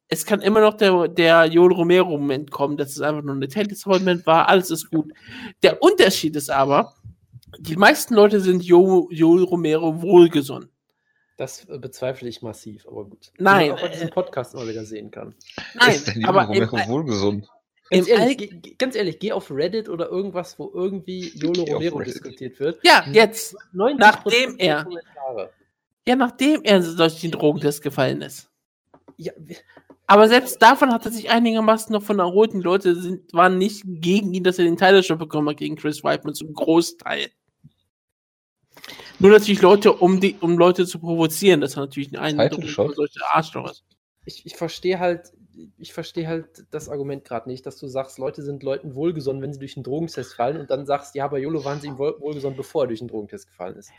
[0.08, 4.26] Es kann immer noch der, der Joel Romero-Moment kommen, dass es einfach nur ein Detail-Moment
[4.26, 4.48] war.
[4.48, 5.12] Alles ist gut.
[5.62, 6.94] Der Unterschied ist aber,
[7.58, 10.70] die meisten Leute sind jo, Joel Romero wohlgesonnen.
[11.36, 13.30] Das bezweifle ich massiv, aber gut.
[13.38, 13.66] Nein.
[13.66, 15.34] Wie man auch bei diesem Podcast mal wieder sehen kann.
[15.74, 17.48] Nein, ist denn aber Romero im, wohlgesund?
[17.90, 22.80] Ganz ehrlich, ganz ehrlich, geh auf Reddit oder irgendwas, wo irgendwie Jolo Romero diskutiert wird.
[22.84, 23.56] Ja, jetzt.
[23.72, 24.84] Nachdem er.
[24.84, 25.50] Kommentare.
[26.06, 28.50] Ja, nachdem er durch den Drogentest gefallen ist.
[29.16, 29.32] Ja,
[30.06, 32.54] aber selbst davon hat er sich einigermaßen noch von erholt.
[32.54, 35.76] Die Leute sind, waren nicht gegen ihn, dass er den Title Shot bekommen hat gegen
[35.76, 37.28] Chris Weidman zum Großteil.
[39.18, 43.20] Nur natürlich Leute, um die, um Leute zu provozieren, das hat natürlich einen Eindruck solche
[43.32, 43.74] Arschloch
[44.24, 45.32] Ich, ich verstehe halt,
[45.78, 49.52] ich verstehe halt das Argument gerade nicht, dass du sagst, Leute sind Leuten wohlgesonnen, wenn
[49.52, 52.56] sie durch den Drogentest fallen und dann sagst, ja, bei Jolo waren sie ihm wohlgesonnen,
[52.56, 53.90] bevor er durch den Drogentest gefallen ist.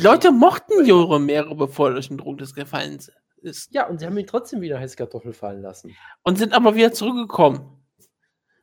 [0.00, 2.98] Leute mochten Jo Romero, bevor er durch den Drogentest gefallen
[3.42, 3.68] ist.
[3.70, 5.94] Ja, und sie haben ihn trotzdem wieder heiße Kartoffel fallen lassen.
[6.22, 7.60] Und sind aber wieder zurückgekommen.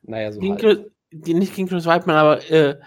[0.02, 0.90] Naja, so gegen halt.
[1.10, 2.78] die, Nicht gegen Chris Weidman, aber äh,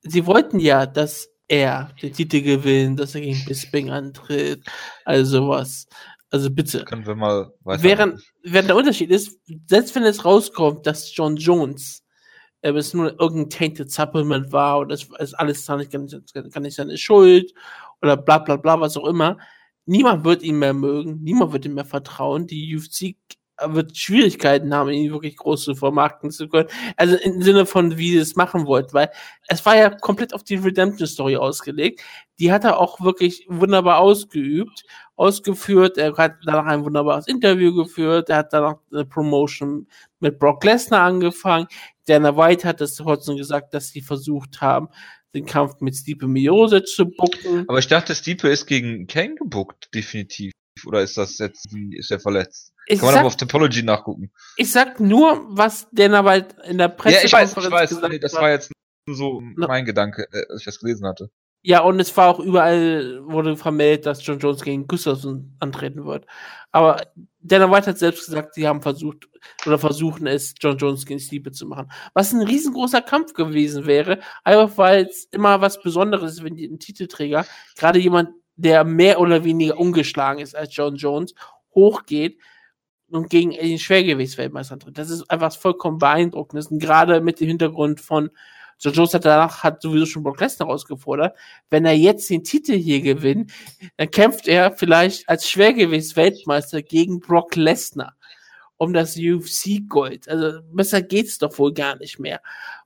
[0.00, 4.64] sie wollten ja, dass er den Titel gewinnt, dass er gegen Bisping antritt,
[5.04, 5.86] also sowas.
[6.30, 6.84] Also bitte.
[6.84, 7.82] Können wir mal weiter.
[7.82, 12.04] Während, während der Unterschied ist, selbst wenn es rauskommt, dass John Jones
[12.62, 16.76] äh, es nur irgendein Tainted Supplement war und das ist alles gar nicht, gar nicht
[16.76, 17.54] seine Schuld
[18.02, 19.38] oder bla bla bla, was auch immer,
[19.84, 22.46] niemand wird ihn mehr mögen, niemand wird ihm mehr vertrauen.
[22.46, 23.16] Die UFC
[23.64, 26.68] wird Schwierigkeiten haben, ihn wirklich groß zu vermarkten zu können.
[26.96, 29.10] Also im Sinne von, wie sie es machen wollt, weil
[29.48, 32.02] es war ja komplett auf die Redemption Story ausgelegt.
[32.38, 34.84] Die hat er auch wirklich wunderbar ausgeübt,
[35.16, 35.98] ausgeführt.
[35.98, 38.28] Er hat danach ein wunderbares Interview geführt.
[38.28, 39.88] Er hat danach eine Promotion
[40.20, 41.66] mit Brock Lesnar angefangen.
[42.06, 44.88] Dana White hat es trotzdem gesagt, dass sie versucht haben,
[45.34, 47.64] den Kampf mit Stipe Miosic zu bucken.
[47.68, 50.52] Aber ich dachte, Stipe ist gegen Kane gebuckt, definitiv.
[50.84, 52.72] Oder ist das jetzt, ist er verletzt?
[52.86, 54.30] Ich Kann man sag, aber auf Topology nachgucken.
[54.56, 58.02] Ich sag nur, was Dana White in der Presse Ja, ich weiß, ich weiß.
[58.08, 58.70] Nee, das war jetzt
[59.08, 61.30] so mein Gedanke, äh, als ich das gelesen hatte.
[61.68, 66.24] Ja, und es war auch überall, wurde vermeldet, dass John Jones gegen Gustafsson antreten wird.
[66.70, 67.02] Aber
[67.40, 69.28] Dana White hat selbst gesagt, sie haben versucht
[69.66, 71.90] oder versuchen es, John Jones gegen Stipe zu machen.
[72.14, 76.78] Was ein riesengroßer Kampf gewesen wäre, einfach weil es immer was Besonderes ist, wenn ein
[76.78, 77.44] Titelträger,
[77.76, 81.34] gerade jemand, der mehr oder weniger ungeschlagen ist als John Jones,
[81.74, 82.38] hochgeht
[83.10, 84.98] und gegen den Schwergewichtsweltmeister antritt.
[84.98, 86.68] Das ist einfach vollkommen beeindruckend.
[86.80, 88.30] Gerade mit dem Hintergrund von
[88.78, 91.36] John Jones hat danach hat sowieso schon Brock Lesnar ausgefordert.
[91.70, 93.52] Wenn er jetzt den Titel hier gewinnt,
[93.96, 98.16] dann kämpft er vielleicht als Schwergewichtsweltmeister gegen Brock Lesnar
[98.76, 100.28] um das UFC-Gold.
[100.28, 102.40] Also besser geht's doch wohl gar nicht mehr.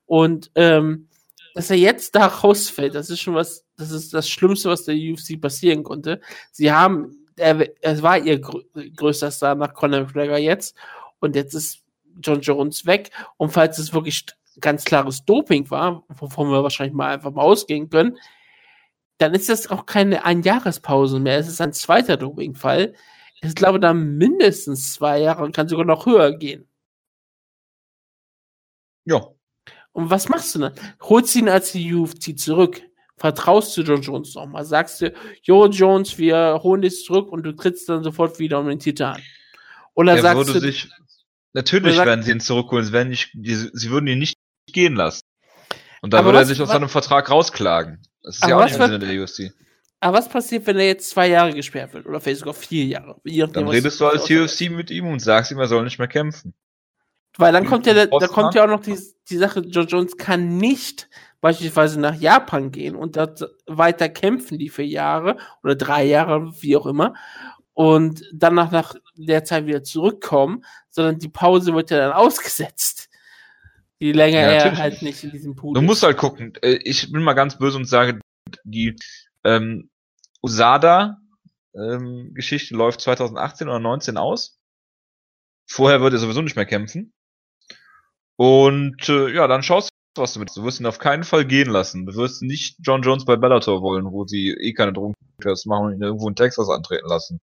[0.07, 1.09] Und ähm,
[1.55, 4.95] dass er jetzt da rausfällt, das ist schon was, das ist das Schlimmste, was der
[4.95, 6.21] UFC passieren konnte.
[6.53, 10.77] Sie haben, er, er war ihr größter Star nach Conor McGregor jetzt
[11.19, 11.81] und jetzt ist
[12.23, 13.11] John Jones weg.
[13.37, 14.27] Und falls es wirklich
[14.61, 18.17] ganz klares Doping war, wovon wir wahrscheinlich mal einfach mal ausgehen können,
[19.19, 21.39] dann ist das auch keine Einjahrespause mehr.
[21.39, 22.95] Es ist ein zweiter Dopingfall.
[23.43, 26.69] Ich glaube, da mindestens zwei Jahre und kann sogar noch höher gehen.
[29.05, 29.27] Ja.
[29.93, 30.75] Und was machst du dann?
[31.03, 32.81] Holst ihn als die UFC zurück.
[33.17, 34.65] Vertraust du John Jones nochmal.
[34.65, 38.69] Sagst du, Jo Jones, wir holen dich zurück und du trittst dann sofort wieder um
[38.69, 39.21] den Titel an.
[39.95, 40.61] Oder er sagst du.
[40.61, 40.89] Sich,
[41.53, 42.87] natürlich werden sie ihn zurückholen.
[42.87, 44.39] Sie, werden nicht, die, sie würden ihn nicht
[44.73, 45.23] gehen lassen.
[46.03, 48.03] Und dann würde er sich aus seinem Vertrag rausklagen.
[48.23, 49.53] Das ist ja auch nicht im Sinne der UFC.
[50.01, 52.07] Aber was passiert, wenn er jetzt zwei Jahre gesperrt wird?
[52.07, 53.21] Oder vielleicht sogar vier Jahre?
[53.53, 56.55] Dann redest du als UFC mit ihm und sagst ihm, er soll nicht mehr kämpfen.
[57.37, 58.99] Weil dann kommt ja, da kommt ja auch noch die,
[59.29, 61.09] die Sache, John Jones kann nicht
[61.41, 66.77] beispielsweise nach Japan gehen und dort weiter kämpfen, die vier Jahre oder drei Jahre, wie
[66.77, 67.15] auch immer,
[67.73, 73.10] und dann nach, nach der Zeit wieder zurückkommen, sondern die Pause wird ja dann ausgesetzt.
[74.01, 76.55] Je länger ja, er halt nicht in diesem Pool Du musst halt gucken.
[76.63, 78.19] Äh, ich bin mal ganz böse und sage,
[78.65, 78.97] die
[79.45, 79.91] ähm,
[80.43, 84.59] Usada-Geschichte ähm, läuft 2018 oder 19 aus.
[85.69, 87.13] Vorher wird er sowieso nicht mehr kämpfen.
[88.37, 90.49] Und äh, ja, dann schaust du, was du mit.
[90.57, 92.07] Du wirst ihn auf keinen Fall gehen lassen.
[92.07, 95.93] Du wirst nicht John Jones bei Bellator wollen, wo sie eh keine Drogentests machen und
[95.93, 97.39] ihn irgendwo in Texas antreten lassen.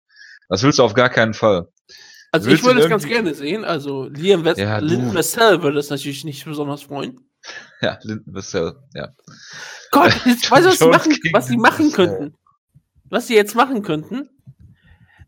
[0.49, 1.67] Das willst du auf gar keinen Fall.
[2.35, 3.65] Also ich würde es ganz gerne sehen.
[3.65, 7.21] Also Liam West ja, Linden Wessel würde es natürlich nicht besonders freuen.
[7.81, 9.09] Ja, Linden Wessel, ja.
[9.91, 12.35] Gott, ich weiß, was sie machen, was sie machen könnten
[13.15, 14.29] was sie jetzt machen könnten.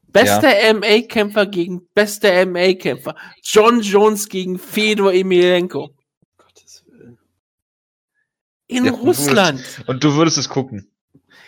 [0.09, 0.75] Bester ja.
[0.75, 3.15] MA-Kämpfer gegen bester MA-Kämpfer.
[3.43, 5.95] John Jones gegen Fedor Emelianenko.
[6.37, 7.19] Gottes Willen.
[8.67, 9.63] In ja, Russland.
[9.87, 10.91] Und du würdest es gucken.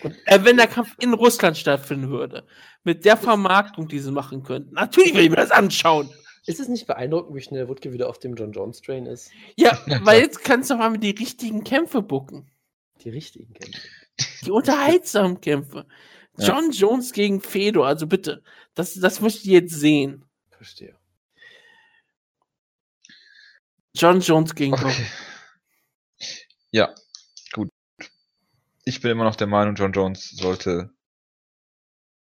[0.02, 2.46] Und, äh, wenn der Kampf in Russland stattfinden würde,
[2.84, 6.10] mit der Vermarktung, die sie machen könnten, natürlich will ich mir das anschauen.
[6.46, 9.30] Ist es nicht beeindruckend, wie schnell Wutke wieder auf dem John Jones Train ist?
[9.56, 12.50] Ja, weil jetzt kannst du mal mit die richtigen Kämpfe bucken.
[13.02, 13.80] Die richtigen Kämpfe.
[14.44, 15.86] Die unterhaltsamen Kämpfe.
[16.38, 16.86] John ja.
[16.86, 18.42] Jones gegen Fedor, also bitte.
[18.74, 20.24] Das, das möchte ich jetzt sehen.
[20.50, 20.96] Verstehe.
[23.94, 25.06] John Jones gegen okay.
[26.70, 26.94] Ja.
[28.88, 30.88] Ich bin immer noch der Meinung, John Jones sollte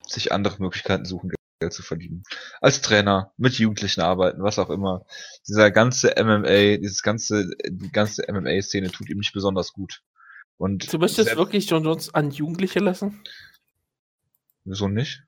[0.05, 2.25] sich andere Möglichkeiten suchen, Geld zu verdienen.
[2.61, 5.07] Als Trainer, mit Jugendlichen arbeiten, was auch immer.
[5.47, 10.03] Dieser ganze MMA, dieses ganze, die ganze MMA-Szene tut ihm nicht besonders gut.
[10.59, 13.23] Und du möchtest wirklich John Jones an Jugendliche lassen?
[14.65, 15.23] Wieso nicht?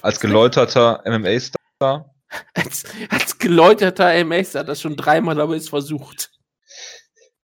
[0.00, 2.14] Als geläuterter MMA-Star?
[2.54, 6.37] Als, als geläuterter MMA-Star, das schon dreimal aber ist versucht.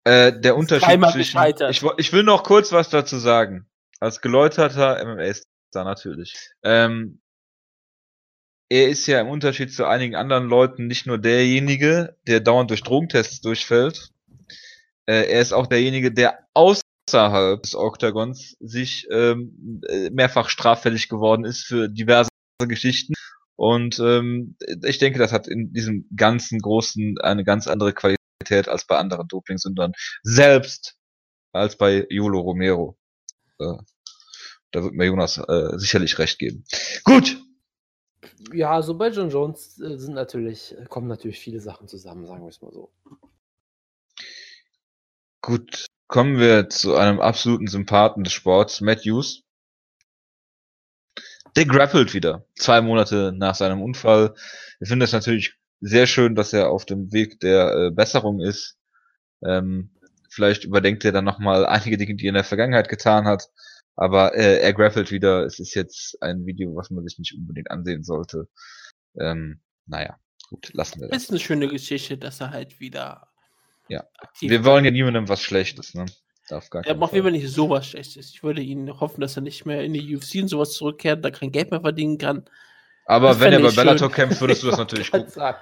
[0.04, 1.40] Äh, der Unterschied zwischen,
[1.70, 3.68] ich, ich, will noch kurz was dazu sagen.
[4.00, 6.50] Als geläuterter MMA-Star natürlich.
[6.64, 7.22] Ähm,
[8.70, 12.82] er ist ja im Unterschied zu einigen anderen Leuten nicht nur derjenige, der dauernd durch
[12.82, 14.10] Drogentests durchfällt.
[15.06, 21.46] Äh, er ist auch derjenige, der außerhalb des Oktagons sich ähm, äh, mehrfach straffällig geworden
[21.46, 22.30] ist für diverse
[22.66, 23.14] Geschichten.
[23.56, 28.86] Und ähm, ich denke, das hat in diesem ganzen Großen eine ganz andere Qualität als
[28.86, 29.94] bei anderen Dopingsündern.
[30.24, 30.96] Selbst
[31.52, 32.98] als bei Jolo Romero.
[33.60, 33.78] Äh,
[34.72, 36.64] da wird mir Jonas äh, sicherlich recht geben.
[37.04, 37.38] Gut,
[38.54, 42.42] ja, so bei John Jones äh, sind natürlich, äh, kommen natürlich viele Sachen zusammen, sagen
[42.42, 42.92] wir es mal so.
[45.42, 49.44] Gut, kommen wir zu einem absoluten Sympathen des Sports, Matt Hughes.
[51.56, 54.34] Der grappelt wieder, zwei Monate nach seinem Unfall.
[54.80, 58.78] Ich finde es natürlich sehr schön, dass er auf dem Weg der äh, Besserung ist.
[59.44, 59.92] Ähm,
[60.30, 63.50] vielleicht überdenkt er dann nochmal einige Dinge, die er in der Vergangenheit getan hat.
[63.96, 65.44] Aber äh, er grappelt wieder.
[65.46, 68.48] Es ist jetzt ein Video, was man sich nicht unbedingt ansehen sollte.
[69.20, 70.18] Ähm, naja,
[70.50, 71.24] gut, lassen wir das.
[71.24, 73.28] Ist eine schöne Geschichte, dass er halt wieder.
[73.90, 74.06] Ja.
[74.40, 76.06] Wir wollen ja niemandem was Schlechtes, ne?
[76.48, 78.30] Darf gar er macht lieber nicht sowas Schlechtes.
[78.30, 81.32] Ich würde ihn hoffen, dass er nicht mehr in die UFC und sowas zurückkehrt, da
[81.32, 82.46] kein Geld mehr verdienen kann.
[83.06, 84.12] Aber das wenn er bei Bellator schön.
[84.12, 85.30] kämpft, würdest du das natürlich gucken.
[85.30, 85.60] Sagen.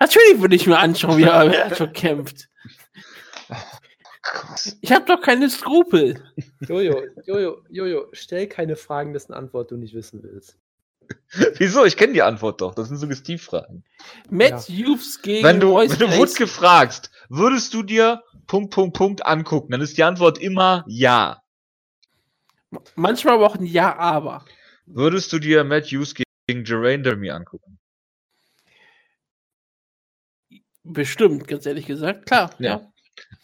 [0.00, 2.48] Natürlich würde ich mir anschauen, wie er Bellator kämpft.
[4.80, 6.22] Ich habe doch keine Skrupel.
[6.66, 10.58] Jojo, Jojo, Jojo, stell keine Fragen, dessen Antwort du nicht wissen willst.
[11.58, 11.84] Wieso?
[11.84, 12.74] Ich kenne die Antwort doch.
[12.74, 13.84] Das sind Suggestivfragen.
[14.30, 14.86] Matt ja.
[14.86, 19.26] Hughes gegen Wenn du, Royce wenn du Wutke fragst, würdest du dir Punkt, Punkt, Punkt
[19.26, 21.42] angucken, dann ist die Antwort immer ja.
[22.94, 24.44] Manchmal aber auch ein Ja, aber.
[24.86, 27.75] Würdest du dir Matt Hughes gegen Geraint Dermy angucken?
[30.92, 32.26] Bestimmt, ganz ehrlich gesagt.
[32.26, 32.76] Klar, ja.
[32.76, 32.92] ja.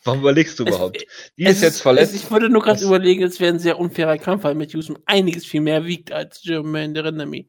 [0.05, 1.05] Warum überlegst du überhaupt?
[1.36, 2.14] Die ist jetzt verletzt.
[2.14, 4.99] Es, ich würde nur gerade überlegen, es wäre ein sehr unfairer Kampf, weil Matthews um
[5.07, 7.49] einiges viel mehr wiegt als Jermaine der.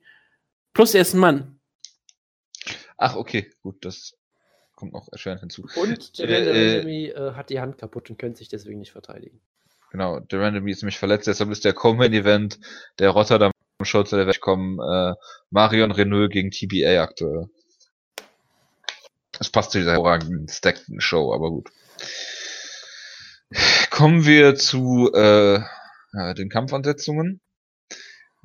[0.73, 1.59] Plus er ist ein Mann.
[2.97, 4.15] Ach, okay, gut, das
[4.75, 5.65] kommt noch erschwerend hinzu.
[5.75, 9.41] Und Jermaine äh, Enemy äh, hat die Hand kaputt und könnte sich deswegen nicht verteidigen.
[9.91, 10.39] Genau, der
[10.71, 12.59] ist nämlich verletzt, deshalb ist der Coleman-Event
[12.99, 15.13] der Rotterdam Schulze der wegkommen, äh,
[15.49, 17.49] Marion Renault gegen TBA aktuell.
[19.43, 21.69] Das passt zu dieser hervorragenden stackten Show, aber gut.
[23.89, 25.59] Kommen wir zu äh,
[26.13, 27.41] ja, den Kampfansetzungen.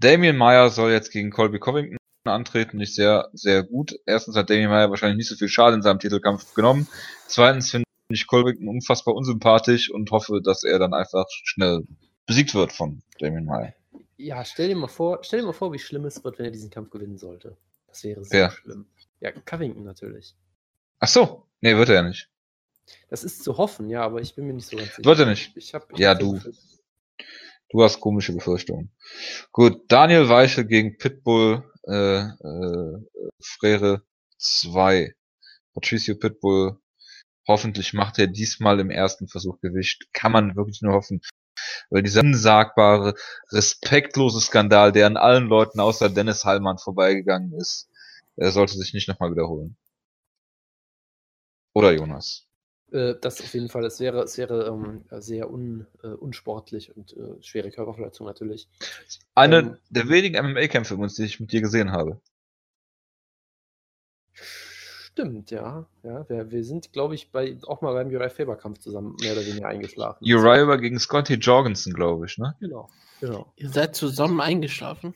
[0.00, 3.94] Damien Meyer soll jetzt gegen Colby Covington antreten, nicht sehr, sehr gut.
[4.06, 6.88] Erstens hat Damien Meyer wahrscheinlich nicht so viel Schaden in seinem Titelkampf genommen.
[7.28, 11.86] Zweitens finde ich Colvington unfassbar unsympathisch und hoffe, dass er dann einfach schnell
[12.26, 13.72] besiegt wird von Damien Meyer.
[14.16, 16.50] Ja, stell dir mal vor, stell dir mal vor, wie schlimm es wird, wenn er
[16.50, 17.56] diesen Kampf gewinnen sollte.
[17.86, 18.50] Das wäre sehr ja.
[18.50, 18.86] schlimm.
[19.20, 20.34] Ja, Covington natürlich.
[21.00, 22.28] Ach so, nee, wird er ja nicht.
[23.10, 25.04] Das ist zu hoffen, ja, aber ich bin mir nicht so ganz sicher.
[25.04, 25.56] Wird er nicht.
[25.56, 26.40] Ich hab, ich ja, du.
[27.70, 28.90] Du hast komische Befürchtungen.
[29.52, 32.98] Gut, Daniel Weichel gegen Pitbull äh, äh,
[33.42, 34.02] Frere
[34.38, 35.14] 2.
[35.74, 36.78] Patricio Pitbull.
[37.46, 40.06] Hoffentlich macht er diesmal im ersten Versuch Gewicht.
[40.12, 41.20] Kann man wirklich nur hoffen.
[41.90, 43.14] Weil dieser unsagbare,
[43.50, 47.88] respektlose Skandal, der an allen Leuten außer Dennis Hallmann vorbeigegangen ist,
[48.36, 49.76] er sollte sich nicht nochmal wiederholen.
[51.78, 52.44] Oder Jonas?
[52.90, 53.84] Äh, das auf jeden Fall.
[53.84, 58.66] Es wäre, es wäre ähm, sehr un, äh, unsportlich und äh, schwere Körperverletzung natürlich.
[59.36, 62.20] Eine ähm, der wenigen MMA-Kämpfe, die ich mit dir gesehen habe.
[64.32, 65.86] Stimmt, ja.
[66.02, 69.46] ja wir, wir sind, glaube ich, bei, auch mal beim Uriah Faber-Kampf zusammen mehr oder
[69.46, 70.24] weniger eingeschlafen.
[70.24, 72.56] Uriah war gegen Scotty Jorgensen, glaube ich, ne?
[72.58, 72.88] Genau,
[73.20, 73.52] genau.
[73.54, 75.14] Ihr seid zusammen eingeschlafen?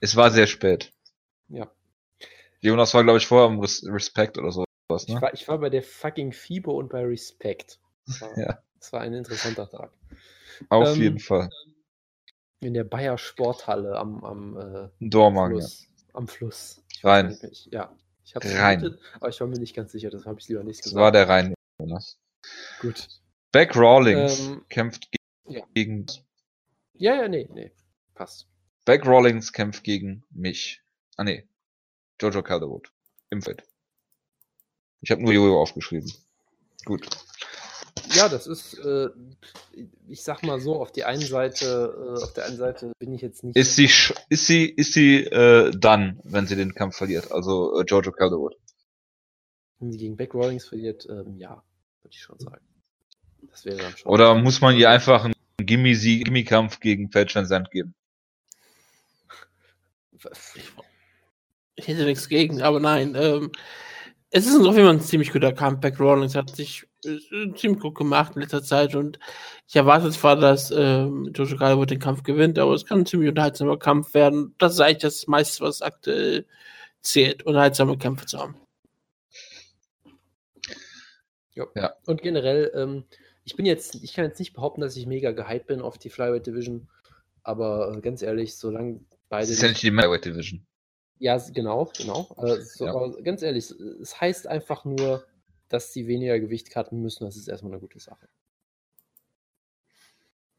[0.00, 0.92] Es war sehr spät.
[1.48, 1.70] Ja.
[2.60, 5.16] Jonas war, glaube ich, vorher im Respekt oder so was, ne?
[5.16, 7.78] Ich war, ich war bei der fucking FIBO und bei Respect.
[8.06, 8.62] Das war, ja.
[8.78, 9.92] das war ein interessanter Tag.
[10.68, 11.50] Auf ähm, jeden Fall.
[12.60, 15.82] In der Bayer Sporthalle am, am äh, Dormagen, Fluss.
[15.82, 16.14] Ja.
[16.14, 16.82] Am Fluss.
[16.92, 17.38] Ich Rein.
[17.70, 17.94] Ja.
[18.24, 18.98] Ich habe Rein.
[19.14, 20.96] aber ich war mir nicht ganz sicher, das habe ich lieber nicht gesagt.
[20.96, 21.54] Das war der Rhein.
[22.80, 23.08] Gut.
[23.52, 25.08] Beck Rawlings ähm, kämpft
[25.46, 25.64] ja.
[25.74, 26.06] gegen.
[26.94, 27.72] Ja, ja, nee, nee.
[28.14, 28.48] Passt.
[28.84, 30.82] Beck Rawlings kämpft gegen mich.
[31.16, 31.48] Ah, nee.
[32.20, 32.92] Jojo Calderwood.
[33.30, 33.62] Im Feld.
[35.00, 36.12] Ich habe nur Jojo aufgeschrieben.
[36.84, 37.08] Gut.
[38.14, 39.08] Ja, das ist, äh,
[40.08, 43.20] ich sag mal so, auf die einen Seite, äh, auf der einen Seite bin ich
[43.20, 43.56] jetzt nicht.
[43.56, 43.90] Ist sie,
[44.28, 47.32] ist sie, ist sie äh, dann, wenn sie den Kampf verliert?
[47.32, 48.56] Also äh, Giorgio Calderwood.
[49.78, 51.62] Wenn sie gegen Beck Rawlings verliert, ähm, ja,
[52.02, 52.64] würde ich schon sagen.
[53.42, 54.10] Das wäre dann schon.
[54.10, 57.94] Oder muss man ihr einfach einen Gimme-Kampf gegen Van Zandt geben?
[61.76, 63.14] Ich hätte nichts gegen, aber nein.
[63.14, 63.52] Ähm,
[64.30, 65.98] es ist auf jeden Fall ein ziemlich guter Comeback.
[65.98, 69.18] Rawlings hat sich ziemlich gut gemacht in letzter Zeit und
[69.66, 73.28] ich erwarte zwar, dass ähm, Jojo Calwood den Kampf gewinnt, aber es kann ein ziemlich
[73.28, 74.54] unterhaltsamer Kampf werden.
[74.58, 76.46] Das ist eigentlich das meiste, was aktuell
[77.00, 78.56] zählt, unterhaltsame Kämpfe zu haben.
[81.74, 81.94] Ja.
[82.06, 83.04] Und generell, ähm,
[83.44, 86.10] ich bin jetzt, ich kann jetzt nicht behaupten, dass ich mega gehypt bin auf die
[86.10, 86.88] Flyweight Division,
[87.42, 89.46] aber äh, ganz ehrlich, solange beide.
[89.46, 90.66] Das ist ja nicht die Flyweight Division.
[91.18, 92.28] Ja, genau, genau.
[92.38, 92.94] Äh, so, ja.
[92.94, 95.24] Aber ganz ehrlich, es heißt einfach nur,
[95.68, 97.24] dass sie weniger Gewicht cutten müssen.
[97.24, 98.28] Das ist erstmal eine gute Sache.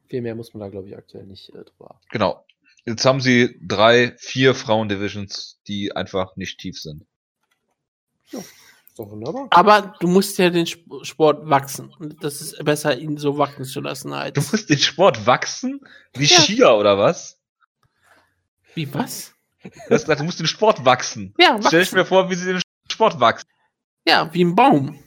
[0.08, 2.02] Viel mehr muss man da, glaube ich, aktuell nicht äh, drüber.
[2.12, 2.46] Genau.
[2.86, 7.06] Jetzt haben sie drei, vier Frauen-Divisions, die einfach nicht tief sind.
[8.32, 9.48] Ja, ist doch wunderbar.
[9.52, 11.94] Aber du musst ja den Sport wachsen.
[12.00, 14.14] Und das ist besser, ihn so wachsen zu lassen.
[14.14, 15.82] Als du musst den Sport wachsen?
[16.14, 16.40] Wie ja.
[16.40, 17.40] Skier oder was?
[18.74, 19.34] Wie was?
[19.64, 21.34] Du hast gesagt, du musst den Sport wachsen.
[21.38, 21.68] Ja, wachsen.
[21.68, 23.48] Stell ich mir vor, wie sie den Sport wachsen.
[24.08, 24.98] Ja, wie ein Baum.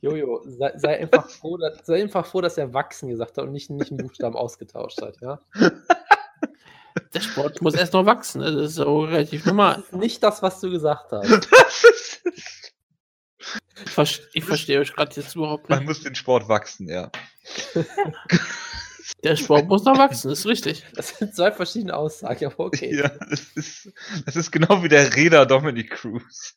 [0.00, 3.52] Jojo, sei, sei, einfach froh, dass, sei einfach froh, dass er wachsen gesagt hat und
[3.52, 5.40] nicht, nicht einen Buchstaben ausgetauscht hat, ja?
[7.12, 9.76] Der Sport muss erst noch wachsen, das ist so relativ normal.
[9.76, 11.48] Das ist nicht das, was du gesagt hast.
[13.84, 15.78] Ich, verste ich verstehe euch gerade jetzt überhaupt nicht.
[15.78, 17.10] Man muss den Sport wachsen, ja.
[19.26, 20.84] Der Sport muss noch wachsen, ist richtig.
[20.94, 22.96] Das sind zwei verschiedene Aussagen, aber okay.
[22.96, 23.92] Ja, das ist,
[24.24, 26.54] das ist genau wie der Räder Dominic Cruz.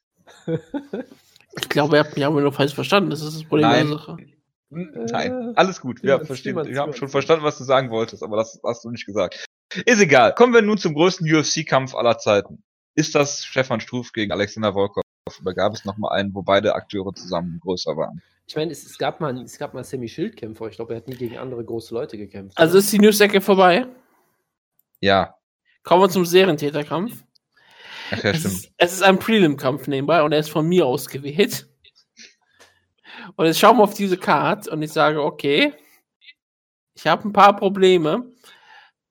[1.57, 3.09] Ich glaube, ihr habt mich aber nur falsch verstanden.
[3.09, 3.87] Das ist das Problem Nein.
[3.87, 4.17] der Sache.
[4.69, 6.03] Nein, äh, alles gut.
[6.03, 9.07] Wir, verstehen, wir haben schon verstanden, was du sagen wolltest, aber das hast du nicht
[9.07, 9.45] gesagt.
[9.85, 10.35] Ist egal.
[10.35, 12.63] Kommen wir nun zum größten UFC-Kampf aller Zeiten.
[12.93, 15.03] Ist das Stefan Struf gegen Alexander Volkov?
[15.41, 18.21] Oder gab es noch mal einen, wo beide Akteure zusammen größer waren?
[18.49, 20.65] Ich meine, es, es, gab mal, es gab mal Sammy Schildkämpfer.
[20.69, 22.57] Ich glaube, er hat nie gegen andere große Leute gekämpft.
[22.57, 23.85] Also ist die Newsecke vorbei?
[25.01, 25.35] Ja.
[25.83, 27.23] Kommen wir zum Serientäterkampf.
[28.09, 28.55] Ach ja, es stimmt.
[28.55, 31.67] Ist, es ist ein Prelim-Kampf nebenbei und er ist von mir ausgewählt.
[33.35, 35.73] Und jetzt schauen wir auf diese Card und ich sage, okay,
[36.95, 38.31] ich habe ein paar Probleme.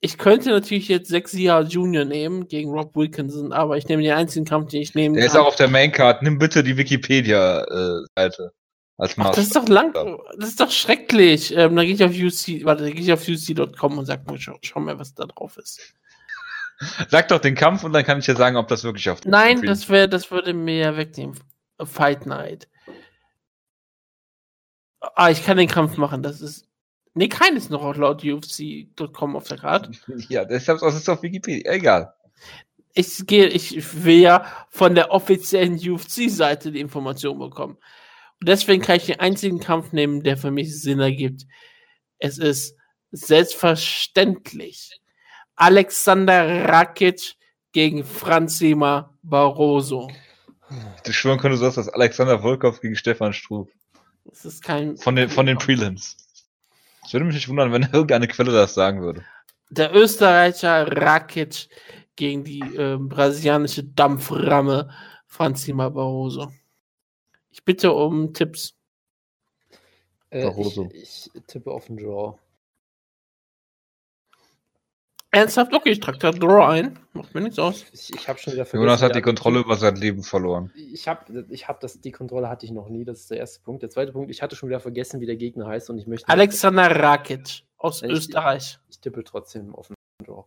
[0.00, 4.44] Ich könnte natürlich jetzt Sexia Junior nehmen gegen Rob Wilkinson, aber ich nehme den einzigen
[4.44, 5.14] Kampf, den ich nehme.
[5.14, 5.36] Der kann.
[5.36, 6.24] ist auch auf der Maincard.
[6.24, 8.52] Nimm bitte die Wikipedia-Seite.
[8.98, 9.92] Als Ach, das ist doch lang,
[10.38, 11.56] das ist doch schrecklich.
[11.56, 14.38] Ähm, dann gehe ich auf UC, warte, dann gehe ich auf UC.com und sag mal,
[14.38, 15.94] schau, schau mal, was da drauf ist.
[17.08, 19.24] Sag doch den Kampf und dann kann ich dir sagen, ob das wirklich auf.
[19.24, 21.36] Nein, das wäre, das würde mir ja wegnehmen.
[21.82, 22.68] Fight Night.
[25.00, 26.22] Ah, ich kann den Kampf machen.
[26.22, 26.68] Das ist.
[27.14, 29.90] Nee, keines noch laut UFC.com auf der Karte.
[30.28, 31.72] Ja, deshalb ist es auf Wikipedia.
[31.72, 32.14] Egal.
[32.94, 37.76] Ich gehe, ich will ja von der offiziellen UFC-Seite die Information bekommen.
[38.40, 41.44] Und deswegen kann ich den einzigen Kampf nehmen, der für mich Sinn ergibt.
[42.18, 42.76] Es ist
[43.10, 45.00] selbstverständlich
[45.56, 47.34] Alexander Rakic
[47.72, 50.08] gegen Franzima Barroso.
[51.06, 53.70] Ich schwören könnte, du sagst das Alexander Volkov gegen Stefan Struve.
[54.24, 54.96] Das ist kein.
[54.98, 56.16] Von den, von den Prelims.
[57.04, 59.24] Es würde mich nicht wundern, wenn irgendeine Quelle das sagen würde.
[59.70, 61.68] Der Österreicher Rakic
[62.16, 64.90] gegen die äh, brasilianische Dampframme
[65.26, 66.52] Franzima Barroso.
[67.58, 68.76] Ich bitte um Tipps.
[70.30, 72.38] Äh, ich, ich, tippe auf den Draw.
[75.32, 75.74] Ernsthaft?
[75.74, 77.00] Okay, ich trage da Draw ein.
[77.14, 77.84] Macht mir nichts aus.
[77.90, 78.86] Ich, ich habe schon wieder vergessen.
[78.86, 80.72] Jonas hat die Kontrolle über sein Leben verloren.
[80.76, 83.04] Ich habe ich hab das, die Kontrolle hatte ich noch nie.
[83.04, 83.82] Das ist der erste Punkt.
[83.82, 86.28] Der zweite Punkt, ich hatte schon wieder vergessen, wie der Gegner heißt und ich möchte.
[86.28, 88.78] Alexander Rakic aus ich, Österreich.
[88.88, 90.44] Ich, ich tippe trotzdem auf den Draw.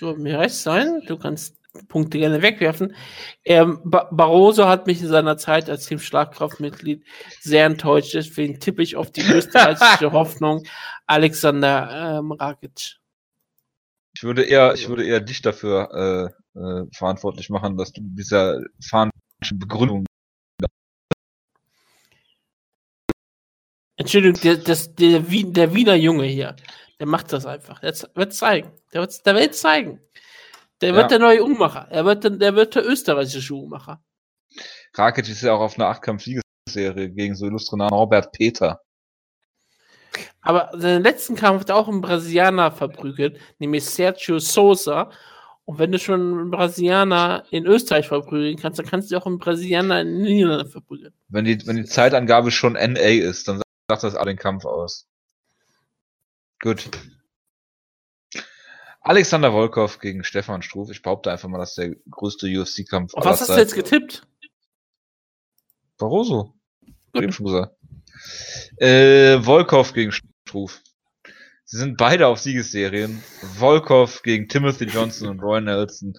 [0.00, 1.02] So, mir recht sein.
[1.06, 1.54] Du kannst
[1.88, 2.94] Punkte gerne wegwerfen.
[3.44, 7.04] Ähm, ba Barroso hat mich in seiner Zeit als Team Schlagkraftmitglied
[7.40, 8.14] sehr enttäuscht.
[8.14, 10.64] Deswegen tippe ich auf die österreichische Hoffnung
[11.06, 12.96] Alexander ähm, Rakic.
[14.16, 18.62] Ich würde eher, ich würde eher dich dafür äh, äh, verantwortlich machen, dass du dieser
[18.80, 20.06] fahnischen Begründung.
[23.96, 26.56] Entschuldigung, der, das, der, der Wiener Junge hier,
[27.00, 27.80] der macht das einfach.
[27.80, 28.72] Der wird zeigen.
[28.92, 30.00] Der wird, der wird zeigen.
[30.80, 30.96] Der ja.
[30.96, 31.86] wird der neue Uhrmacher.
[31.90, 34.02] Er wird, der wird der österreichische Uhrmacher.
[34.94, 38.80] Rakic ist ja auch auf einer Achtkampf-Siegesserie gegen so illustre Norbert Peter.
[40.40, 45.10] Aber seinen letzten Kampf hat auch einen Brasilianer verprügelt, nämlich Sergio Souza.
[45.64, 49.38] Und wenn du schon einen Brasilianer in Österreich verprügeln kannst, dann kannst du auch einen
[49.38, 51.14] Brasilianer in den Niederlanden verprügeln.
[51.28, 55.06] Wenn die, wenn die Zeitangabe schon NA ist, dann sagt das auch den Kampf aus.
[56.60, 56.90] Gut.
[59.04, 60.90] Alexander Volkov gegen Stefan Struf.
[60.90, 63.12] Ich behaupte einfach mal, das ist der größte UFC-Kampf.
[63.14, 64.26] Was hast du jetzt getippt?
[65.98, 66.54] Barroso.
[67.12, 67.34] Gut.
[67.34, 67.76] Schon gesagt.
[68.78, 70.80] Äh, Volkov gegen Struf.
[71.64, 73.22] Sie sind beide auf Siegesserien.
[73.58, 76.14] Volkov gegen Timothy Johnson und Roy Nelson.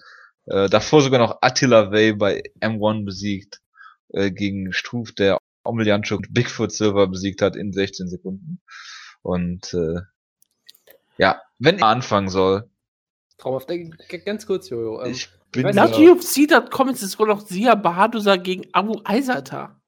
[0.46, 3.62] Äh, davor sogar noch Attila Way bei M1 besiegt.
[4.10, 8.60] Äh, gegen Struf, der Omelianchuk Bigfoot Silver besiegt hat in 16 Sekunden.
[9.22, 10.02] Und äh,
[11.18, 12.70] ja, wenn er anfangen soll.
[13.38, 13.70] Traumhaft.
[13.70, 13.90] Äh,
[14.24, 15.02] ganz kurz, Jojo.
[15.02, 19.80] Ähm, ich bin Laut UFC.com ist es wohl noch Sia Bahadusa gegen Abu Aizata.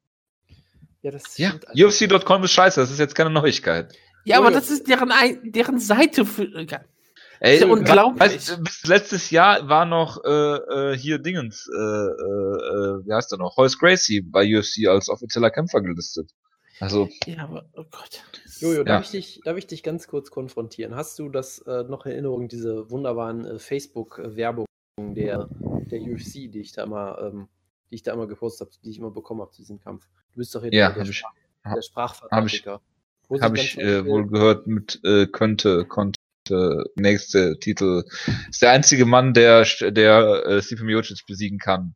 [1.03, 1.55] Ja, das ja.
[1.75, 3.95] UFC.com ist scheiße, das ist jetzt keine Neuigkeit.
[4.25, 4.47] Ja, Jojo.
[4.47, 5.13] aber das ist deren,
[5.45, 6.49] deren Seite für.
[7.41, 8.21] Ey, ist ja unglaublich.
[8.21, 13.39] Weißt, bis letztes Jahr war noch äh, äh, hier Dingens, äh, äh, wie heißt er
[13.39, 13.57] noch?
[13.57, 16.33] Hoyce Gracie bei UFC als offizieller Kämpfer gelistet.
[16.81, 17.09] Also.
[17.27, 18.23] Ja, aber, oh Gott.
[18.61, 18.85] Jojo, ja.
[18.85, 20.95] darf, ich dich, darf ich dich ganz kurz konfrontieren?
[20.95, 24.67] Hast du das äh, noch in Erinnerung, diese wunderbaren äh, Facebook-Werbungen
[24.99, 25.49] der,
[25.91, 27.49] der UFC, die ich da immer, ähm,
[27.91, 30.09] die ich da immer gepostet habe, die ich immer bekommen habe zu diesem Kampf?
[30.33, 31.23] Du bist doch jetzt ja, der, ich,
[31.65, 32.81] der Sprachverteidiger.
[33.31, 36.19] Habe ich, hab ich äh, wohl gehört mit äh, könnte, konnte,
[36.95, 38.05] nächste Titel.
[38.49, 41.95] Ist der einzige Mann, der, der äh, Stipe Miocic besiegen kann.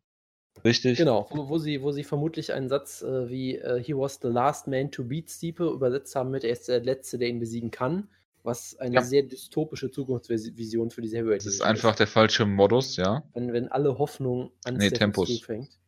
[0.64, 0.98] Richtig.
[0.98, 4.28] Genau, wo, wo, sie, wo sie vermutlich einen Satz äh, wie uh, He was the
[4.28, 7.70] last man to beat Stipe übersetzt haben mit Er ist der Letzte, der ihn besiegen
[7.70, 8.08] kann.
[8.44, 9.02] Was eine ja.
[9.02, 11.46] sehr dystopische Zukunftsvision für diese Heavyweight ist.
[11.46, 13.22] Das ist einfach der falsche Modus, ja.
[13.34, 15.78] Wenn, wenn alle Hoffnung an nee, Tempus fängt.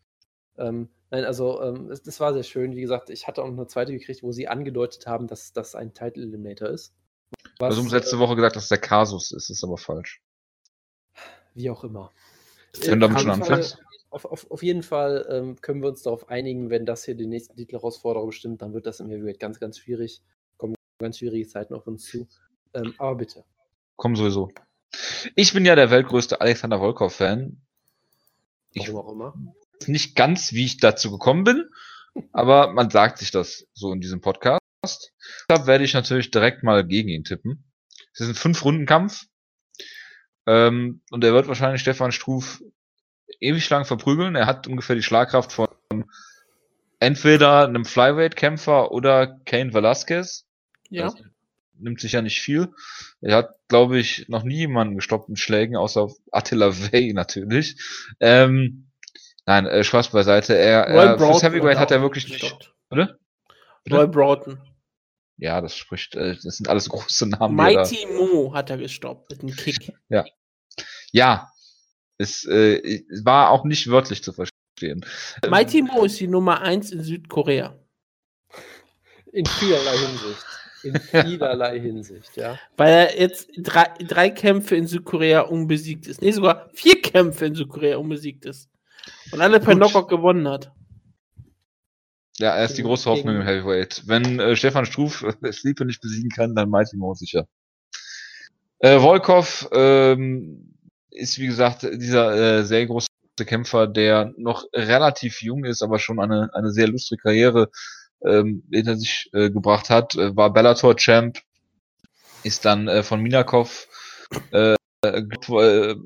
[0.56, 2.76] Ähm, nein, also ähm, das, das, war sehr schön.
[2.76, 5.74] Wie gesagt, ich hatte auch noch eine zweite gekriegt, wo sie angedeutet haben, dass das
[5.74, 6.94] ein Title Eliminator ist.
[7.58, 10.22] Was, also, um letzte äh, Woche gesagt, dass der Kasus ist, ist aber falsch.
[11.54, 12.12] Wie auch immer.
[12.82, 13.78] Wenn du damit schon anfängst
[14.14, 17.26] auf, auf, auf jeden Fall ähm, können wir uns darauf einigen, wenn das hier die
[17.26, 20.22] nächsten Titelherausforderung bestimmt, dann wird das im Heavyweight ganz, ganz schwierig.
[20.56, 22.28] Kommen ganz schwierige Zeiten auf uns zu.
[22.74, 23.44] Ähm, aber bitte.
[23.96, 24.50] Kommen sowieso.
[25.34, 27.60] Ich bin ja der weltgrößte Alexander Volkov-Fan.
[28.72, 29.54] Ich Warum auch immer.
[29.86, 31.68] Nicht ganz, wie ich dazu gekommen bin,
[32.32, 34.60] aber man sagt sich das so in diesem Podcast.
[35.48, 37.64] Deshalb werde ich natürlich direkt mal gegen ihn tippen.
[38.12, 39.26] Es ist ein Fünf-Runden-Kampf.
[40.46, 42.62] Ähm, und er wird wahrscheinlich Stefan Struf
[43.40, 44.34] ewig lang verprügeln.
[44.34, 45.68] Er hat ungefähr die Schlagkraft von
[46.98, 50.46] entweder einem Flyweight-Kämpfer oder Kane Velasquez.
[50.90, 51.04] Ja.
[51.04, 51.14] Das
[51.78, 52.72] nimmt sich ja nicht viel.
[53.20, 57.76] Er hat, glaube ich, noch nie jemanden gestoppt mit Schlägen, außer Attila Way natürlich.
[58.20, 58.90] Ähm,
[59.46, 60.56] nein, äh, Spaß beiseite.
[60.56, 62.72] Er, er fürs Heavyweight hat er wirklich nicht.
[62.88, 63.18] Bitte?
[63.90, 64.60] Roy Broughton.
[65.36, 67.56] Ja, das spricht, äh, das sind alles große Namen.
[67.56, 69.92] Mighty Mo hat er gestoppt mit einem Kick.
[70.08, 70.24] Ja.
[71.12, 71.50] Ja,
[72.18, 75.04] es äh, war auch nicht wörtlich zu verstehen.
[75.48, 77.76] Mighty Mo ist die Nummer 1 in Südkorea.
[79.32, 80.46] In vielerlei Hinsicht.
[80.84, 82.58] In vielerlei Hinsicht, ja.
[82.76, 86.22] Weil er jetzt drei, drei Kämpfe in Südkorea unbesiegt ist.
[86.22, 88.68] Nee, sogar vier Kämpfe in Südkorea unbesiegt ist.
[89.32, 90.72] Und alle per Knockout gewonnen hat.
[92.38, 94.02] Ja, er ist die große Hoffnung im Heavyweight.
[94.06, 97.46] Wenn äh, Stefan Struf äh, Sleeper nicht besiegen kann, dann Mighty Mo sicher.
[98.80, 100.73] Äh, Volkov, ähm,
[101.14, 103.08] ist, wie gesagt, dieser äh, sehr große
[103.46, 107.70] Kämpfer, der noch relativ jung ist, aber schon eine, eine sehr lustige Karriere
[108.24, 110.14] ähm, hinter sich äh, gebracht hat.
[110.14, 111.38] Äh, war Bellator-Champ,
[112.42, 113.88] ist dann äh, von Minakov
[114.52, 115.22] äh, äh,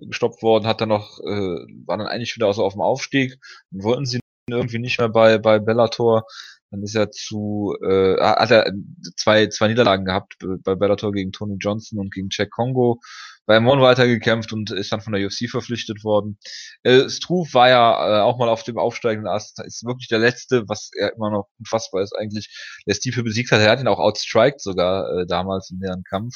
[0.06, 3.38] gestoppt worden, hat dann noch, äh, war dann eigentlich wieder so auf dem Aufstieg
[3.70, 6.24] wollten sie irgendwie nicht mehr bei, bei Bellator.
[6.70, 8.72] Dann ist er zu, äh, hat er
[9.16, 13.00] zwei, zwei Niederlagen gehabt bei Bellator gegen Tony Johnson und gegen Jack Congo
[13.48, 16.38] bei Mon weitergekämpft und ist dann von der UFC verpflichtet worden.
[16.82, 20.68] Äh, Struve war ja äh, auch mal auf dem aufsteigenden Ast, ist wirklich der letzte,
[20.68, 22.50] was er immer noch unfassbar ist eigentlich,
[22.86, 23.60] der Stipe besiegt hat.
[23.60, 26.34] Er hat ihn auch outstriked sogar äh, damals in deren Kampf.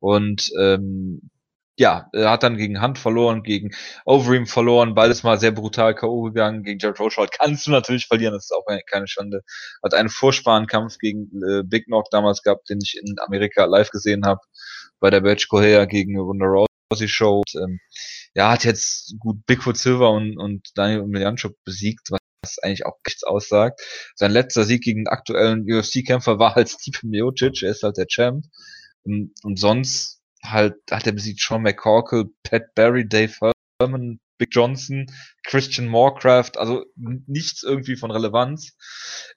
[0.00, 1.30] Und ähm,
[1.76, 3.70] ja, er hat dann gegen Hunt verloren, gegen
[4.04, 6.22] Overeem verloren, beides mal sehr brutal K.O.
[6.22, 6.64] gegangen.
[6.64, 9.42] Gegen Jared Rochold kannst du natürlich verlieren, das ist auch keine Schande.
[9.84, 14.26] Hat einen Vorsparenkampf gegen äh, Big Knock damals gehabt, den ich in Amerika live gesehen
[14.26, 14.40] habe
[15.00, 17.42] bei der Batch Correa gegen Ronda Rousey Show.
[17.54, 17.80] Ähm,
[18.34, 23.24] ja, hat jetzt gut Bigfoot Silver und, und Daniel Miljanchuk besiegt, was eigentlich auch nichts
[23.24, 23.80] aussagt.
[24.14, 28.06] Sein letzter Sieg gegen den aktuellen UFC-Kämpfer war halt Stipe Miocic, er ist halt der
[28.06, 28.44] Champ.
[29.02, 33.32] Und, und sonst halt hat er besiegt Sean McCorkle, Pat Barry, Dave
[33.80, 35.06] Herman, Big Johnson,
[35.44, 38.76] Christian Morecraft, also nichts irgendwie von Relevanz.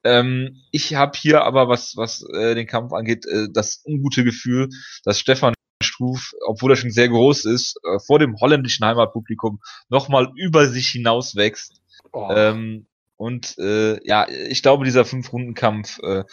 [0.04, 4.70] Ähm, ich habe hier aber, was, was äh, den Kampf angeht, äh, das ungute Gefühl,
[5.04, 10.32] dass Stefan Struf, obwohl er schon sehr groß ist, äh, vor dem holländischen Heimatpublikum nochmal
[10.36, 11.82] über sich hinaus wächst.
[12.14, 12.30] Oh.
[12.32, 12.88] Ähm,
[13.18, 16.24] und äh, ja, ich glaube, dieser Fünf-Runden-Kampf, äh,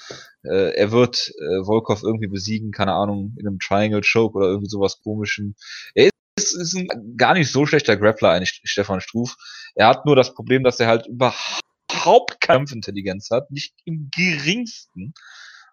[0.43, 4.71] äh, er wird äh, Volkov irgendwie besiegen, keine Ahnung, in einem Triangle Choke oder irgendwie
[4.71, 5.55] sowas komischem.
[5.95, 6.09] Er
[6.39, 9.36] ist, ist ein gar nicht so schlechter Grappler, eigentlich Stefan Struf.
[9.74, 15.14] Er hat nur das Problem, dass er halt überhaupt Kampfintelligenz hat, nicht im geringsten.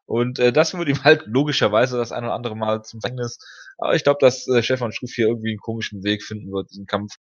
[0.05, 3.39] Und äh, das würde ihm halt logischerweise das ein oder andere Mal zum Verhängnis.
[3.77, 6.85] Aber ich glaube, dass äh, Stefan Struf hier irgendwie einen komischen Weg finden wird, diesen
[6.85, 7.15] Kampf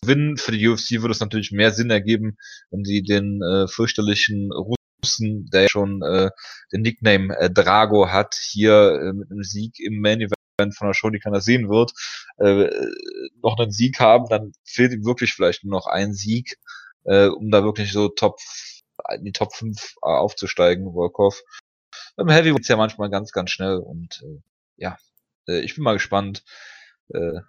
[0.00, 0.36] gewinnen.
[0.36, 2.36] Für die UFC würde es natürlich mehr Sinn ergeben,
[2.70, 4.50] wenn sie den äh, fürchterlichen
[5.52, 6.30] der schon äh,
[6.72, 10.94] den Nickname äh, Drago hat, hier äh, mit einem Sieg im Main Event von der
[10.94, 11.92] Show, die keiner sehen wird,
[12.36, 12.70] äh,
[13.42, 16.58] noch einen Sieg haben, dann fehlt ihm wirklich vielleicht nur noch ein Sieg,
[17.04, 18.38] äh, um da wirklich so Top
[19.14, 21.42] in die Top 5 aufzusteigen, Volkov.
[22.14, 24.40] Beim Heavy geht's ja manchmal ganz, ganz schnell und äh,
[24.76, 24.96] ja,
[25.48, 26.44] äh, ich bin mal gespannt
[27.08, 27.40] äh,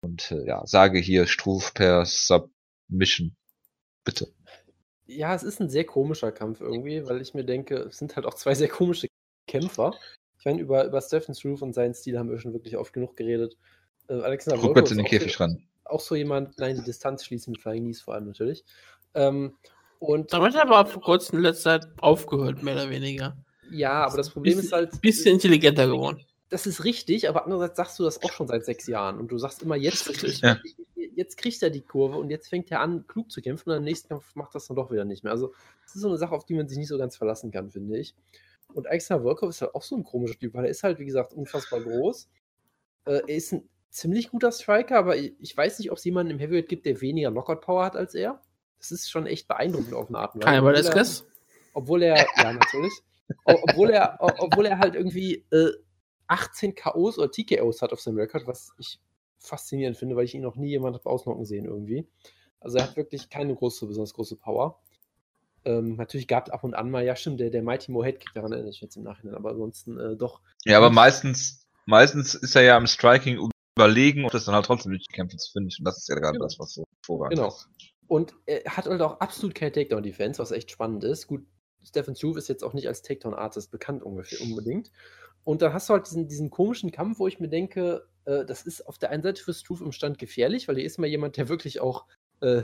[0.00, 3.36] und äh, ja, sage hier Struf per Submission.
[4.04, 4.32] Bitte.
[5.06, 8.26] Ja, es ist ein sehr komischer Kampf irgendwie, weil ich mir denke, es sind halt
[8.26, 9.08] auch zwei sehr komische
[9.46, 9.94] Kämpfer.
[10.38, 13.16] Ich meine, über, über Stephen Struve und seinen Stil haben wir schon wirklich oft genug
[13.16, 13.56] geredet.
[14.08, 15.62] Äh, Alexander Guck bitte in den Käfig ran.
[15.84, 18.64] Auch so jemand, nein, die Distanz schließen mit Flying Knees vor allem natürlich.
[19.14, 19.56] Ähm,
[19.98, 23.36] und Damit hat er aber vor kurzem in letzter Zeit aufgehört, mehr oder weniger.
[23.70, 25.00] Ja, aber das Problem ist halt.
[25.00, 26.24] Bisschen intelligenter geworden.
[26.50, 29.36] Das ist richtig, aber andererseits sagst du das auch schon seit sechs Jahren und du
[29.36, 30.08] sagst immer, jetzt,
[30.40, 30.56] ja.
[31.14, 33.84] jetzt kriegt er die Kurve und jetzt fängt er an, klug zu kämpfen und im
[33.84, 35.32] nächsten Kampf macht das dann doch wieder nicht mehr.
[35.32, 35.52] Also,
[35.84, 37.98] das ist so eine Sache, auf die man sich nicht so ganz verlassen kann, finde
[37.98, 38.14] ich.
[38.78, 41.04] Und Alexander Volkov ist halt auch so ein komischer Typ, weil er ist halt, wie
[41.04, 42.28] gesagt, unfassbar groß.
[43.06, 46.38] Äh, er ist ein ziemlich guter Striker, aber ich weiß nicht, ob es jemanden im
[46.38, 48.40] Heavyweight gibt, der weniger Knockout-Power hat als er.
[48.78, 50.54] Das ist schon echt beeindruckend auf eine Art und Weise.
[50.54, 51.26] Kein Velasquez?
[51.74, 52.92] Obwohl er, ja, natürlich.
[53.44, 55.72] obwohl er, obwohl er halt irgendwie äh,
[56.28, 59.00] 18 KOs oder TKOs hat auf seinem Rekord, was ich
[59.38, 62.06] faszinierend finde, weil ich ihn noch nie jemand habe ausnocken sehen irgendwie.
[62.60, 64.80] Also er hat wirklich keine große, besonders große Power.
[65.68, 68.30] Ähm, natürlich gab es ab und an mal, ja stimmt, der, der Mighty Mohead Kick,
[68.32, 70.40] daran erinnere ich jetzt im Nachhinein, aber ansonsten äh, doch.
[70.64, 74.92] Ja, aber meistens, meistens ist er ja im Striking überlegen und das dann halt trotzdem
[74.92, 75.70] nicht kämpfen zu finden.
[75.78, 76.46] Und das ist ja gerade genau.
[76.46, 77.48] das, was so vorrangig genau.
[77.48, 77.68] ist.
[78.06, 81.26] Und er hat halt auch absolut keine Takedown-Defense, was echt spannend ist.
[81.26, 81.44] Gut,
[81.84, 84.90] Stephen Struve ist jetzt auch nicht als Takedown-Artist bekannt ungefähr unbedingt.
[85.44, 88.62] Und dann hast du halt diesen, diesen komischen Kampf, wo ich mir denke, äh, das
[88.62, 91.36] ist auf der einen Seite für Struve im Stand gefährlich, weil er ist mal jemand,
[91.36, 92.06] der wirklich auch
[92.40, 92.62] äh,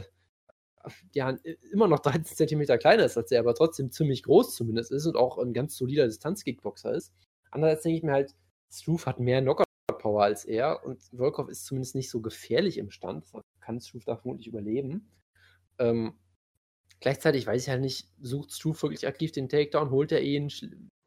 [1.12, 1.36] ja,
[1.72, 5.16] immer noch 13 Zentimeter kleiner ist als er, aber trotzdem ziemlich groß zumindest ist und
[5.16, 7.12] auch ein ganz solider Distanz-Kickboxer ist.
[7.50, 8.34] Andererseits denke ich mir halt,
[8.70, 13.26] Struve hat mehr Knockout-Power als er und Volkov ist zumindest nicht so gefährlich im Stand.
[13.60, 15.10] Kann Struve da vermutlich überleben.
[15.78, 16.14] Ähm,
[17.00, 20.50] gleichzeitig weiß ich halt nicht, sucht Struve wirklich aktiv den Takedown, holt er ihn,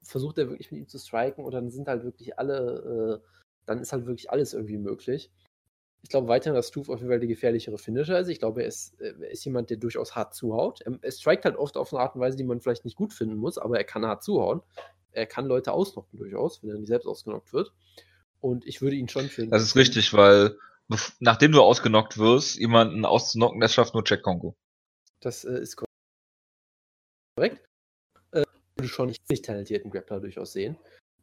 [0.02, 3.28] versucht er wirklich mit ihm zu striken oder dann sind halt wirklich alle, äh,
[3.66, 5.32] dann ist halt wirklich alles irgendwie möglich.
[6.04, 8.30] Ich glaube weiterhin, dass Struve auf jeden Fall die gefährlichere Finisher ist.
[8.30, 10.82] Ich glaube, er ist, äh, er ist jemand, der durchaus hart zuhaut.
[10.82, 13.14] Er, er strikt halt oft auf eine Art und Weise, die man vielleicht nicht gut
[13.14, 14.62] finden muss, aber er kann hart zuhauen.
[15.12, 17.74] Er kann Leute ausnocken durchaus, wenn er nicht selbst ausgenockt wird.
[18.40, 19.52] Und ich würde ihn schon finden.
[19.52, 20.58] Das ist richtig, weil
[21.20, 24.56] nachdem du ausgenockt wirst, jemanden auszunocken, das schafft nur Jack Kongo.
[25.20, 25.76] Das äh, ist
[27.36, 27.66] korrekt.
[28.32, 28.44] Äh,
[28.76, 30.78] würde schon nicht, nicht talentierten Grappler durchaus sehen.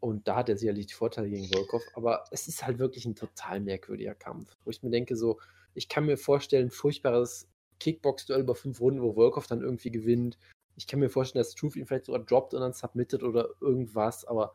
[0.05, 3.15] Und da hat er sicherlich die Vorteile gegen Volkov, aber es ist halt wirklich ein
[3.15, 5.41] total merkwürdiger Kampf, wo ich mir denke, so,
[5.73, 7.49] ich kann mir vorstellen, furchtbares
[7.81, 10.37] Kickbox-Duell über fünf Runden, wo Volkov dann irgendwie gewinnt.
[10.77, 14.27] Ich kann mir vorstellen, dass Truth ihn vielleicht sogar droppt und dann submittet oder irgendwas,
[14.27, 14.53] aber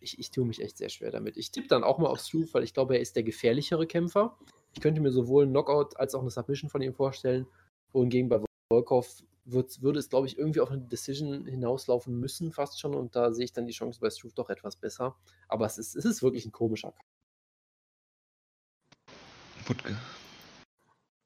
[0.00, 1.36] ich, ich tue mich echt sehr schwer damit.
[1.36, 4.36] Ich tippe dann auch mal auf Struve, weil ich glaube, er ist der gefährlichere Kämpfer.
[4.74, 7.46] Ich könnte mir sowohl einen Knockout als auch eine Submission von ihm vorstellen.
[7.92, 12.80] Wohingegen bei Volkov wird, würde es, glaube ich, irgendwie auf eine Decision hinauslaufen müssen, fast
[12.80, 12.94] schon.
[12.94, 15.16] Und da sehe ich dann die Chance bei Struve doch etwas besser.
[15.48, 17.04] Aber es ist, es ist wirklich ein komischer Kampf.
[19.66, 19.96] Wutke.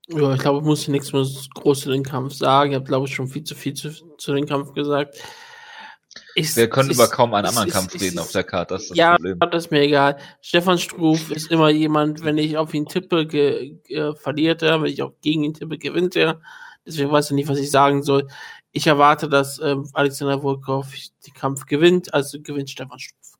[0.08, 2.72] Ja, ich glaube, ich muss nichts mehr groß zu dem Kampf sagen.
[2.72, 5.18] Ich habe, glaube ich, schon viel zu viel zu, zu dem Kampf gesagt.
[6.36, 8.90] Ich, Wir können über kaum einen anderen ist, Kampf reden auf der Karte, das ist
[8.90, 9.38] das ja, Problem.
[9.40, 10.18] Ja, das ist mir egal.
[10.40, 14.92] Stefan Struf ist immer jemand, wenn ich auf ihn tippe, ge, ge, verliert er, wenn
[14.92, 16.40] ich auch gegen ihn tippe, gewinnt er.
[16.86, 18.28] Deswegen weiß ich nicht, was ich sagen soll.
[18.72, 20.92] Ich erwarte, dass äh, Alexander Volkov
[21.26, 23.38] den Kampf gewinnt, also gewinnt Stefan Struf.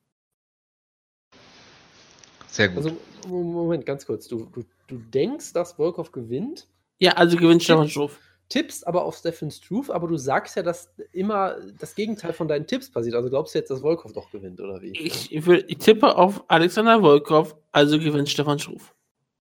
[2.49, 2.85] Sehr gut.
[2.85, 4.29] Also, Moment, ganz kurz.
[4.29, 6.67] Du, du, du denkst, dass Volkov gewinnt?
[6.99, 8.19] Ja, also gewinnt Stefan Struf
[8.49, 12.67] tippst aber auf Stephen Struve, aber du sagst ja, dass immer das Gegenteil von deinen
[12.67, 13.15] Tipps passiert.
[13.15, 14.93] Also glaubst du jetzt, dass Volkov doch gewinnt, oder wie?
[14.93, 18.85] Ich, ich, will, ich tippe auf Alexander Volkov, also gewinnt Stefan Struve.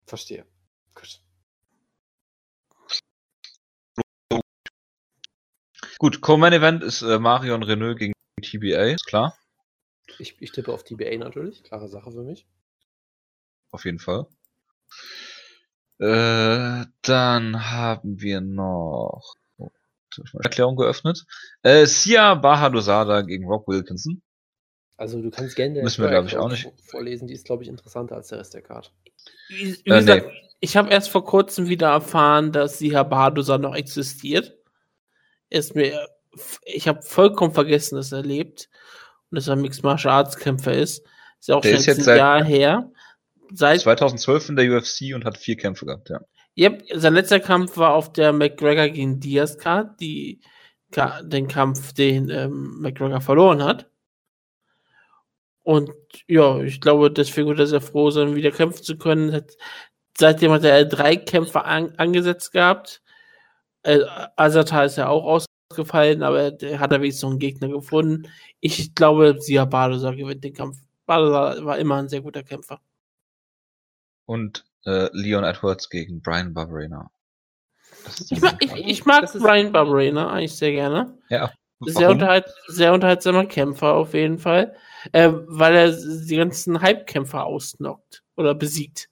[0.05, 0.45] Verstehe.
[5.99, 9.35] Gut, Co-Main Event ist äh, Marion Renault gegen TBA, ist klar.
[10.19, 12.45] Ich, ich tippe auf TBA natürlich, klare Sache für mich.
[13.71, 14.27] Auf jeden Fall.
[15.99, 19.69] Äh, dann haben wir noch oh,
[20.43, 21.25] Erklärung geöffnet.
[21.63, 24.21] Äh, Sia Bahadosada gegen Rob Wilkinson.
[24.95, 27.27] Also du kannst gerne Müssen wir, glaube ich, auch nicht vorlesen.
[27.27, 28.89] Die ist, glaube ich, interessanter als der Rest der Karte.
[29.49, 30.33] Wie, wie äh, gesagt, nee.
[30.59, 34.56] ich habe erst vor kurzem wieder erfahren, dass Sia Bahadosada noch existiert.
[35.49, 36.07] Ist mir,
[36.63, 38.69] ich habe vollkommen vergessen, dass er lebt
[39.29, 41.03] und dass er ein Mixed Martial Arts Kämpfer ist.
[41.39, 42.91] Ist ja auch der schon ein Jahr her
[43.53, 46.21] seit 2012 in der UFC und hat vier Kämpfe gehabt, ja.
[46.57, 50.41] Yep, sein letzter Kampf war auf der McGregor gegen Diaz Card, die
[51.21, 53.91] den Kampf, den ähm, McGregor verloren hat.
[55.61, 55.91] Und
[56.27, 59.33] ja, ich glaube, deswegen wird er sehr froh sein, wieder kämpfen zu können.
[59.33, 59.51] Hat,
[60.17, 63.03] seitdem hat er drei Kämpfe an, angesetzt gehabt.
[63.87, 65.23] Äh, Azata ist ja auch
[65.69, 68.29] ausgefallen, aber er hat er wenigstens noch einen Gegner gefunden.
[68.59, 70.77] Ich glaube, Sia Badosa gewinnt den Kampf.
[71.05, 72.81] Badosa war immer ein sehr guter Kämpfer.
[74.25, 77.09] Und äh, Leon Edwards gegen Brian Barberena.
[78.29, 81.17] Ich mag, ich, ich mag Brian Barberena eigentlich sehr gerne.
[81.29, 81.49] Ja.
[81.79, 84.75] Sehr, unterhalt, sehr unterhaltsamer Kämpfer auf jeden Fall.
[85.13, 89.09] Äh, weil er die ganzen Hype-Kämpfer ausnockt oder besiegt.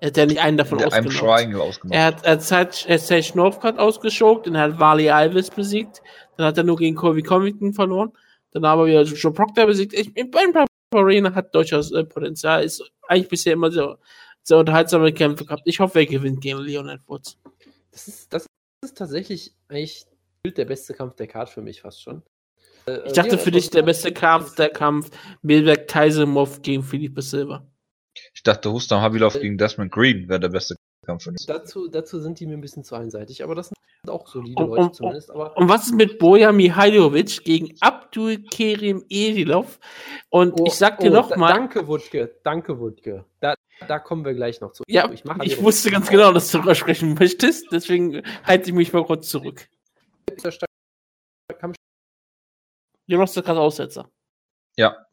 [0.00, 1.80] Er hat ja nicht einen davon ausgenockt.
[1.90, 6.02] Er hat, er hat Sage Northcutt ausgeschokt, dann hat Wally Alves besiegt,
[6.36, 8.12] dann hat er nur gegen Colby Covington verloren,
[8.52, 9.92] dann haben wir wieder Joe Proctor besiegt.
[9.94, 10.52] Ich, Ben
[10.94, 13.96] Arena hat durchaus äh, Potenzial, ist eigentlich bisher immer so
[14.42, 15.62] sehr unterhaltsame Kämpfe gehabt.
[15.64, 17.38] Ich hoffe, er gewinnt gegen Leon Edwards.
[17.90, 18.46] Das ist, das
[18.84, 20.06] ist tatsächlich eigentlich
[20.44, 22.22] der beste Kampf der Card für mich fast schon.
[22.86, 25.10] Äh, ich dachte für dich der beste Kampf, der Kampf
[25.42, 27.66] Milberg Taisemov gegen Philippe Silva.
[28.34, 31.46] Ich dachte, Hustam Habilov äh, gegen Desmond Green wäre der beste Kampf für mich.
[31.46, 33.76] Dazu, dazu sind die mir ein bisschen zu einseitig, aber das sind
[34.10, 35.30] auch solide und, Leute und, zumindest.
[35.30, 39.78] Aber und was ist mit Boja Mihailovic gegen Abdul Kerim Edilov?
[40.30, 41.54] Und oh, ich sag dir oh, nochmal.
[41.54, 43.24] Danke, Wutke, danke, Wutke.
[43.40, 43.54] Da,
[43.86, 44.82] da kommen wir gleich noch zu.
[44.88, 48.92] Ja, ich, ich wusste ganz genau, dass du darüber sprechen möchtest, deswegen halte ich mich
[48.92, 49.68] mal kurz zurück.
[53.08, 54.10] Jonas ist gerade Aussetzer.
[54.76, 55.06] Ja.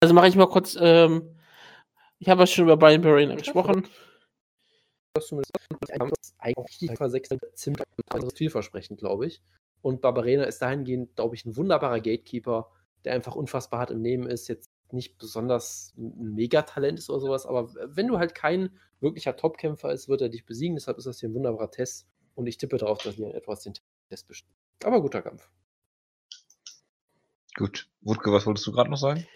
[0.00, 1.37] Also mache ich mal kurz, ähm,
[2.18, 3.88] ich habe ja schon über Brian Barrena gesprochen.
[6.38, 6.78] Eigentlich
[7.54, 7.82] ziemlich
[8.34, 9.42] vielversprechend, glaube ich.
[9.82, 12.70] Und Barbarena ist dahingehend, glaube ich, ein wunderbarer Gatekeeper,
[13.04, 14.48] der einfach unfassbar hart im Nehmen ist.
[14.48, 19.92] Jetzt nicht besonders ein Megatalent ist oder sowas, aber wenn du halt kein wirklicher Topkämpfer
[19.92, 20.76] ist, wird er dich besiegen.
[20.76, 22.06] Deshalb ist das hier ein wunderbarer Test.
[22.34, 23.74] Und ich tippe darauf, dass Leon etwas den
[24.08, 24.54] Test bestimmt.
[24.84, 25.48] Aber guter Kampf.
[27.56, 27.88] Gut.
[28.00, 29.26] Wutke, was wolltest du gerade noch sagen?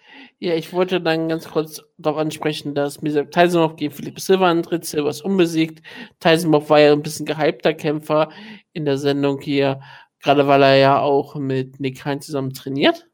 [0.43, 4.85] Ja, ich wollte dann ganz kurz darauf ansprechen, dass Misek Tysonov gegen Philipp Silva antritt.
[4.85, 5.87] Silva ist unbesiegt.
[6.19, 8.29] Tysonov war ja ein bisschen gehypter Kämpfer
[8.73, 9.81] in der Sendung hier,
[10.19, 13.09] gerade weil er ja auch mit Nick Hein zusammen trainiert.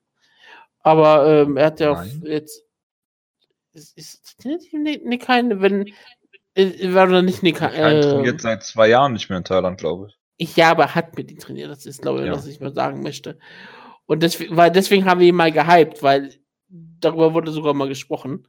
[0.81, 2.65] Aber ähm, er hat ja auch jetzt.
[3.75, 5.93] Ist, ist Nick Hein, wenn.
[6.55, 7.75] Äh, war doch nicht Nick Hein.
[7.75, 10.09] Äh, trainiert seit zwei Jahren nicht mehr in Thailand, glaube
[10.39, 10.57] ich.
[10.57, 11.71] Ja, aber hat mit ihm trainiert.
[11.71, 12.33] Das ist, glaube ich, ja.
[12.33, 13.39] was ich mal sagen möchte.
[14.07, 16.33] Und deswegen, weil deswegen haben wir ihn mal gehypt, weil
[17.01, 18.47] darüber wurde sogar mal gesprochen.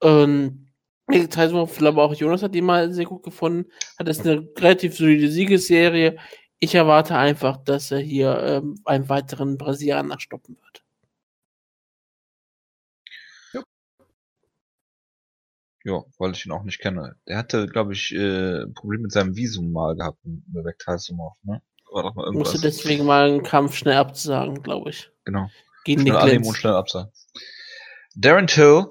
[0.00, 3.70] Das heißt, ich glaube auch Jonas hat ihn mal sehr gut gefunden.
[3.98, 6.18] Hat es eine relativ solide Siegesserie.
[6.60, 10.84] Ich erwarte einfach, dass er hier ähm, einen weiteren Brasilianer stoppen wird.
[15.84, 17.16] Ja, weil ich ihn auch nicht kenne.
[17.24, 21.62] Er hatte, glaube ich, äh, ein Problem mit seinem Visum mal gehabt, mit Vektalsumov, ne?
[21.90, 22.52] War doch mal irgendwas.
[22.52, 25.10] Musste deswegen mal einen Kampf schnell absagen, glaube ich.
[25.24, 25.48] Genau.
[25.88, 27.10] Gegen schnell annehmen und schnell absagen.
[28.14, 28.88] Darren Till.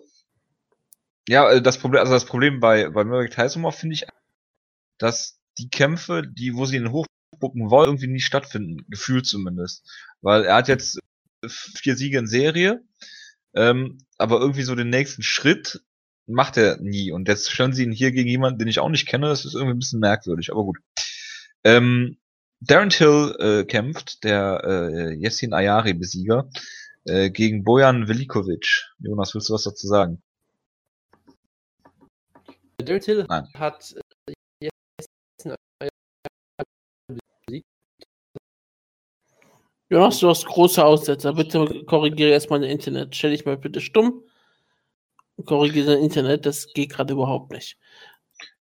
[1.29, 4.07] Ja, äh, das Problem, also das Problem bei, bei Merrick Tysumov finde ich,
[4.97, 8.85] dass die Kämpfe, die, wo sie ihn hochgucken wollen, irgendwie nicht stattfinden.
[8.89, 9.87] Gefühlt zumindest.
[10.21, 10.99] Weil er hat jetzt
[11.47, 12.81] vier Siege in Serie,
[13.53, 15.83] ähm, aber irgendwie so den nächsten Schritt
[16.25, 17.11] macht er nie.
[17.11, 19.27] Und jetzt stellen sie ihn hier gegen jemanden, den ich auch nicht kenne.
[19.27, 20.79] Das ist irgendwie ein bisschen merkwürdig, aber gut.
[21.63, 22.17] Ähm,
[22.59, 26.49] Darren Till äh, kämpft, der äh, Yessin Ayari-Besieger,
[27.07, 28.85] äh, gegen Bojan Velikovic.
[28.99, 30.21] Jonas, willst du was dazu sagen?
[32.79, 33.47] Darren Till Nein.
[33.55, 33.95] hat
[34.27, 34.33] äh.
[39.89, 41.33] Jonas, du hast große Aussetzer.
[41.33, 43.15] Bitte korrigiere erstmal dein Internet.
[43.15, 44.23] Stell dich mal bitte stumm.
[45.45, 47.77] Korrigiere dein Internet, das geht gerade überhaupt nicht.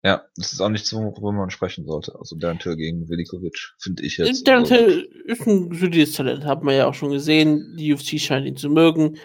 [0.04, 2.14] Ja, das ist auch nichts, worüber man sprechen sollte.
[2.18, 4.44] Also Till gegen Velikovic, finde ich jetzt.
[4.44, 7.76] Till ist ein solides Talent, hat man ja auch schon gesehen.
[7.76, 9.18] Die UFC scheint ihn zu mögen.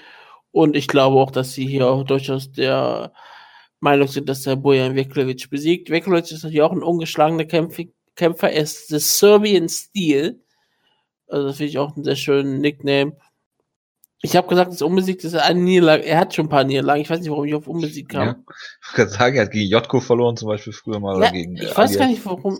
[0.51, 3.13] Und ich glaube auch, dass sie hier auch durchaus der
[3.79, 5.89] Meinung sind, dass der Bojan Veklovic besiegt.
[5.89, 8.49] Veklovic ist natürlich auch ein ungeschlagener Kämpfer.
[8.49, 10.39] Er ist the Serbian Steel.
[11.27, 13.15] Also das finde ich auch einen sehr schönen Nickname.
[14.25, 16.05] Ich habe gesagt, das unbesiegt ist eine Niederlage.
[16.05, 17.01] Er hat schon ein paar Niederlagen.
[17.01, 18.27] Ich weiß nicht, warum ich auf unbesiegt kam.
[18.27, 18.35] Ja.
[18.89, 21.21] Ich kann sagen, er hat gegen Jotko verloren, zum Beispiel früher mal.
[21.21, 22.57] Ja, gegen, ich äh, weiß gar nicht, warum.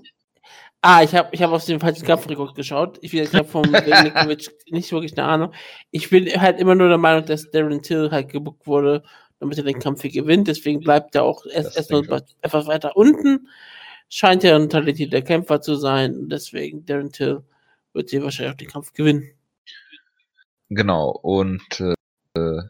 [0.81, 2.99] Ah, ich habe ich hab auf den falschen Kampfrekord geschaut.
[3.02, 5.53] Ich, ich habe vom Velikovic nicht wirklich eine Ahnung.
[5.91, 9.02] Ich bin halt immer nur der Meinung, dass Darren Till halt gebuckt wurde,
[9.40, 10.49] damit er den Kampf hier gewinnt.
[10.49, 12.03] Deswegen bleibt er auch erst, erst noch
[12.41, 13.48] etwas weiter unten.
[14.10, 16.27] Scheint ja ein talentierter Kämpfer zu sein.
[16.27, 17.41] Deswegen Darren Till
[17.94, 19.32] wird hier wahrscheinlich auch den Kampf gewinnen.
[20.76, 22.62] Genau, und äh,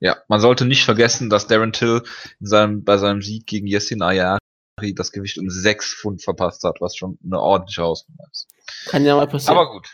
[0.00, 2.02] ja, man sollte nicht vergessen, dass Darren Till
[2.40, 4.38] in seinem, bei seinem Sieg gegen Yessin Ayari
[4.94, 8.48] das Gewicht um sechs Pfund verpasst hat, was schon eine ordentliche Hausnummer ist.
[8.86, 9.56] Kann ja mal passieren.
[9.56, 9.88] Aber gut.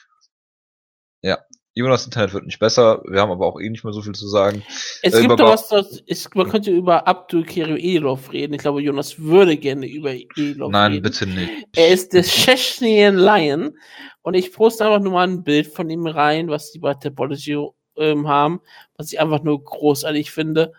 [1.23, 1.39] Ja,
[1.75, 3.03] Jonas Internet wird nicht besser.
[3.07, 4.63] Wir haben aber auch eh nicht mehr so viel zu sagen.
[5.03, 8.55] Es äh, gibt doch was, das ist, man könnte über Abdul Kerim Elov reden.
[8.55, 11.03] Ich glaube, Jonas würde gerne über Nein, reden.
[11.03, 11.51] bitte nicht.
[11.77, 13.79] Er ist der Chechnyan Lion
[14.23, 17.57] und ich poste einfach nur mal ein Bild von ihm rein, was die bei Topology
[17.97, 18.61] ähm, haben,
[18.97, 20.73] was ich einfach nur großartig finde.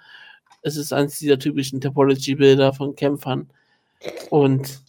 [0.61, 3.49] Es ist eines dieser typischen Topology-Bilder von Kämpfern.
[4.29, 4.79] Und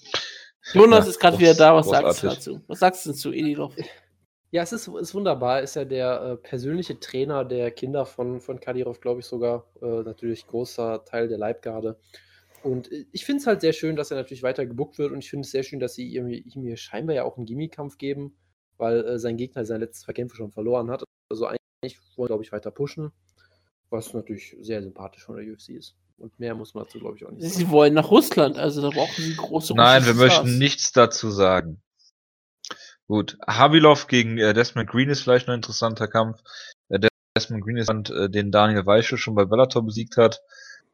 [0.75, 1.77] Jonas ja, ist gerade wieder da.
[1.77, 2.61] Was sagst du dazu?
[2.67, 3.75] Was sagst du zu Elilov?
[4.53, 5.63] Ja, es ist, ist wunderbar.
[5.63, 9.67] Ist ja der äh, persönliche Trainer der Kinder von, von Kadyrov, glaube ich sogar.
[9.81, 11.99] Äh, natürlich großer Teil der Leibgarde.
[12.63, 15.11] Und äh, ich finde es halt sehr schön, dass er natürlich weiter gebuckt wird.
[15.11, 17.47] Und ich finde es sehr schön, dass sie ihm, ihm hier scheinbar ja auch einen
[17.47, 18.37] Gimmikampf geben,
[18.77, 21.03] weil äh, sein Gegner sein letztes Verkämpfe schon verloren hat.
[21.31, 23.11] Also eigentlich wollen, glaube ich, weiter pushen.
[23.89, 25.97] Was natürlich sehr sympathisch von der UFC ist.
[26.19, 27.55] Und mehr muss man dazu, glaube ich, auch nicht sagen.
[27.55, 31.81] Sie wollen nach Russland, also da brauchen sie große Nein, wir möchten nichts dazu sagen.
[33.13, 36.41] Gut, Havilov gegen äh, Desmond Green ist vielleicht ein interessanter Kampf.
[36.89, 36.99] Äh,
[37.37, 40.41] Desmond Green ist äh, den Daniel Weichel schon bei Bellator besiegt hat.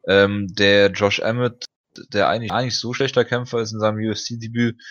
[0.05, 1.63] Ähm, der Josh Emmett,
[2.11, 4.81] der eigentlich eigentlich so schlechter Kämpfer ist in seinem UFC-Debüt,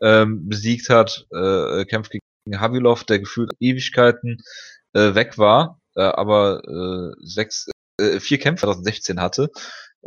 [0.00, 4.44] ähm, besiegt hat, äh, kämpft gegen Havilov, der gefühlt Ewigkeiten
[4.92, 7.68] äh, weg war, äh, aber äh, sechs,
[8.00, 9.50] äh, vier Kämpfe 2016 hatte,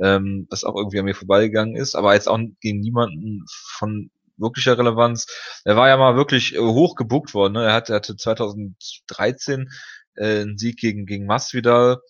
[0.01, 4.77] ähm, was auch irgendwie an mir vorbeigegangen ist, aber jetzt auch gegen niemanden von wirklicher
[4.77, 5.27] Relevanz.
[5.65, 7.53] Er war ja mal wirklich äh, hoch gebuckt worden.
[7.53, 7.65] Ne?
[7.65, 9.69] Er, hatte, er hatte 2013
[10.15, 12.01] äh, einen Sieg gegen, gegen Masvidal,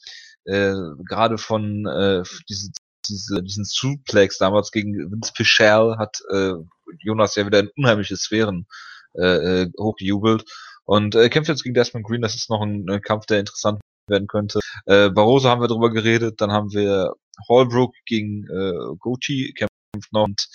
[0.45, 0.73] äh,
[1.05, 2.71] gerade von äh, diese,
[3.07, 6.53] diese, diesen Suplex damals gegen Vince Pichel hat äh,
[6.99, 8.67] Jonas ja wieder in unheimliche Sphären
[9.15, 10.45] äh, äh hochgejubelt.
[10.85, 13.79] Und äh, kämpft jetzt gegen Desmond Green, das ist noch ein, ein Kampf, der interessant
[14.07, 14.59] werden könnte.
[14.85, 17.13] Äh, Barroso haben wir drüber geredet, dann haben wir
[17.47, 20.47] Holbrook gegen äh, Gochi kämpft noch und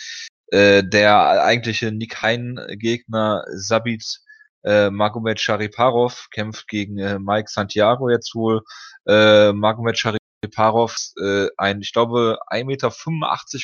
[0.48, 4.20] äh, der eigentliche Nick Hein-Gegner Sabit
[4.64, 8.62] äh, Magomed Shariparov kämpft gegen äh, Mike Santiago jetzt wohl.
[9.06, 12.92] Äh, Magomed Shariparov, äh, ein, ich glaube, 1,85 Meter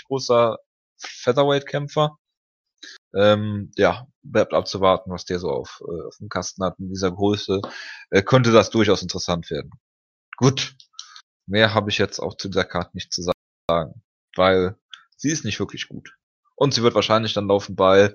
[0.06, 0.58] großer
[0.98, 2.16] Featherweight-Kämpfer.
[3.14, 7.10] Ähm, ja, bleibt abzuwarten, was der so auf, äh, auf dem Kasten hat in dieser
[7.10, 7.60] Größe.
[8.10, 9.70] Äh, könnte das durchaus interessant werden.
[10.36, 10.76] Gut,
[11.46, 13.22] mehr habe ich jetzt auch zu dieser Karte nicht zu
[13.68, 14.02] sagen,
[14.36, 14.76] weil
[15.16, 16.14] sie ist nicht wirklich gut.
[16.60, 18.14] Und sie wird wahrscheinlich dann laufen bei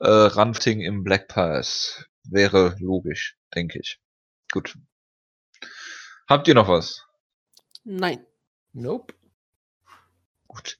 [0.00, 2.04] äh, Rafting im Black Pass.
[2.24, 3.98] Wäre logisch, denke ich.
[4.52, 4.76] Gut.
[6.28, 7.06] Habt ihr noch was?
[7.84, 8.26] Nein.
[8.74, 9.14] Nope.
[10.46, 10.76] Gut.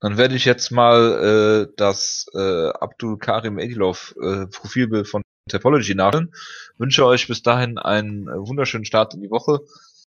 [0.00, 5.94] Dann werde ich jetzt mal äh, das äh, Abdul Karim Edilov äh, Profilbild von Topology
[5.94, 6.34] nachholen.
[6.76, 9.60] Wünsche euch bis dahin einen äh, wunderschönen Start in die Woche.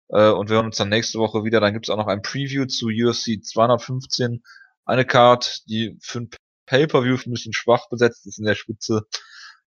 [0.10, 1.62] Äh, und wir hören uns dann nächste Woche wieder.
[1.62, 4.44] Dann gibt es auch noch ein Preview zu UFC 215
[4.90, 6.30] eine Card, die für ein
[6.66, 9.08] Pay-Per-View ein bisschen schwach besetzt ist in der Spitze.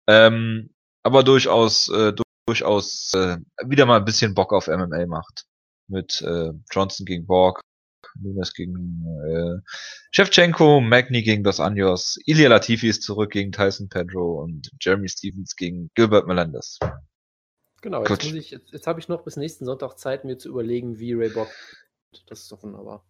[0.08, 0.74] Ähm,
[1.04, 2.14] aber durchaus, äh,
[2.46, 5.46] durchaus äh, wieder mal ein bisschen Bock auf MMA macht.
[5.88, 7.62] Mit äh, Johnson gegen Borg,
[8.20, 9.62] Nunes gegen äh,
[10.12, 15.56] Shevchenko, Magni gegen Dos Anjos, Ilya Latifi ist zurück gegen Tyson Pedro und Jeremy Stevens
[15.56, 16.80] gegen Gilbert Melendez.
[17.82, 20.50] Genau, jetzt, muss ich, jetzt, jetzt habe ich noch bis nächsten Sonntag Zeit, mir zu
[20.50, 21.50] überlegen, wie Ray Bock.
[22.28, 23.06] Das ist doch wunderbar.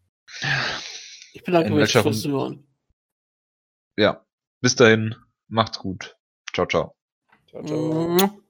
[1.38, 2.66] Ich bedanke mich fürs Zuhören.
[3.96, 4.26] Ja,
[4.60, 5.14] bis dahin,
[5.48, 6.18] macht's gut.
[6.52, 6.96] Ciao, ciao.
[7.52, 7.78] Ciao, ciao.
[7.78, 8.42] Mhm.